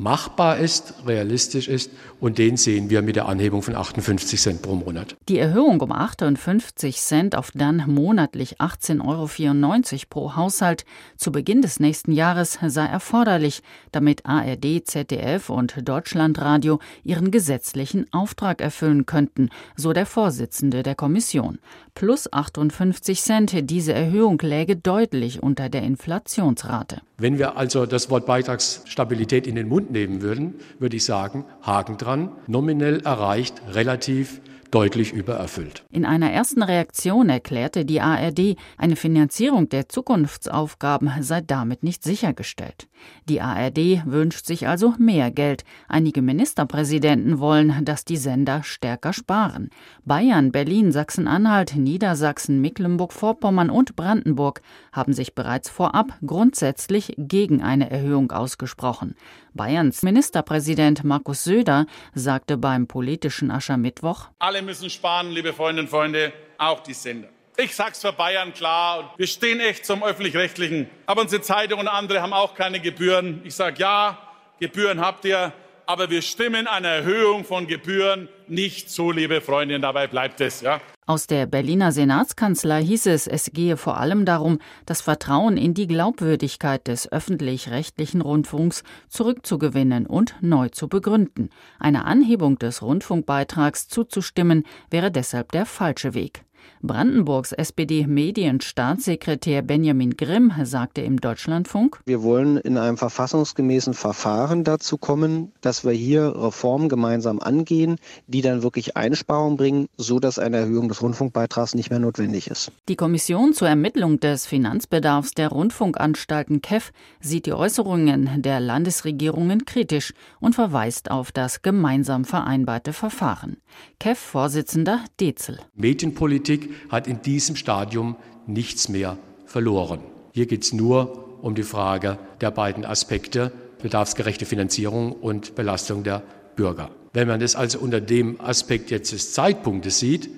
machbar 0.00 0.56
ist, 0.58 0.94
realistisch 1.06 1.68
ist 1.68 1.90
und 2.20 2.38
den 2.38 2.56
sehen 2.56 2.90
wir 2.90 3.02
mit 3.02 3.16
der 3.16 3.26
Anhebung 3.26 3.62
von 3.62 3.76
58 3.76 4.40
Cent 4.40 4.62
pro 4.62 4.74
Monat. 4.74 5.16
Die 5.28 5.38
Erhöhung 5.38 5.80
um 5.80 5.92
58 5.92 6.96
Cent 6.96 7.36
auf 7.36 7.50
dann 7.54 7.84
monatlich 7.86 8.60
18,94 8.60 9.04
Euro 9.06 10.06
pro 10.08 10.36
Haushalt 10.36 10.84
zu 11.16 11.30
Beginn 11.30 11.60
des 11.60 11.80
nächsten 11.80 12.12
Jahres 12.12 12.58
sei 12.66 12.86
erforderlich, 12.86 13.62
damit 13.92 14.24
ARD, 14.24 14.82
ZDF 14.84 15.50
und 15.50 15.86
Deutschlandradio 15.86 16.80
ihren 17.04 17.30
gesetzlichen 17.30 18.06
Auftrag 18.12 18.62
erfüllen 18.62 19.04
könnten, 19.04 19.50
so 19.76 19.92
der 19.92 20.06
Vorsitzende 20.06 20.82
der 20.82 20.94
Kommission. 20.94 21.58
Plus 22.00 22.32
58 22.32 23.20
Cent, 23.20 23.70
diese 23.70 23.92
Erhöhung 23.92 24.38
läge 24.40 24.74
deutlich 24.74 25.42
unter 25.42 25.68
der 25.68 25.82
Inflationsrate. 25.82 27.02
Wenn 27.18 27.36
wir 27.36 27.58
also 27.58 27.84
das 27.84 28.08
Wort 28.08 28.24
Beitragsstabilität 28.24 29.46
in 29.46 29.54
den 29.54 29.68
Mund 29.68 29.90
nehmen 29.90 30.22
würden, 30.22 30.54
würde 30.78 30.96
ich 30.96 31.04
sagen, 31.04 31.44
Haken 31.60 31.98
dran, 31.98 32.32
nominell 32.46 33.00
erreicht, 33.00 33.60
relativ 33.74 34.40
deutlich 34.70 35.12
übererfüllt. 35.12 35.84
In 35.90 36.04
einer 36.04 36.30
ersten 36.30 36.62
Reaktion 36.62 37.28
erklärte 37.28 37.84
die 37.84 38.00
ARD, 38.00 38.56
eine 38.76 38.96
Finanzierung 38.96 39.68
der 39.68 39.88
Zukunftsaufgaben 39.88 41.10
sei 41.20 41.40
damit 41.40 41.82
nicht 41.82 42.02
sichergestellt. 42.02 42.88
Die 43.28 43.40
ARD 43.40 44.04
wünscht 44.06 44.46
sich 44.46 44.68
also 44.68 44.94
mehr 44.98 45.30
Geld. 45.30 45.64
Einige 45.88 46.22
Ministerpräsidenten 46.22 47.38
wollen, 47.38 47.84
dass 47.84 48.04
die 48.04 48.16
Sender 48.16 48.62
stärker 48.62 49.12
sparen. 49.12 49.70
Bayern, 50.04 50.52
Berlin, 50.52 50.92
Sachsen-Anhalt, 50.92 51.76
Niedersachsen, 51.76 52.60
Mecklenburg-Vorpommern 52.60 53.70
und 53.70 53.96
Brandenburg 53.96 54.60
haben 54.92 55.12
sich 55.12 55.34
bereits 55.34 55.70
vorab 55.70 56.18
grundsätzlich 56.24 57.14
gegen 57.16 57.62
eine 57.62 57.90
Erhöhung 57.90 58.32
ausgesprochen. 58.32 59.14
Bayerns 59.54 60.02
Ministerpräsident 60.02 61.02
Markus 61.04 61.44
Söder 61.44 61.86
sagte 62.14 62.56
beim 62.56 62.86
politischen 62.86 63.50
Aschermittwoch: 63.50 64.28
Alle 64.38 64.62
müssen 64.62 64.90
sparen, 64.90 65.30
liebe 65.30 65.52
Freundinnen 65.52 65.86
und 65.86 65.90
Freunde, 65.90 66.32
auch 66.58 66.80
die 66.80 66.94
Sender. 66.94 67.28
Ich 67.56 67.74
sag's 67.74 68.00
für 68.00 68.12
Bayern 68.12 68.54
klar, 68.54 69.12
wir 69.16 69.26
stehen 69.26 69.60
echt 69.60 69.84
zum 69.84 70.02
öffentlich-rechtlichen. 70.02 70.88
Aber 71.06 71.22
unsere 71.22 71.42
Zeitung 71.42 71.80
und 71.80 71.88
andere 71.88 72.22
haben 72.22 72.32
auch 72.32 72.54
keine 72.54 72.80
Gebühren. 72.80 73.42
Ich 73.44 73.54
sage 73.54 73.80
ja, 73.80 74.18
Gebühren 74.60 75.00
habt 75.00 75.24
ihr, 75.24 75.52
aber 75.84 76.08
wir 76.08 76.22
stimmen 76.22 76.66
einer 76.66 76.88
Erhöhung 76.88 77.44
von 77.44 77.66
Gebühren 77.66 78.28
nicht 78.46 78.88
zu, 78.90 79.10
liebe 79.10 79.40
Freundinnen. 79.40 79.82
Dabei 79.82 80.06
bleibt 80.06 80.40
es, 80.40 80.60
ja. 80.60 80.80
Aus 81.10 81.26
der 81.26 81.46
Berliner 81.46 81.90
Senatskanzlei 81.90 82.84
hieß 82.84 83.06
es, 83.06 83.26
es 83.26 83.50
gehe 83.52 83.76
vor 83.76 83.98
allem 83.98 84.24
darum, 84.24 84.60
das 84.86 85.00
Vertrauen 85.00 85.56
in 85.56 85.74
die 85.74 85.88
Glaubwürdigkeit 85.88 86.86
des 86.86 87.10
öffentlich-rechtlichen 87.10 88.20
Rundfunks 88.20 88.84
zurückzugewinnen 89.08 90.06
und 90.06 90.36
neu 90.40 90.68
zu 90.68 90.86
begründen. 90.86 91.50
Eine 91.80 92.04
Anhebung 92.04 92.60
des 92.60 92.80
Rundfunkbeitrags 92.80 93.88
zuzustimmen 93.88 94.62
wäre 94.88 95.10
deshalb 95.10 95.50
der 95.50 95.66
falsche 95.66 96.14
Weg. 96.14 96.44
Brandenburgs 96.82 97.52
SPD-Medienstaatssekretär 97.52 99.62
Benjamin 99.62 100.16
Grimm 100.16 100.52
sagte 100.62 101.02
im 101.02 101.20
Deutschlandfunk: 101.20 102.00
Wir 102.06 102.22
wollen 102.22 102.56
in 102.56 102.78
einem 102.78 102.96
verfassungsgemäßen 102.96 103.94
Verfahren 103.94 104.64
dazu 104.64 104.98
kommen, 104.98 105.52
dass 105.60 105.84
wir 105.84 105.92
hier 105.92 106.34
Reformen 106.36 106.88
gemeinsam 106.88 107.38
angehen, 107.38 107.96
die 108.26 108.42
dann 108.42 108.62
wirklich 108.62 108.96
Einsparungen 108.96 109.56
bringen, 109.56 109.86
so 109.96 110.20
dass 110.20 110.38
eine 110.38 110.58
Erhöhung 110.58 110.88
des 110.88 111.02
Rundfunkbeitrags 111.02 111.74
nicht 111.74 111.90
mehr 111.90 111.98
notwendig 111.98 112.50
ist. 112.50 112.72
Die 112.88 112.96
Kommission 112.96 113.52
zur 113.52 113.68
Ermittlung 113.68 114.20
des 114.20 114.46
Finanzbedarfs 114.46 115.32
der 115.32 115.48
Rundfunkanstalten 115.48 116.62
KEF 116.62 116.92
sieht 117.20 117.46
die 117.46 117.52
Äußerungen 117.52 118.42
der 118.42 118.60
Landesregierungen 118.60 119.64
kritisch 119.64 120.12
und 120.40 120.54
verweist 120.54 121.10
auf 121.10 121.32
das 121.32 121.62
gemeinsam 121.62 122.24
vereinbarte 122.24 122.92
Verfahren. 122.92 123.56
KEF-Vorsitzender 123.98 125.04
Dezel. 125.20 125.58
Medienpolitik 125.74 126.49
hat 126.88 127.06
in 127.06 127.22
diesem 127.22 127.56
Stadium 127.56 128.16
nichts 128.46 128.88
mehr 128.88 129.18
verloren. 129.46 130.00
Hier 130.32 130.46
geht 130.46 130.62
es 130.62 130.72
nur 130.72 131.28
um 131.42 131.54
die 131.54 131.62
Frage 131.62 132.18
der 132.40 132.50
beiden 132.50 132.84
Aspekte 132.84 133.52
bedarfsgerechte 133.82 134.46
Finanzierung 134.46 135.12
und 135.12 135.54
Belastung 135.54 136.02
der 136.02 136.22
Bürger. 136.56 136.90
Wenn 137.12 137.28
man 137.28 137.40
es 137.40 137.56
also 137.56 137.78
unter 137.78 138.00
dem 138.00 138.40
Aspekt 138.40 138.90
jetzt 138.90 139.12
des 139.12 139.32
Zeitpunktes 139.32 139.98
sieht, 139.98 140.30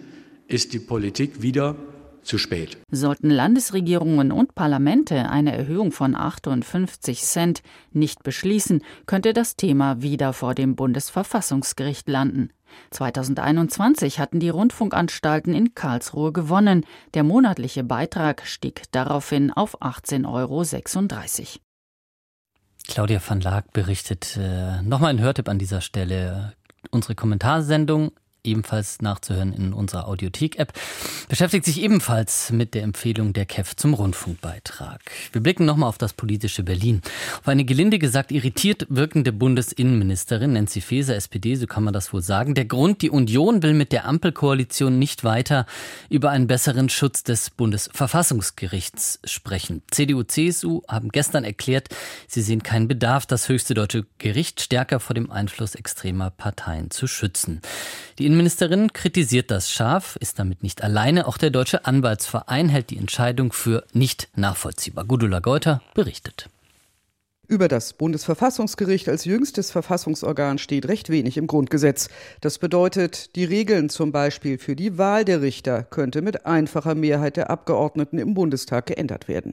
ist 0.48 0.72
die 0.72 0.78
Politik 0.78 1.42
wieder 1.42 1.76
zu 2.22 2.38
spät. 2.38 2.78
Sollten 2.90 3.30
Landesregierungen 3.30 4.32
und 4.32 4.54
Parlamente 4.54 5.28
eine 5.28 5.56
Erhöhung 5.56 5.92
von 5.92 6.14
58 6.14 7.22
Cent 7.22 7.62
nicht 7.92 8.22
beschließen, 8.22 8.82
könnte 9.06 9.32
das 9.32 9.56
Thema 9.56 10.02
wieder 10.02 10.32
vor 10.32 10.54
dem 10.54 10.76
Bundesverfassungsgericht 10.76 12.08
landen. 12.08 12.50
2021 12.90 14.18
hatten 14.18 14.40
die 14.40 14.48
Rundfunkanstalten 14.48 15.54
in 15.54 15.74
Karlsruhe 15.74 16.32
gewonnen. 16.32 16.84
Der 17.14 17.22
monatliche 17.22 17.84
Beitrag 17.84 18.42
stieg 18.46 18.84
daraufhin 18.92 19.52
auf 19.52 19.80
18,36 19.80 20.26
Euro. 20.26 21.60
Claudia 22.88 23.20
van 23.24 23.40
Laak 23.40 23.72
berichtet 23.72 24.36
äh, 24.36 24.82
nochmal 24.82 25.10
ein 25.10 25.20
Hörtipp 25.20 25.48
an 25.48 25.58
dieser 25.58 25.80
Stelle. 25.80 26.54
Unsere 26.90 27.14
Kommentarsendung 27.14 28.12
ebenfalls 28.44 29.00
nachzuhören 29.00 29.52
in 29.52 29.72
unserer 29.72 30.08
Audiothek-App, 30.08 30.72
beschäftigt 31.28 31.64
sich 31.64 31.80
ebenfalls 31.80 32.50
mit 32.50 32.74
der 32.74 32.82
Empfehlung 32.82 33.32
der 33.32 33.46
KEF 33.46 33.76
zum 33.76 33.94
Rundfunkbeitrag. 33.94 35.00
Wir 35.32 35.42
blicken 35.42 35.64
nochmal 35.64 35.88
auf 35.88 35.98
das 35.98 36.12
politische 36.12 36.62
Berlin. 36.62 37.02
Auf 37.40 37.48
eine 37.48 37.64
gelinde 37.64 37.98
gesagt 37.98 38.32
irritiert 38.32 38.86
wirkende 38.88 39.32
Bundesinnenministerin 39.32 40.54
Nancy 40.54 40.80
Faeser, 40.80 41.14
SPD, 41.14 41.54
so 41.54 41.66
kann 41.66 41.84
man 41.84 41.94
das 41.94 42.12
wohl 42.12 42.22
sagen. 42.22 42.54
Der 42.54 42.64
Grund, 42.64 43.02
die 43.02 43.10
Union 43.10 43.62
will 43.62 43.74
mit 43.74 43.92
der 43.92 44.06
Ampelkoalition 44.06 44.98
nicht 44.98 45.22
weiter 45.22 45.66
über 46.08 46.30
einen 46.30 46.48
besseren 46.48 46.88
Schutz 46.88 47.22
des 47.22 47.50
Bundesverfassungsgerichts 47.50 49.20
sprechen. 49.24 49.82
CDU, 49.90 50.24
CSU 50.24 50.82
haben 50.88 51.10
gestern 51.10 51.44
erklärt, 51.44 51.88
sie 52.26 52.42
sehen 52.42 52.62
keinen 52.62 52.88
Bedarf, 52.88 53.26
das 53.26 53.48
höchste 53.48 53.74
deutsche 53.74 54.06
Gericht 54.18 54.60
stärker 54.60 54.98
vor 54.98 55.14
dem 55.14 55.30
Einfluss 55.30 55.74
extremer 55.74 56.30
Parteien 56.30 56.90
zu 56.90 57.06
schützen. 57.06 57.60
Die 58.18 58.31
Innenministerin 58.32 58.94
kritisiert 58.94 59.50
das 59.50 59.70
scharf, 59.70 60.16
ist 60.18 60.38
damit 60.38 60.62
nicht 60.62 60.82
alleine. 60.82 61.26
Auch 61.26 61.36
der 61.36 61.50
Deutsche 61.50 61.84
Anwaltsverein 61.84 62.70
hält 62.70 62.88
die 62.88 62.96
Entscheidung 62.96 63.52
für 63.52 63.84
nicht 63.92 64.30
nachvollziehbar. 64.36 65.04
Gudula 65.04 65.40
Geuter 65.40 65.82
berichtet. 65.92 66.48
Über 67.46 67.68
das 67.68 67.92
Bundesverfassungsgericht 67.92 69.10
als 69.10 69.26
jüngstes 69.26 69.70
Verfassungsorgan 69.70 70.56
steht 70.56 70.88
recht 70.88 71.10
wenig 71.10 71.36
im 71.36 71.46
Grundgesetz. 71.46 72.08
Das 72.40 72.56
bedeutet, 72.56 73.36
die 73.36 73.44
Regeln 73.44 73.90
zum 73.90 74.12
Beispiel 74.12 74.56
für 74.56 74.76
die 74.76 74.96
Wahl 74.96 75.26
der 75.26 75.42
Richter 75.42 75.82
könnte 75.82 76.22
mit 76.22 76.46
einfacher 76.46 76.94
Mehrheit 76.94 77.36
der 77.36 77.50
Abgeordneten 77.50 78.16
im 78.16 78.32
Bundestag 78.32 78.86
geändert 78.86 79.28
werden. 79.28 79.52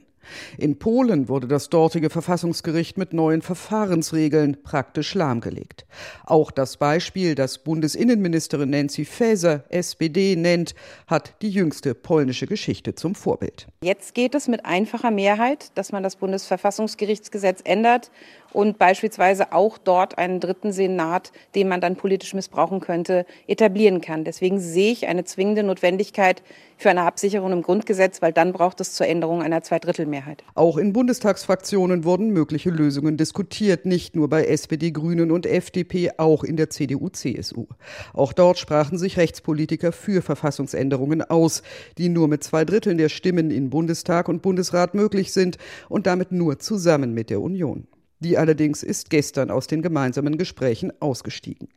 In 0.58 0.78
Polen 0.78 1.28
wurde 1.28 1.48
das 1.48 1.68
dortige 1.68 2.10
Verfassungsgericht 2.10 2.98
mit 2.98 3.12
neuen 3.12 3.42
Verfahrensregeln 3.42 4.62
praktisch 4.62 5.14
lahmgelegt. 5.14 5.86
Auch 6.24 6.50
das 6.50 6.76
Beispiel, 6.76 7.34
das 7.34 7.58
Bundesinnenministerin 7.58 8.70
Nancy 8.70 9.04
Faeser, 9.04 9.64
SPD, 9.68 10.36
nennt, 10.36 10.74
hat 11.06 11.34
die 11.42 11.50
jüngste 11.50 11.94
polnische 11.94 12.46
Geschichte 12.46 12.94
zum 12.94 13.14
Vorbild. 13.14 13.66
Jetzt 13.82 14.14
geht 14.14 14.34
es 14.34 14.48
mit 14.48 14.64
einfacher 14.64 15.10
Mehrheit, 15.10 15.76
dass 15.76 15.92
man 15.92 16.02
das 16.02 16.16
Bundesverfassungsgerichtsgesetz 16.16 17.60
ändert 17.64 18.10
und 18.52 18.78
beispielsweise 18.78 19.52
auch 19.52 19.78
dort 19.78 20.18
einen 20.18 20.40
dritten 20.40 20.72
Senat, 20.72 21.32
den 21.54 21.68
man 21.68 21.80
dann 21.80 21.96
politisch 21.96 22.34
missbrauchen 22.34 22.80
könnte, 22.80 23.26
etablieren 23.46 24.00
kann. 24.00 24.24
Deswegen 24.24 24.58
sehe 24.58 24.92
ich 24.92 25.06
eine 25.06 25.24
zwingende 25.24 25.62
Notwendigkeit 25.62 26.42
für 26.80 26.90
eine 26.90 27.02
Absicherung 27.02 27.52
im 27.52 27.62
Grundgesetz, 27.62 28.22
weil 28.22 28.32
dann 28.32 28.52
braucht 28.52 28.80
es 28.80 28.94
zur 28.94 29.06
Änderung 29.06 29.42
einer 29.42 29.62
Zweidrittelmehrheit. 29.62 30.42
Auch 30.54 30.78
in 30.78 30.92
Bundestagsfraktionen 30.92 32.04
wurden 32.04 32.30
mögliche 32.30 32.70
Lösungen 32.70 33.16
diskutiert, 33.16 33.86
nicht 33.86 34.16
nur 34.16 34.28
bei 34.28 34.44
SPD, 34.44 34.90
Grünen 34.90 35.30
und 35.30 35.46
FDP, 35.46 36.12
auch 36.16 36.42
in 36.44 36.56
der 36.56 36.70
CDU, 36.70 37.08
CSU. 37.08 37.66
Auch 38.14 38.32
dort 38.32 38.58
sprachen 38.58 38.98
sich 38.98 39.16
Rechtspolitiker 39.16 39.92
für 39.92 40.22
Verfassungsänderungen 40.22 41.22
aus, 41.22 41.62
die 41.98 42.08
nur 42.08 42.28
mit 42.28 42.42
zwei 42.44 42.64
Dritteln 42.64 42.98
der 42.98 43.08
Stimmen 43.08 43.50
in 43.50 43.70
Bundestag 43.70 44.28
und 44.28 44.42
Bundesrat 44.42 44.94
möglich 44.94 45.32
sind 45.32 45.58
und 45.88 46.06
damit 46.06 46.32
nur 46.32 46.58
zusammen 46.58 47.12
mit 47.12 47.30
der 47.30 47.40
Union. 47.40 47.86
Die 48.20 48.36
allerdings 48.36 48.82
ist 48.82 49.08
gestern 49.08 49.50
aus 49.50 49.66
den 49.66 49.80
gemeinsamen 49.80 50.36
Gesprächen 50.36 50.92
ausgestiegen. 51.00 51.68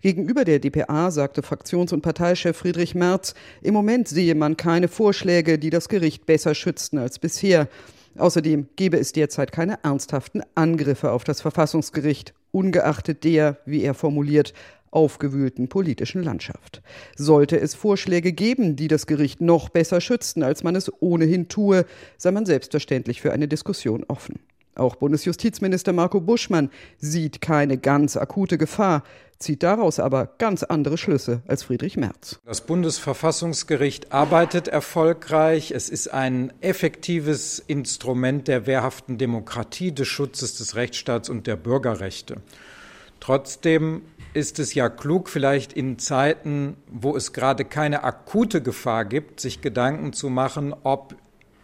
Gegenüber 0.00 0.44
der 0.44 0.60
dpa 0.60 1.10
sagte 1.10 1.42
Fraktions- 1.42 1.92
und 1.92 2.02
Parteichef 2.02 2.56
Friedrich 2.56 2.94
Merz, 2.94 3.34
im 3.62 3.74
Moment 3.74 4.06
sehe 4.06 4.36
man 4.36 4.56
keine 4.56 4.86
Vorschläge, 4.86 5.58
die 5.58 5.70
das 5.70 5.88
Gericht 5.88 6.24
besser 6.24 6.54
schützten 6.54 6.98
als 6.98 7.18
bisher. 7.18 7.68
Außerdem 8.16 8.68
gebe 8.76 8.98
es 8.98 9.12
derzeit 9.12 9.50
keine 9.50 9.82
ernsthaften 9.82 10.42
Angriffe 10.54 11.10
auf 11.10 11.24
das 11.24 11.40
Verfassungsgericht, 11.40 12.32
ungeachtet 12.52 13.24
der, 13.24 13.58
wie 13.66 13.82
er 13.82 13.94
formuliert, 13.94 14.54
aufgewühlten 14.90 15.68
politischen 15.68 16.22
Landschaft. 16.22 16.80
Sollte 17.16 17.60
es 17.60 17.74
Vorschläge 17.74 18.32
geben, 18.32 18.76
die 18.76 18.88
das 18.88 19.06
Gericht 19.06 19.40
noch 19.40 19.68
besser 19.68 20.00
schützten, 20.00 20.42
als 20.42 20.62
man 20.62 20.76
es 20.76 20.90
ohnehin 21.00 21.48
tue, 21.48 21.84
sei 22.16 22.30
man 22.30 22.46
selbstverständlich 22.46 23.20
für 23.20 23.32
eine 23.32 23.48
Diskussion 23.48 24.04
offen. 24.08 24.38
Auch 24.78 24.96
Bundesjustizminister 24.96 25.92
Marco 25.92 26.20
Buschmann 26.20 26.70
sieht 26.98 27.40
keine 27.40 27.78
ganz 27.78 28.16
akute 28.16 28.58
Gefahr, 28.58 29.02
zieht 29.38 29.62
daraus 29.62 30.00
aber 30.00 30.26
ganz 30.38 30.62
andere 30.62 30.98
Schlüsse 30.98 31.42
als 31.46 31.64
Friedrich 31.64 31.96
Merz. 31.96 32.40
Das 32.44 32.60
Bundesverfassungsgericht 32.60 34.12
arbeitet 34.12 34.68
erfolgreich. 34.68 35.70
Es 35.70 35.88
ist 35.88 36.08
ein 36.08 36.52
effektives 36.60 37.58
Instrument 37.58 38.48
der 38.48 38.66
wehrhaften 38.66 39.18
Demokratie, 39.18 39.92
des 39.92 40.08
Schutzes 40.08 40.58
des 40.58 40.74
Rechtsstaats 40.76 41.28
und 41.28 41.46
der 41.46 41.56
Bürgerrechte. 41.56 42.36
Trotzdem 43.20 44.02
ist 44.34 44.58
es 44.58 44.74
ja 44.74 44.88
klug, 44.88 45.28
vielleicht 45.28 45.72
in 45.72 45.98
Zeiten, 45.98 46.76
wo 46.86 47.16
es 47.16 47.32
gerade 47.32 47.64
keine 47.64 48.04
akute 48.04 48.62
Gefahr 48.62 49.04
gibt, 49.04 49.40
sich 49.40 49.60
Gedanken 49.60 50.12
zu 50.12 50.28
machen, 50.28 50.74
ob 50.84 51.16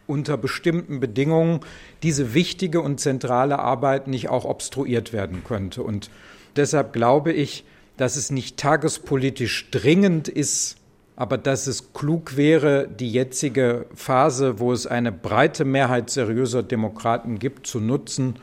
unter 0.07 0.37
bestimmten 0.37 1.01
Bedingungen 1.01 1.61
diese 2.03 2.35
wichtige 2.35 2.81
und 2.81 3.01
zentrale 3.01 3.59
Arbeit 3.59 4.07
nicht 4.07 4.29
auch 4.29 4.45
obstruiert 4.45 5.13
werden 5.13 5.43
könnte. 5.45 5.83
Und 5.83 6.11
deshalb 6.57 6.93
glaube 6.93 7.33
ich, 7.33 7.65
dass 7.97 8.17
es 8.17 8.31
nicht 8.31 8.57
tagespolitisch 8.57 9.71
dringend 9.71 10.29
ist, 10.29 10.77
aber 11.17 11.39
dass 11.39 11.67
es 11.67 11.93
klug 11.93 12.37
wäre, 12.37 12.89
die 12.89 13.11
jetzige 13.11 13.87
Phase, 13.95 14.59
wo 14.59 14.73
es 14.73 14.87
eine 14.87 15.13
breite 15.13 15.65
Mehrheit 15.65 16.11
seriöser 16.11 16.63
Demokraten 16.63 17.39
gibt, 17.39 17.67
zu 17.67 17.79
nutzen, 17.79 18.37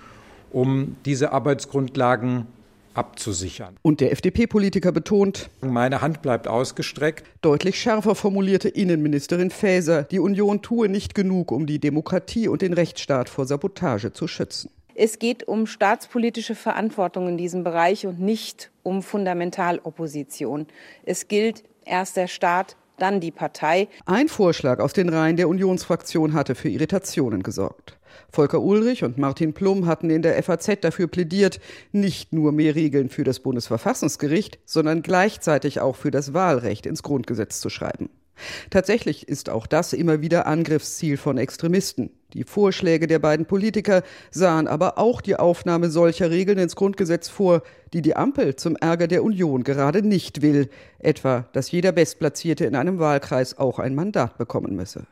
um 0.52 0.96
diese 1.06 1.34
Arbeitsgrundlagen 1.34 2.48
abzusichern. 2.94 3.78
Und 3.82 4.02
der 4.02 4.12
FDP-Politiker 4.12 4.92
betont, 4.92 5.50
meine 5.62 6.02
Hand 6.02 6.22
bleibt 6.22 6.48
ausgestreckt. 6.48 7.26
Deutlich 7.42 7.80
schärfer 7.80 8.16
formulierte 8.16 8.70
Innenministerin 8.70 9.50
Faeser, 9.50 10.04
die 10.04 10.20
Union 10.20 10.62
tue 10.62 10.90
nicht 10.90 11.16
genug, 11.16 11.52
um 11.52 11.66
die 11.66 11.80
Demokratie 11.80 12.48
und 12.48 12.62
den 12.62 12.74
Rechtsstaat 12.74 13.30
vor 13.30 13.46
Sabotage 13.46 14.14
zu 14.14 14.28
schützen. 14.28 14.70
Es 14.94 15.20
geht 15.20 15.48
um 15.48 15.68
staatspolitische 15.68 16.56
Verantwortung 16.56 17.30
in 17.30 17.38
diesem 17.38 17.64
Bereich 17.64 18.06
und 18.06 18.20
nicht 18.20 18.72
um 18.84 19.02
Fundamentalopposition. 19.02 20.68
Es 21.04 21.28
gilt 21.28 21.64
erst 21.86 22.18
der 22.18 22.28
Staat, 22.28 22.76
dann 22.98 23.20
die 23.20 23.32
Partei. 23.32 23.88
Ein 24.06 24.28
Vorschlag 24.28 24.80
aus 24.80 24.94
den 24.94 25.10
Reihen 25.10 25.38
der 25.38 25.50
Unionsfraktion 25.50 26.34
hatte 26.34 26.56
für 26.56 26.70
Irritationen 26.70 27.42
gesorgt. 27.42 27.98
Volker 28.32 28.62
Ulrich 28.62 29.04
und 29.04 29.18
Martin 29.18 29.54
Plum 29.54 29.86
hatten 29.86 30.10
in 30.10 30.22
der 30.22 30.42
FAZ 30.42 30.82
dafür 30.82 31.08
plädiert, 31.08 31.60
nicht 31.92 32.34
nur 32.34 32.52
mehr 32.52 32.76
Regeln 32.76 33.10
für 33.10 33.24
das 33.24 33.40
Bundesverfassungsgericht, 33.40 34.60
sondern 34.66 35.02
gleichzeitig 35.02 35.80
auch 35.80 35.96
für 35.96 36.12
das 36.12 36.34
Wahlrecht 36.34 36.86
ins 36.86 37.04
Grundgesetz 37.04 37.60
zu 37.60 37.70
schreiben. 37.70 38.10
Tatsächlich 38.70 39.28
ist 39.28 39.50
auch 39.50 39.68
das 39.68 39.94
immer 39.94 40.22
wieder 40.22 40.48
Angriffsziel 40.48 41.18
von 41.18 41.38
Extremisten. 41.38 42.12
Die 42.34 42.44
Vorschläge 42.44 43.08
der 43.08 43.20
beiden 43.20 43.46
Politiker 43.46 44.04
sahen 44.30 44.68
aber 44.68 44.98
auch 44.98 45.22
die 45.22 45.36
Aufnahme 45.36 45.90
solcher 45.90 46.32
Regeln 46.32 46.58
ins 46.58 46.76
Grundgesetz 46.76 47.28
vor, 47.28 47.62
die 47.94 48.02
die 48.02 48.16
Ampel 48.16 48.56
zum 48.56 48.76
Ärger 48.78 49.08
der 49.08 49.24
Union 49.24 49.64
gerade 49.64 50.02
nicht 50.02 50.42
will, 50.42 50.70
etwa 51.00 51.48
dass 51.54 51.72
jeder 51.72 51.92
Bestplatzierte 51.92 52.66
in 52.66 52.76
einem 52.76 53.00
Wahlkreis 53.00 53.58
auch 53.58 53.80
ein 53.80 53.96
Mandat 53.96 54.38
bekommen 54.38 54.76
müsse. 54.76 55.06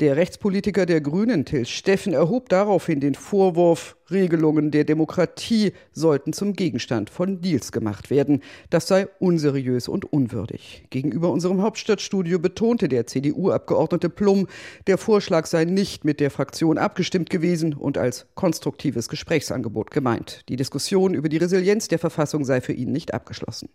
Der 0.00 0.16
Rechtspolitiker 0.16 0.86
der 0.86 1.00
Grünen, 1.00 1.44
Till 1.44 1.66
Steffen, 1.66 2.12
erhob 2.12 2.48
daraufhin 2.48 3.00
den 3.00 3.14
Vorwurf, 3.14 3.96
Regelungen 4.10 4.70
der 4.70 4.84
Demokratie 4.84 5.72
sollten 5.92 6.32
zum 6.32 6.52
Gegenstand 6.52 7.10
von 7.10 7.40
Deals 7.40 7.72
gemacht 7.72 8.10
werden. 8.10 8.42
Das 8.70 8.86
sei 8.86 9.08
unseriös 9.18 9.88
und 9.88 10.12
unwürdig. 10.12 10.84
Gegenüber 10.90 11.30
unserem 11.30 11.62
Hauptstadtstudio 11.62 12.38
betonte 12.38 12.88
der 12.88 13.06
CDU-Abgeordnete 13.06 14.10
Plum, 14.10 14.46
der 14.86 14.98
Vorschlag 14.98 15.46
sei 15.46 15.64
nicht 15.64 16.04
mit 16.04 16.20
der 16.20 16.30
Fraktion 16.30 16.78
abgestimmt 16.78 17.30
gewesen 17.30 17.74
und 17.74 17.98
als 17.98 18.26
konstruktives 18.34 19.08
Gesprächsangebot 19.08 19.90
gemeint. 19.90 20.44
Die 20.48 20.56
Diskussion 20.56 21.14
über 21.14 21.28
die 21.28 21.38
Resilienz 21.38 21.88
der 21.88 21.98
Verfassung 21.98 22.44
sei 22.44 22.60
für 22.60 22.72
ihn 22.72 22.92
nicht 22.92 23.14
abgeschlossen. 23.14 23.68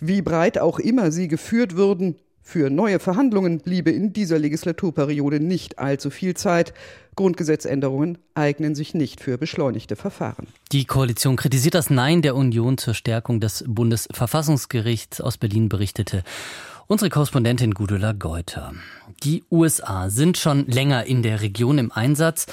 Wie 0.00 0.22
breit 0.22 0.58
auch 0.58 0.78
immer 0.78 1.10
sie 1.10 1.28
geführt 1.28 1.76
würden, 1.76 2.16
für 2.46 2.68
neue 2.68 2.98
Verhandlungen 2.98 3.58
bliebe 3.58 3.90
in 3.90 4.12
dieser 4.12 4.38
Legislaturperiode 4.38 5.40
nicht 5.40 5.78
allzu 5.78 6.10
viel 6.10 6.34
Zeit. 6.34 6.74
Grundgesetzänderungen 7.16 8.18
eignen 8.34 8.74
sich 8.74 8.92
nicht 8.92 9.20
für 9.20 9.38
beschleunigte 9.38 9.96
Verfahren. 9.96 10.46
Die 10.70 10.84
Koalition 10.84 11.36
kritisiert 11.36 11.74
das 11.74 11.88
Nein 11.88 12.20
der 12.20 12.36
Union 12.36 12.76
zur 12.76 12.92
Stärkung 12.92 13.40
des 13.40 13.64
Bundesverfassungsgerichts. 13.66 15.22
Aus 15.22 15.38
Berlin 15.38 15.70
berichtete 15.70 16.22
unsere 16.86 17.08
Korrespondentin 17.08 17.72
Gudula 17.72 18.12
Geuter. 18.12 18.74
Die 19.22 19.42
USA 19.50 20.10
sind 20.10 20.36
schon 20.36 20.66
länger 20.66 21.06
in 21.06 21.22
der 21.22 21.40
Region 21.40 21.78
im 21.78 21.92
Einsatz. 21.92 22.46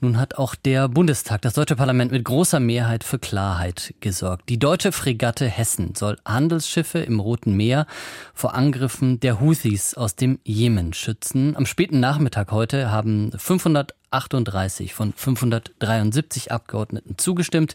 Nun 0.00 0.18
hat 0.18 0.36
auch 0.36 0.54
der 0.54 0.88
Bundestag, 0.88 1.40
das 1.40 1.54
deutsche 1.54 1.74
Parlament 1.74 2.12
mit 2.12 2.22
großer 2.22 2.60
Mehrheit 2.60 3.02
für 3.02 3.18
Klarheit 3.18 3.94
gesorgt. 4.00 4.48
Die 4.50 4.58
deutsche 4.58 4.92
Fregatte 4.92 5.48
Hessen 5.48 5.94
soll 5.94 6.18
Handelsschiffe 6.26 6.98
im 6.98 7.18
Roten 7.18 7.56
Meer 7.56 7.86
vor 8.34 8.54
Angriffen 8.54 9.20
der 9.20 9.40
Houthis 9.40 9.94
aus 9.94 10.14
dem 10.14 10.38
Jemen 10.44 10.92
schützen. 10.92 11.56
Am 11.56 11.64
späten 11.64 11.98
Nachmittag 11.98 12.52
heute 12.52 12.90
haben 12.90 13.32
538 13.38 14.92
von 14.92 15.14
573 15.14 16.52
Abgeordneten 16.52 17.16
zugestimmt. 17.16 17.74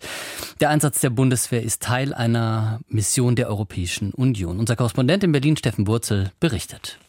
Der 0.60 0.70
Einsatz 0.70 1.00
der 1.00 1.10
Bundeswehr 1.10 1.64
ist 1.64 1.82
Teil 1.82 2.14
einer 2.14 2.82
Mission 2.88 3.36
der 3.36 3.50
Europäischen 3.50 4.14
Union. 4.14 4.60
Unser 4.60 4.76
Korrespondent 4.76 5.24
in 5.24 5.32
Berlin, 5.32 5.58
Steffen 5.58 5.88
Wurzel, 5.88 6.32
berichtet. 6.40 7.00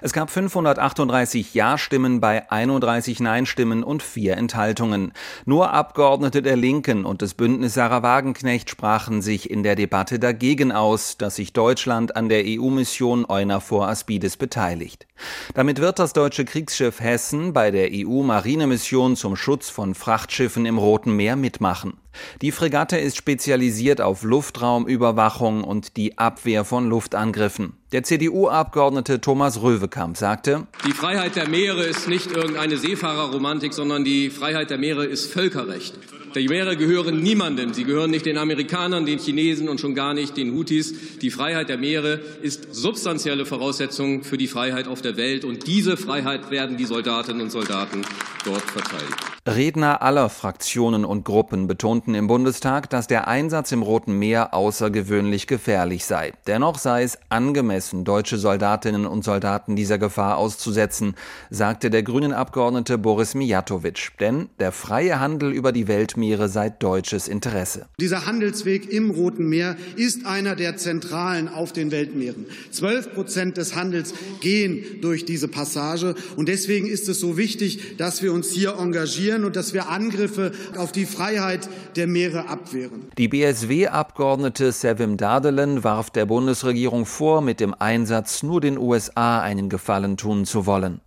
Es 0.00 0.12
gab 0.12 0.30
538 0.30 1.54
Ja-Stimmen 1.54 2.20
bei 2.20 2.50
31 2.50 3.18
Nein-Stimmen 3.18 3.82
und 3.82 4.02
vier 4.02 4.36
Enthaltungen. 4.36 5.12
Nur 5.44 5.72
Abgeordnete 5.72 6.40
der 6.40 6.54
Linken 6.56 7.04
und 7.04 7.20
des 7.20 7.34
Bündnis 7.34 7.74
Sarah 7.74 8.04
Wagenknecht 8.04 8.70
sprachen 8.70 9.22
sich 9.22 9.50
in 9.50 9.64
der 9.64 9.74
Debatte 9.74 10.20
dagegen 10.20 10.70
aus, 10.70 11.16
dass 11.16 11.36
sich 11.36 11.52
Deutschland 11.52 12.14
an 12.14 12.28
der 12.28 12.44
EU-Mission 12.46 13.24
EUNAVFOR 13.28 13.88
Aspides 13.88 14.36
beteiligt. 14.36 15.08
Damit 15.54 15.80
wird 15.80 15.98
das 15.98 16.12
deutsche 16.12 16.44
Kriegsschiff 16.44 17.00
Hessen 17.00 17.52
bei 17.52 17.72
der 17.72 17.88
EU-Marinemission 17.92 19.16
zum 19.16 19.34
Schutz 19.34 19.68
von 19.68 19.96
Frachtschiffen 19.96 20.64
im 20.64 20.78
Roten 20.78 21.16
Meer 21.16 21.34
mitmachen. 21.34 21.94
Die 22.42 22.52
Fregatte 22.52 22.98
ist 22.98 23.16
spezialisiert 23.16 24.00
auf 24.00 24.22
Luftraumüberwachung 24.22 25.64
und 25.64 25.96
die 25.96 26.18
Abwehr 26.18 26.64
von 26.64 26.88
Luftangriffen. 26.88 27.74
Der 27.92 28.02
CDU-Abgeordnete 28.02 29.20
Thomas 29.20 29.62
Röwekamp 29.62 30.16
sagte, 30.16 30.66
Die 30.86 30.92
Freiheit 30.92 31.36
der 31.36 31.48
Meere 31.48 31.84
ist 31.84 32.06
nicht 32.06 32.30
irgendeine 32.30 32.76
Seefahrerromantik, 32.76 33.72
sondern 33.72 34.04
die 34.04 34.30
Freiheit 34.30 34.70
der 34.70 34.78
Meere 34.78 35.06
ist 35.06 35.32
Völkerrecht. 35.32 35.94
Die 36.34 36.48
Meere 36.48 36.76
gehören 36.76 37.22
niemandem. 37.22 37.72
Sie 37.72 37.84
gehören 37.84 38.10
nicht 38.10 38.26
den 38.26 38.36
Amerikanern, 38.36 39.06
den 39.06 39.18
Chinesen 39.18 39.68
und 39.68 39.80
schon 39.80 39.94
gar 39.94 40.12
nicht 40.12 40.36
den 40.36 40.54
Houthis. 40.54 41.18
Die 41.18 41.30
Freiheit 41.30 41.68
der 41.68 41.78
Meere 41.78 42.20
ist 42.42 42.74
substanzielle 42.74 43.46
Voraussetzung 43.46 44.22
für 44.22 44.36
die 44.36 44.46
Freiheit 44.46 44.86
auf 44.86 45.00
der 45.00 45.16
Welt. 45.16 45.44
Und 45.44 45.66
diese 45.66 45.96
Freiheit 45.96 46.50
werden 46.50 46.76
die 46.76 46.84
Soldatinnen 46.84 47.42
und 47.42 47.50
Soldaten 47.50 48.02
dort 48.44 48.62
verteidigen. 48.62 49.37
Redner 49.56 50.02
aller 50.02 50.28
Fraktionen 50.28 51.06
und 51.06 51.24
Gruppen 51.24 51.66
betonten 51.68 52.14
im 52.14 52.26
Bundestag, 52.26 52.90
dass 52.90 53.06
der 53.06 53.28
Einsatz 53.28 53.72
im 53.72 53.82
Roten 53.82 54.18
Meer 54.18 54.52
außergewöhnlich 54.52 55.46
gefährlich 55.46 56.04
sei. 56.04 56.34
Dennoch 56.46 56.78
sei 56.78 57.02
es 57.02 57.18
angemessen, 57.30 58.04
deutsche 58.04 58.36
Soldatinnen 58.36 59.06
und 59.06 59.24
Soldaten 59.24 59.74
dieser 59.74 59.96
Gefahr 59.96 60.36
auszusetzen, 60.36 61.14
sagte 61.48 61.88
der 61.88 62.02
grünen 62.02 62.32
Abgeordnete 62.32 62.98
Boris 62.98 63.34
Mijatovic. 63.34 64.10
Denn 64.20 64.50
der 64.60 64.70
freie 64.70 65.18
Handel 65.18 65.52
über 65.52 65.72
die 65.72 65.88
Weltmeere 65.88 66.48
sei 66.48 66.68
deutsches 66.68 67.26
Interesse. 67.26 67.86
Dieser 67.98 68.26
Handelsweg 68.26 68.92
im 68.92 69.10
Roten 69.10 69.48
Meer 69.48 69.76
ist 69.96 70.26
einer 70.26 70.56
der 70.56 70.76
zentralen 70.76 71.48
auf 71.48 71.72
den 71.72 71.90
Weltmeeren. 71.90 72.46
Zwölf 72.70 73.14
Prozent 73.14 73.56
des 73.56 73.74
Handels 73.74 74.12
gehen 74.40 74.84
durch 75.00 75.24
diese 75.24 75.48
Passage. 75.48 76.14
Und 76.36 76.48
deswegen 76.48 76.86
ist 76.86 77.08
es 77.08 77.18
so 77.18 77.38
wichtig, 77.38 77.96
dass 77.96 78.22
wir 78.22 78.32
uns 78.34 78.50
hier 78.50 78.76
engagieren 78.78 79.37
und 79.44 79.56
dass 79.56 79.74
wir 79.74 79.88
Angriffe 79.88 80.52
auf 80.76 80.92
die 80.92 81.06
Freiheit 81.06 81.68
der 81.96 82.06
Meere 82.06 82.48
abwehren. 82.48 83.06
Die 83.18 83.28
BSW-Abgeordnete 83.28 84.72
Sevim 84.72 85.16
Dardelen 85.16 85.84
warf 85.84 86.10
der 86.10 86.26
Bundesregierung 86.26 87.06
vor, 87.06 87.40
mit 87.40 87.60
dem 87.60 87.74
Einsatz 87.78 88.42
nur 88.42 88.60
den 88.60 88.78
USA 88.78 89.40
einen 89.40 89.68
Gefallen 89.68 90.16
tun 90.16 90.44
zu 90.44 90.66
wollen. 90.66 91.00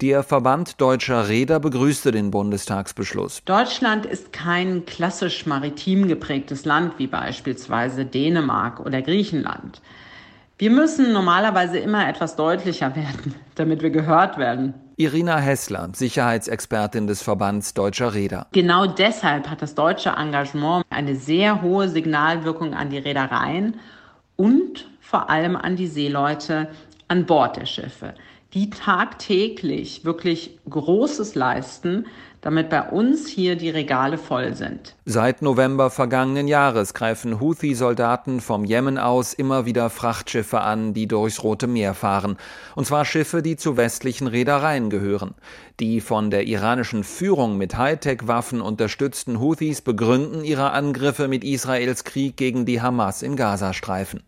Der 0.00 0.22
Verband 0.22 0.80
deutscher 0.80 1.28
Räder 1.28 1.60
begrüßte 1.60 2.12
den 2.12 2.30
Bundestagsbeschluss. 2.30 3.42
Deutschland 3.44 4.06
ist 4.06 4.32
kein 4.32 4.86
klassisch 4.86 5.44
maritim 5.44 6.08
geprägtes 6.08 6.64
Land 6.64 6.94
wie 6.98 7.06
beispielsweise 7.06 8.04
Dänemark 8.04 8.80
oder 8.80 9.02
Griechenland. 9.02 9.82
Wir 10.56 10.70
müssen 10.70 11.12
normalerweise 11.12 11.78
immer 11.78 12.08
etwas 12.08 12.36
deutlicher 12.36 12.94
werden, 12.94 13.34
damit 13.54 13.82
wir 13.82 13.90
gehört 13.90 14.38
werden. 14.38 14.74
Irina 15.00 15.38
Hessler, 15.38 15.88
Sicherheitsexpertin 15.94 17.06
des 17.06 17.22
Verbands 17.22 17.72
Deutscher 17.72 18.12
Räder. 18.12 18.48
Genau 18.52 18.84
deshalb 18.84 19.48
hat 19.48 19.62
das 19.62 19.74
deutsche 19.74 20.10
Engagement 20.10 20.84
eine 20.90 21.16
sehr 21.16 21.62
hohe 21.62 21.88
Signalwirkung 21.88 22.74
an 22.74 22.90
die 22.90 22.98
Reedereien 22.98 23.80
und 24.36 24.90
vor 25.00 25.30
allem 25.30 25.56
an 25.56 25.76
die 25.76 25.86
Seeleute 25.86 26.68
an 27.08 27.24
Bord 27.24 27.56
der 27.56 27.64
Schiffe, 27.64 28.12
die 28.52 28.68
tagtäglich 28.68 30.04
wirklich 30.04 30.58
Großes 30.68 31.34
leisten, 31.34 32.04
damit 32.40 32.70
bei 32.70 32.82
uns 32.82 33.28
hier 33.28 33.56
die 33.56 33.70
Regale 33.70 34.18
voll 34.18 34.54
sind. 34.54 34.96
Seit 35.04 35.42
November 35.42 35.90
vergangenen 35.90 36.48
Jahres 36.48 36.94
greifen 36.94 37.40
Houthi-Soldaten 37.40 38.40
vom 38.40 38.64
Jemen 38.64 38.98
aus 38.98 39.34
immer 39.34 39.66
wieder 39.66 39.90
Frachtschiffe 39.90 40.60
an, 40.60 40.94
die 40.94 41.06
durchs 41.06 41.42
Rote 41.42 41.66
Meer 41.66 41.94
fahren. 41.94 42.36
Und 42.74 42.86
zwar 42.86 43.04
Schiffe, 43.04 43.42
die 43.42 43.56
zu 43.56 43.76
westlichen 43.76 44.26
Reedereien 44.26 44.90
gehören. 44.90 45.34
Die 45.80 46.00
von 46.00 46.30
der 46.30 46.46
iranischen 46.46 47.04
Führung 47.04 47.58
mit 47.58 47.76
Hightech-Waffen 47.76 48.60
unterstützten 48.60 49.40
Houthis 49.40 49.82
begründen 49.82 50.44
ihre 50.44 50.70
Angriffe 50.70 51.28
mit 51.28 51.44
Israels 51.44 52.04
Krieg 52.04 52.36
gegen 52.36 52.66
die 52.66 52.80
Hamas 52.80 53.22
im 53.22 53.36
Gazastreifen. 53.36 54.22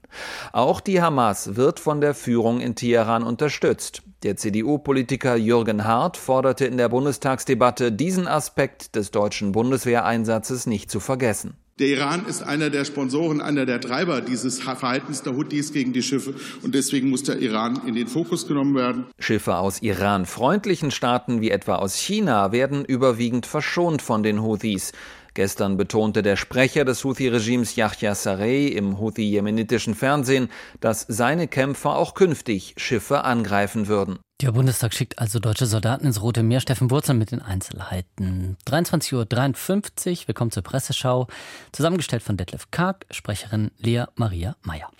Auch 0.52 0.80
die 0.80 1.00
Hamas 1.00 1.56
wird 1.56 1.80
von 1.80 2.00
der 2.00 2.14
Führung 2.14 2.60
in 2.60 2.74
Teheran 2.74 3.22
unterstützt. 3.22 4.02
Der 4.22 4.36
CDU-Politiker 4.36 5.36
Jürgen 5.36 5.84
Hart 5.84 6.16
forderte 6.16 6.64
in 6.66 6.76
der 6.76 6.88
Bundestagsdebatte, 6.88 7.92
diesen 7.92 8.28
Aspekt 8.28 8.94
des 8.94 9.10
deutschen 9.10 9.52
Bundeswehreinsatzes 9.52 10.66
nicht 10.66 10.90
zu 10.90 11.00
vergessen. 11.00 11.56
Der 11.78 11.88
Iran 11.88 12.26
ist 12.26 12.42
einer 12.42 12.68
der 12.68 12.84
Sponsoren, 12.84 13.40
einer 13.40 13.64
der 13.64 13.80
Treiber 13.80 14.20
dieses 14.20 14.60
Verhaltens 14.60 15.22
der 15.22 15.34
Houthis 15.34 15.72
gegen 15.72 15.94
die 15.94 16.02
Schiffe. 16.02 16.34
Und 16.62 16.74
deswegen 16.74 17.08
muss 17.08 17.22
der 17.22 17.38
Iran 17.38 17.80
in 17.86 17.94
den 17.94 18.08
Fokus 18.08 18.46
genommen 18.46 18.74
werden. 18.74 19.06
Schiffe 19.18 19.56
aus 19.56 19.80
Iran-freundlichen 19.80 20.90
Staaten 20.90 21.40
wie 21.40 21.50
etwa 21.50 21.76
aus 21.76 21.96
China 21.96 22.52
werden 22.52 22.84
überwiegend 22.84 23.46
verschont 23.46 24.02
von 24.02 24.22
den 24.22 24.42
Houthis. 24.42 24.92
Gestern 25.34 25.78
betonte 25.78 26.22
der 26.22 26.36
Sprecher 26.36 26.84
des 26.84 27.04
Houthi-Regimes 27.04 27.76
Yahya 27.76 28.14
Sarey 28.14 28.68
im 28.68 28.98
Houthi-jemenitischen 28.98 29.94
Fernsehen, 29.94 30.50
dass 30.80 31.06
seine 31.08 31.48
Kämpfer 31.48 31.96
auch 31.96 32.14
künftig 32.14 32.74
Schiffe 32.76 33.24
angreifen 33.24 33.86
würden. 33.88 34.18
Der 34.42 34.52
Bundestag 34.52 34.92
schickt 34.92 35.18
also 35.18 35.38
deutsche 35.38 35.66
Soldaten 35.66 36.04
ins 36.04 36.20
Rote 36.20 36.42
Meer. 36.42 36.60
Steffen 36.60 36.90
Wurzel 36.90 37.14
mit 37.14 37.30
den 37.30 37.40
Einzelheiten. 37.40 38.58
23.53 38.66 39.14
Uhr, 39.14 40.28
willkommen 40.28 40.50
zur 40.50 40.64
Presseschau. 40.64 41.28
Zusammengestellt 41.70 42.22
von 42.22 42.36
Detlef 42.36 42.70
Karg, 42.70 43.06
Sprecherin 43.10 43.70
Lea 43.78 44.04
Maria 44.16 44.56
Meyer. 44.62 44.90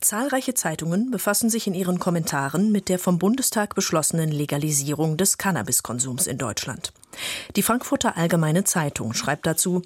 Zahlreiche 0.00 0.52
Zeitungen 0.52 1.10
befassen 1.10 1.48
sich 1.48 1.66
in 1.66 1.72
ihren 1.72 1.98
Kommentaren 1.98 2.70
mit 2.70 2.90
der 2.90 2.98
vom 2.98 3.18
Bundestag 3.18 3.74
beschlossenen 3.74 4.30
Legalisierung 4.30 5.16
des 5.16 5.38
Cannabiskonsums 5.38 6.26
in 6.26 6.36
Deutschland. 6.36 6.92
Die 7.56 7.62
Frankfurter 7.62 8.16
Allgemeine 8.16 8.64
Zeitung 8.64 9.14
schreibt 9.14 9.46
dazu, 9.46 9.82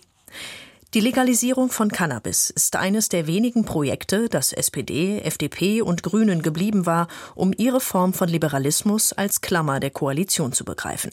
Die 0.94 1.00
Legalisierung 1.00 1.70
von 1.70 1.90
Cannabis 1.90 2.50
ist 2.50 2.76
eines 2.76 3.08
der 3.08 3.26
wenigen 3.26 3.64
Projekte, 3.64 4.28
das 4.28 4.52
SPD, 4.52 5.20
FDP 5.20 5.82
und 5.82 6.02
Grünen 6.02 6.42
geblieben 6.42 6.86
war, 6.86 7.08
um 7.34 7.52
ihre 7.56 7.80
Form 7.80 8.14
von 8.14 8.28
Liberalismus 8.28 9.12
als 9.12 9.40
Klammer 9.40 9.80
der 9.80 9.90
Koalition 9.90 10.52
zu 10.52 10.64
begreifen. 10.64 11.10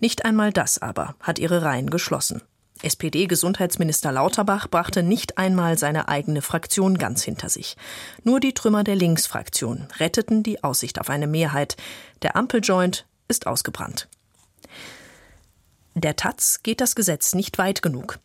Nicht 0.00 0.24
einmal 0.24 0.52
das 0.52 0.80
aber 0.80 1.14
hat 1.20 1.38
ihre 1.38 1.62
Reihen 1.62 1.90
geschlossen. 1.90 2.42
SPD-Gesundheitsminister 2.82 4.12
Lauterbach 4.12 4.68
brachte 4.68 5.02
nicht 5.02 5.38
einmal 5.38 5.78
seine 5.78 6.08
eigene 6.08 6.42
Fraktion 6.42 6.98
ganz 6.98 7.22
hinter 7.22 7.48
sich. 7.48 7.76
Nur 8.22 8.40
die 8.40 8.52
Trümmer 8.52 8.84
der 8.84 8.96
Linksfraktion 8.96 9.88
retteten 9.98 10.42
die 10.42 10.62
Aussicht 10.62 11.00
auf 11.00 11.08
eine 11.08 11.26
Mehrheit. 11.26 11.76
Der 12.22 12.36
Ampeljoint 12.36 13.06
ist 13.28 13.46
ausgebrannt. 13.46 14.08
Der 15.94 16.16
Taz 16.16 16.60
geht 16.62 16.80
das 16.80 16.96
Gesetz 16.96 17.34
nicht 17.34 17.56
weit 17.58 17.80
genug. 17.80 18.18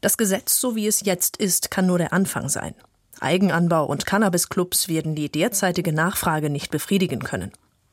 Das 0.00 0.16
Gesetz, 0.16 0.60
so 0.60 0.76
wie 0.76 0.86
es 0.86 1.00
jetzt 1.00 1.36
ist, 1.36 1.72
kann 1.72 1.86
nur 1.86 1.98
der 1.98 2.12
Anfang 2.12 2.48
sein. 2.48 2.74
Eigenanbau 3.20 3.84
und 3.84 4.06
Cannabisclubs 4.06 4.86
werden 4.86 5.16
die 5.16 5.28
derzeitige 5.28 5.92
Nachfrage 5.92 6.50
nicht 6.50 6.70
befriedigen 6.70 7.20
können. 7.20 7.50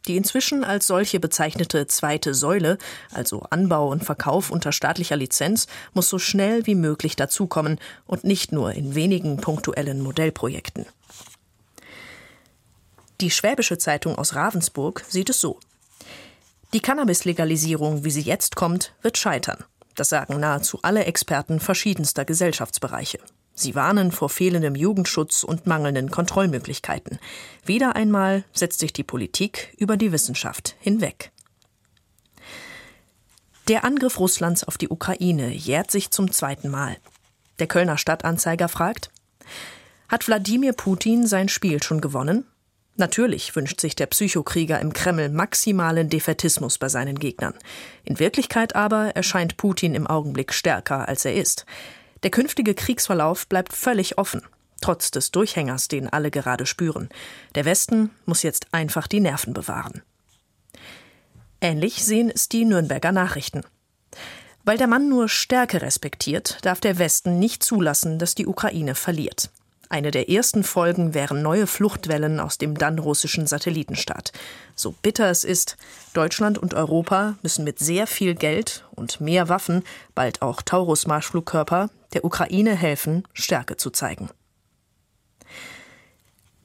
Die 0.07 0.17
inzwischen 0.17 0.63
als 0.63 0.85
solche 0.85 1.19
bezeichnete 1.19 1.87
zweite 1.87 2.35
Säule, 2.35 2.77
also 3.11 3.41
Anbau 3.49 3.89
und 3.89 4.03
Verkauf 4.03 4.51
unter 4.51 4.71
staatlicher 4.71 5.15
Lizenz, 5.15 5.65
muss 5.93 6.09
so 6.09 6.19
schnell 6.19 6.67
wie 6.67 6.75
möglich 6.75 7.15
dazukommen 7.15 7.79
und 8.05 8.23
nicht 8.23 8.51
nur 8.51 8.71
in 8.73 8.93
wenigen 8.93 9.37
punktuellen 9.37 10.01
Modellprojekten. 10.01 10.85
Die 13.19 13.31
Schwäbische 13.31 13.79
Zeitung 13.79 14.15
aus 14.15 14.35
Ravensburg 14.35 15.03
sieht 15.07 15.31
es 15.31 15.41
so. 15.41 15.59
Die 16.75 16.81
Cannabis-Legalisierung, 16.81 18.03
wie 18.03 18.11
sie 18.11 18.19
jetzt 18.19 18.57
kommt, 18.57 18.93
wird 19.01 19.17
scheitern. 19.17 19.63
Das 19.95 20.09
sagen 20.09 20.41
nahezu 20.41 20.77
alle 20.81 21.05
Experten 21.05 21.61
verschiedenster 21.61 22.25
Gesellschaftsbereiche. 22.25 23.19
Sie 23.53 23.75
warnen 23.75 24.11
vor 24.11 24.27
fehlendem 24.27 24.75
Jugendschutz 24.75 25.45
und 25.45 25.67
mangelnden 25.67 26.11
Kontrollmöglichkeiten. 26.11 27.19
Wieder 27.63 27.95
einmal 27.95 28.43
setzt 28.51 28.79
sich 28.79 28.91
die 28.91 29.05
Politik 29.05 29.73
über 29.77 29.95
die 29.95 30.11
Wissenschaft 30.11 30.75
hinweg. 30.81 31.31
Der 33.69 33.85
Angriff 33.85 34.19
Russlands 34.19 34.65
auf 34.65 34.77
die 34.77 34.89
Ukraine 34.89 35.53
jährt 35.53 35.91
sich 35.91 36.11
zum 36.11 36.29
zweiten 36.29 36.69
Mal. 36.69 36.97
Der 37.59 37.67
Kölner 37.67 37.97
Stadtanzeiger 37.97 38.67
fragt, 38.67 39.11
hat 40.09 40.27
Wladimir 40.27 40.73
Putin 40.73 41.25
sein 41.25 41.47
Spiel 41.47 41.81
schon 41.81 42.01
gewonnen? 42.01 42.45
Natürlich 42.97 43.55
wünscht 43.55 43.81
sich 43.81 43.95
der 43.95 44.05
Psychokrieger 44.05 44.79
im 44.79 44.93
Kreml 44.93 45.29
maximalen 45.29 46.09
Defetismus 46.09 46.77
bei 46.77 46.87
seinen 46.87 47.19
Gegnern. 47.19 47.53
In 48.05 48.19
Wirklichkeit 48.19 48.75
aber 48.75 49.15
erscheint 49.15 49.57
Putin 49.57 49.95
im 49.95 50.07
Augenblick 50.07 50.53
stärker, 50.53 51.07
als 51.09 51.25
er 51.25 51.35
ist. 51.35 51.65
Der 52.23 52.31
künftige 52.31 52.73
Kriegsverlauf 52.73 53.47
bleibt 53.47 53.73
völlig 53.73 54.17
offen, 54.17 54.43
trotz 54.79 55.11
des 55.11 55.31
Durchhängers, 55.31 55.89
den 55.89 56.07
alle 56.07 56.31
gerade 56.31 56.65
spüren. 56.65 57.09
Der 57.53 57.65
Westen 57.65 58.11
muss 58.25 58.43
jetzt 58.43 58.67
einfach 58.71 59.07
die 59.07 59.19
Nerven 59.19 59.53
bewahren. 59.53 60.01
Ähnlich 61.59 62.05
sehen 62.05 62.31
es 62.33 62.47
die 62.47 62.63
Nürnberger 62.63 63.11
Nachrichten. 63.11 63.63
Weil 64.63 64.77
der 64.77 64.87
Mann 64.87 65.09
nur 65.09 65.27
Stärke 65.27 65.81
respektiert, 65.81 66.59
darf 66.61 66.79
der 66.79 66.97
Westen 66.97 67.39
nicht 67.39 67.61
zulassen, 67.61 68.19
dass 68.19 68.35
die 68.35 68.47
Ukraine 68.47 68.95
verliert. 68.95 69.51
Eine 69.89 70.11
der 70.11 70.29
ersten 70.29 70.63
Folgen 70.63 71.13
wären 71.13 71.41
neue 71.41 71.67
Fluchtwellen 71.67 72.39
aus 72.39 72.57
dem 72.57 72.77
dann 72.77 72.97
russischen 72.97 73.45
Satellitenstaat. 73.45 74.31
So 74.75 74.93
bitter 75.01 75.29
es 75.29 75.43
ist, 75.43 75.77
Deutschland 76.13 76.57
und 76.57 76.73
Europa 76.73 77.35
müssen 77.43 77.63
mit 77.63 77.79
sehr 77.79 78.07
viel 78.07 78.33
Geld 78.33 78.83
und 78.95 79.21
mehr 79.21 79.47
Waffen, 79.47 79.83
bald 80.15 80.41
auch 80.41 80.61
Taurus-Marschflugkörper, 80.61 81.89
der 82.13 82.25
Ukraine 82.25 82.75
helfen, 82.75 83.27
Stärke 83.33 83.77
zu 83.77 83.91
zeigen. 83.91 84.29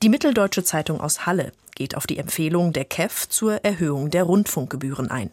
Die 0.03 0.09
Mitteldeutsche 0.09 0.65
Zeitung 0.65 1.01
aus 1.01 1.27
Halle 1.27 1.53
geht 1.75 1.97
auf 1.97 2.07
die 2.07 2.19
Empfehlung 2.19 2.73
der 2.73 2.87
KEF 2.87 3.29
zur 3.29 3.65
Erhöhung 3.65 4.11
der 4.11 4.23
Rundfunkgebühren 4.23 5.11
ein. 5.11 5.31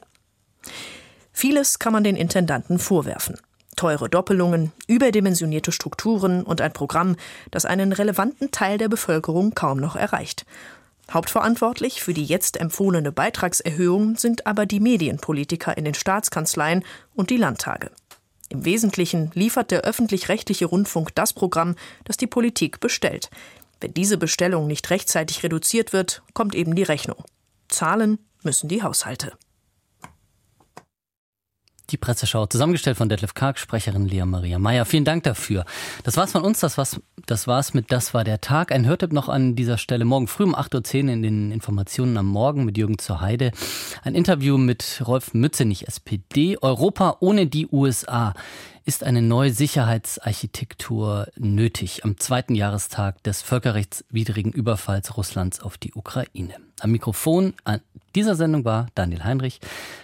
Vieles 1.32 1.80
kann 1.80 1.94
man 1.94 2.04
den 2.04 2.18
Intendanten 2.18 2.80
vorwerfen 2.80 3.38
teure 3.78 4.10
Doppelungen, 4.10 4.74
überdimensionierte 4.88 5.72
Strukturen 5.72 6.44
und 6.44 6.60
ein 6.60 6.74
Programm, 6.74 7.16
das 7.52 7.64
einen 7.64 7.94
relevanten 7.94 8.52
Teil 8.52 8.78
der 8.78 8.90
Bevölkerung 8.90 9.56
kaum 9.56 9.80
noch 9.80 9.96
erreicht. 9.96 10.46
Hauptverantwortlich 11.10 12.04
für 12.04 12.14
die 12.14 12.26
jetzt 12.26 12.60
empfohlene 12.60 13.14
Beitragserhöhung 13.14 14.18
sind 14.18 14.46
aber 14.46 14.66
die 14.66 14.82
Medienpolitiker 14.82 15.78
in 15.78 15.86
den 15.86 15.94
Staatskanzleien 15.94 16.84
und 17.16 17.30
die 17.30 17.38
Landtage. 17.38 17.92
Im 18.50 18.66
Wesentlichen 18.66 19.32
liefert 19.34 19.72
der 19.72 19.82
öffentlich-rechtliche 19.82 20.66
Rundfunk 20.66 21.16
das 21.16 21.32
Programm, 21.32 21.76
das 22.04 22.18
die 22.18 22.28
Politik 22.28 22.80
bestellt. 22.80 23.30
Wenn 23.80 23.94
diese 23.94 24.18
Bestellung 24.18 24.68
nicht 24.68 24.90
rechtzeitig 24.90 25.44
reduziert 25.44 25.94
wird, 25.94 26.24
kommt 26.34 26.56
eben 26.56 26.76
die 26.76 26.84
Rechnung. 26.84 27.24
Zahlen 27.70 28.20
müssen 28.44 28.68
die 28.68 28.84
Haushalte. 28.84 29.34
Die 31.90 31.98
Presseschau 31.98 32.46
zusammengestellt 32.48 32.98
von 32.98 33.08
Detlef 33.08 33.34
Karg, 33.34 33.58
Sprecherin 33.58 34.06
Lea 34.06 34.26
Maria 34.26 34.60
Meyer. 34.60 34.84
Vielen 34.84 35.06
Dank 35.06 35.24
dafür. 35.24 35.64
Das 36.04 36.18
war's 36.18 36.34
von 36.34 36.44
uns, 36.44 36.60
das 36.60 36.78
war's, 36.78 37.00
das 37.26 37.48
war's 37.48 37.74
mit 37.74 37.94
Das 37.94 38.14
war 38.14 38.26
der 38.26 38.42
Tag. 38.42 38.74
Ein 38.74 38.86
Hörtipp 38.86 39.14
noch 39.14 39.30
an 39.30 39.56
dieser 39.56 39.78
Stelle 39.78 40.04
morgen 40.04 40.28
früh 40.28 40.44
um 40.44 40.54
8.10 40.54 41.06
Uhr 41.06 41.14
in 41.14 41.22
den 41.22 41.52
Informationen 41.54 42.18
am 42.18 42.26
Morgen 42.26 42.66
mit 42.66 42.78
Jürgen 42.78 42.98
zur 42.98 43.22
Heide. 43.22 43.54
Ein 44.04 44.16
Interview 44.16 44.58
mit 44.58 45.02
Rolf 45.08 45.34
Mützenich, 45.34 45.88
SPD. 45.88 46.58
Europa 46.62 47.18
ohne 47.22 47.48
die 47.48 47.68
USA. 47.68 48.34
Ist 48.84 49.06
eine 49.06 49.22
neue 49.22 49.52
Sicherheitsarchitektur 49.52 51.28
nötig 51.38 52.04
am 52.04 52.18
zweiten 52.18 52.56
Jahrestag 52.56 53.24
des 53.24 53.42
völkerrechtswidrigen 53.42 54.52
Überfalls 54.52 55.16
Russlands 55.16 55.62
auf 55.62 55.78
die 55.78 55.94
Ukraine? 55.94 56.56
Am 56.82 56.92
Mikrofon 56.92 57.54
an 57.64 57.80
dieser 58.14 58.36
Sendung 58.36 58.66
war 58.66 58.88
Daniel 58.94 59.24
Heinrich. 59.24 59.62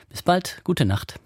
Bis 0.09 0.21
bald, 0.21 0.61
gute 0.63 0.85
Nacht. 0.85 1.19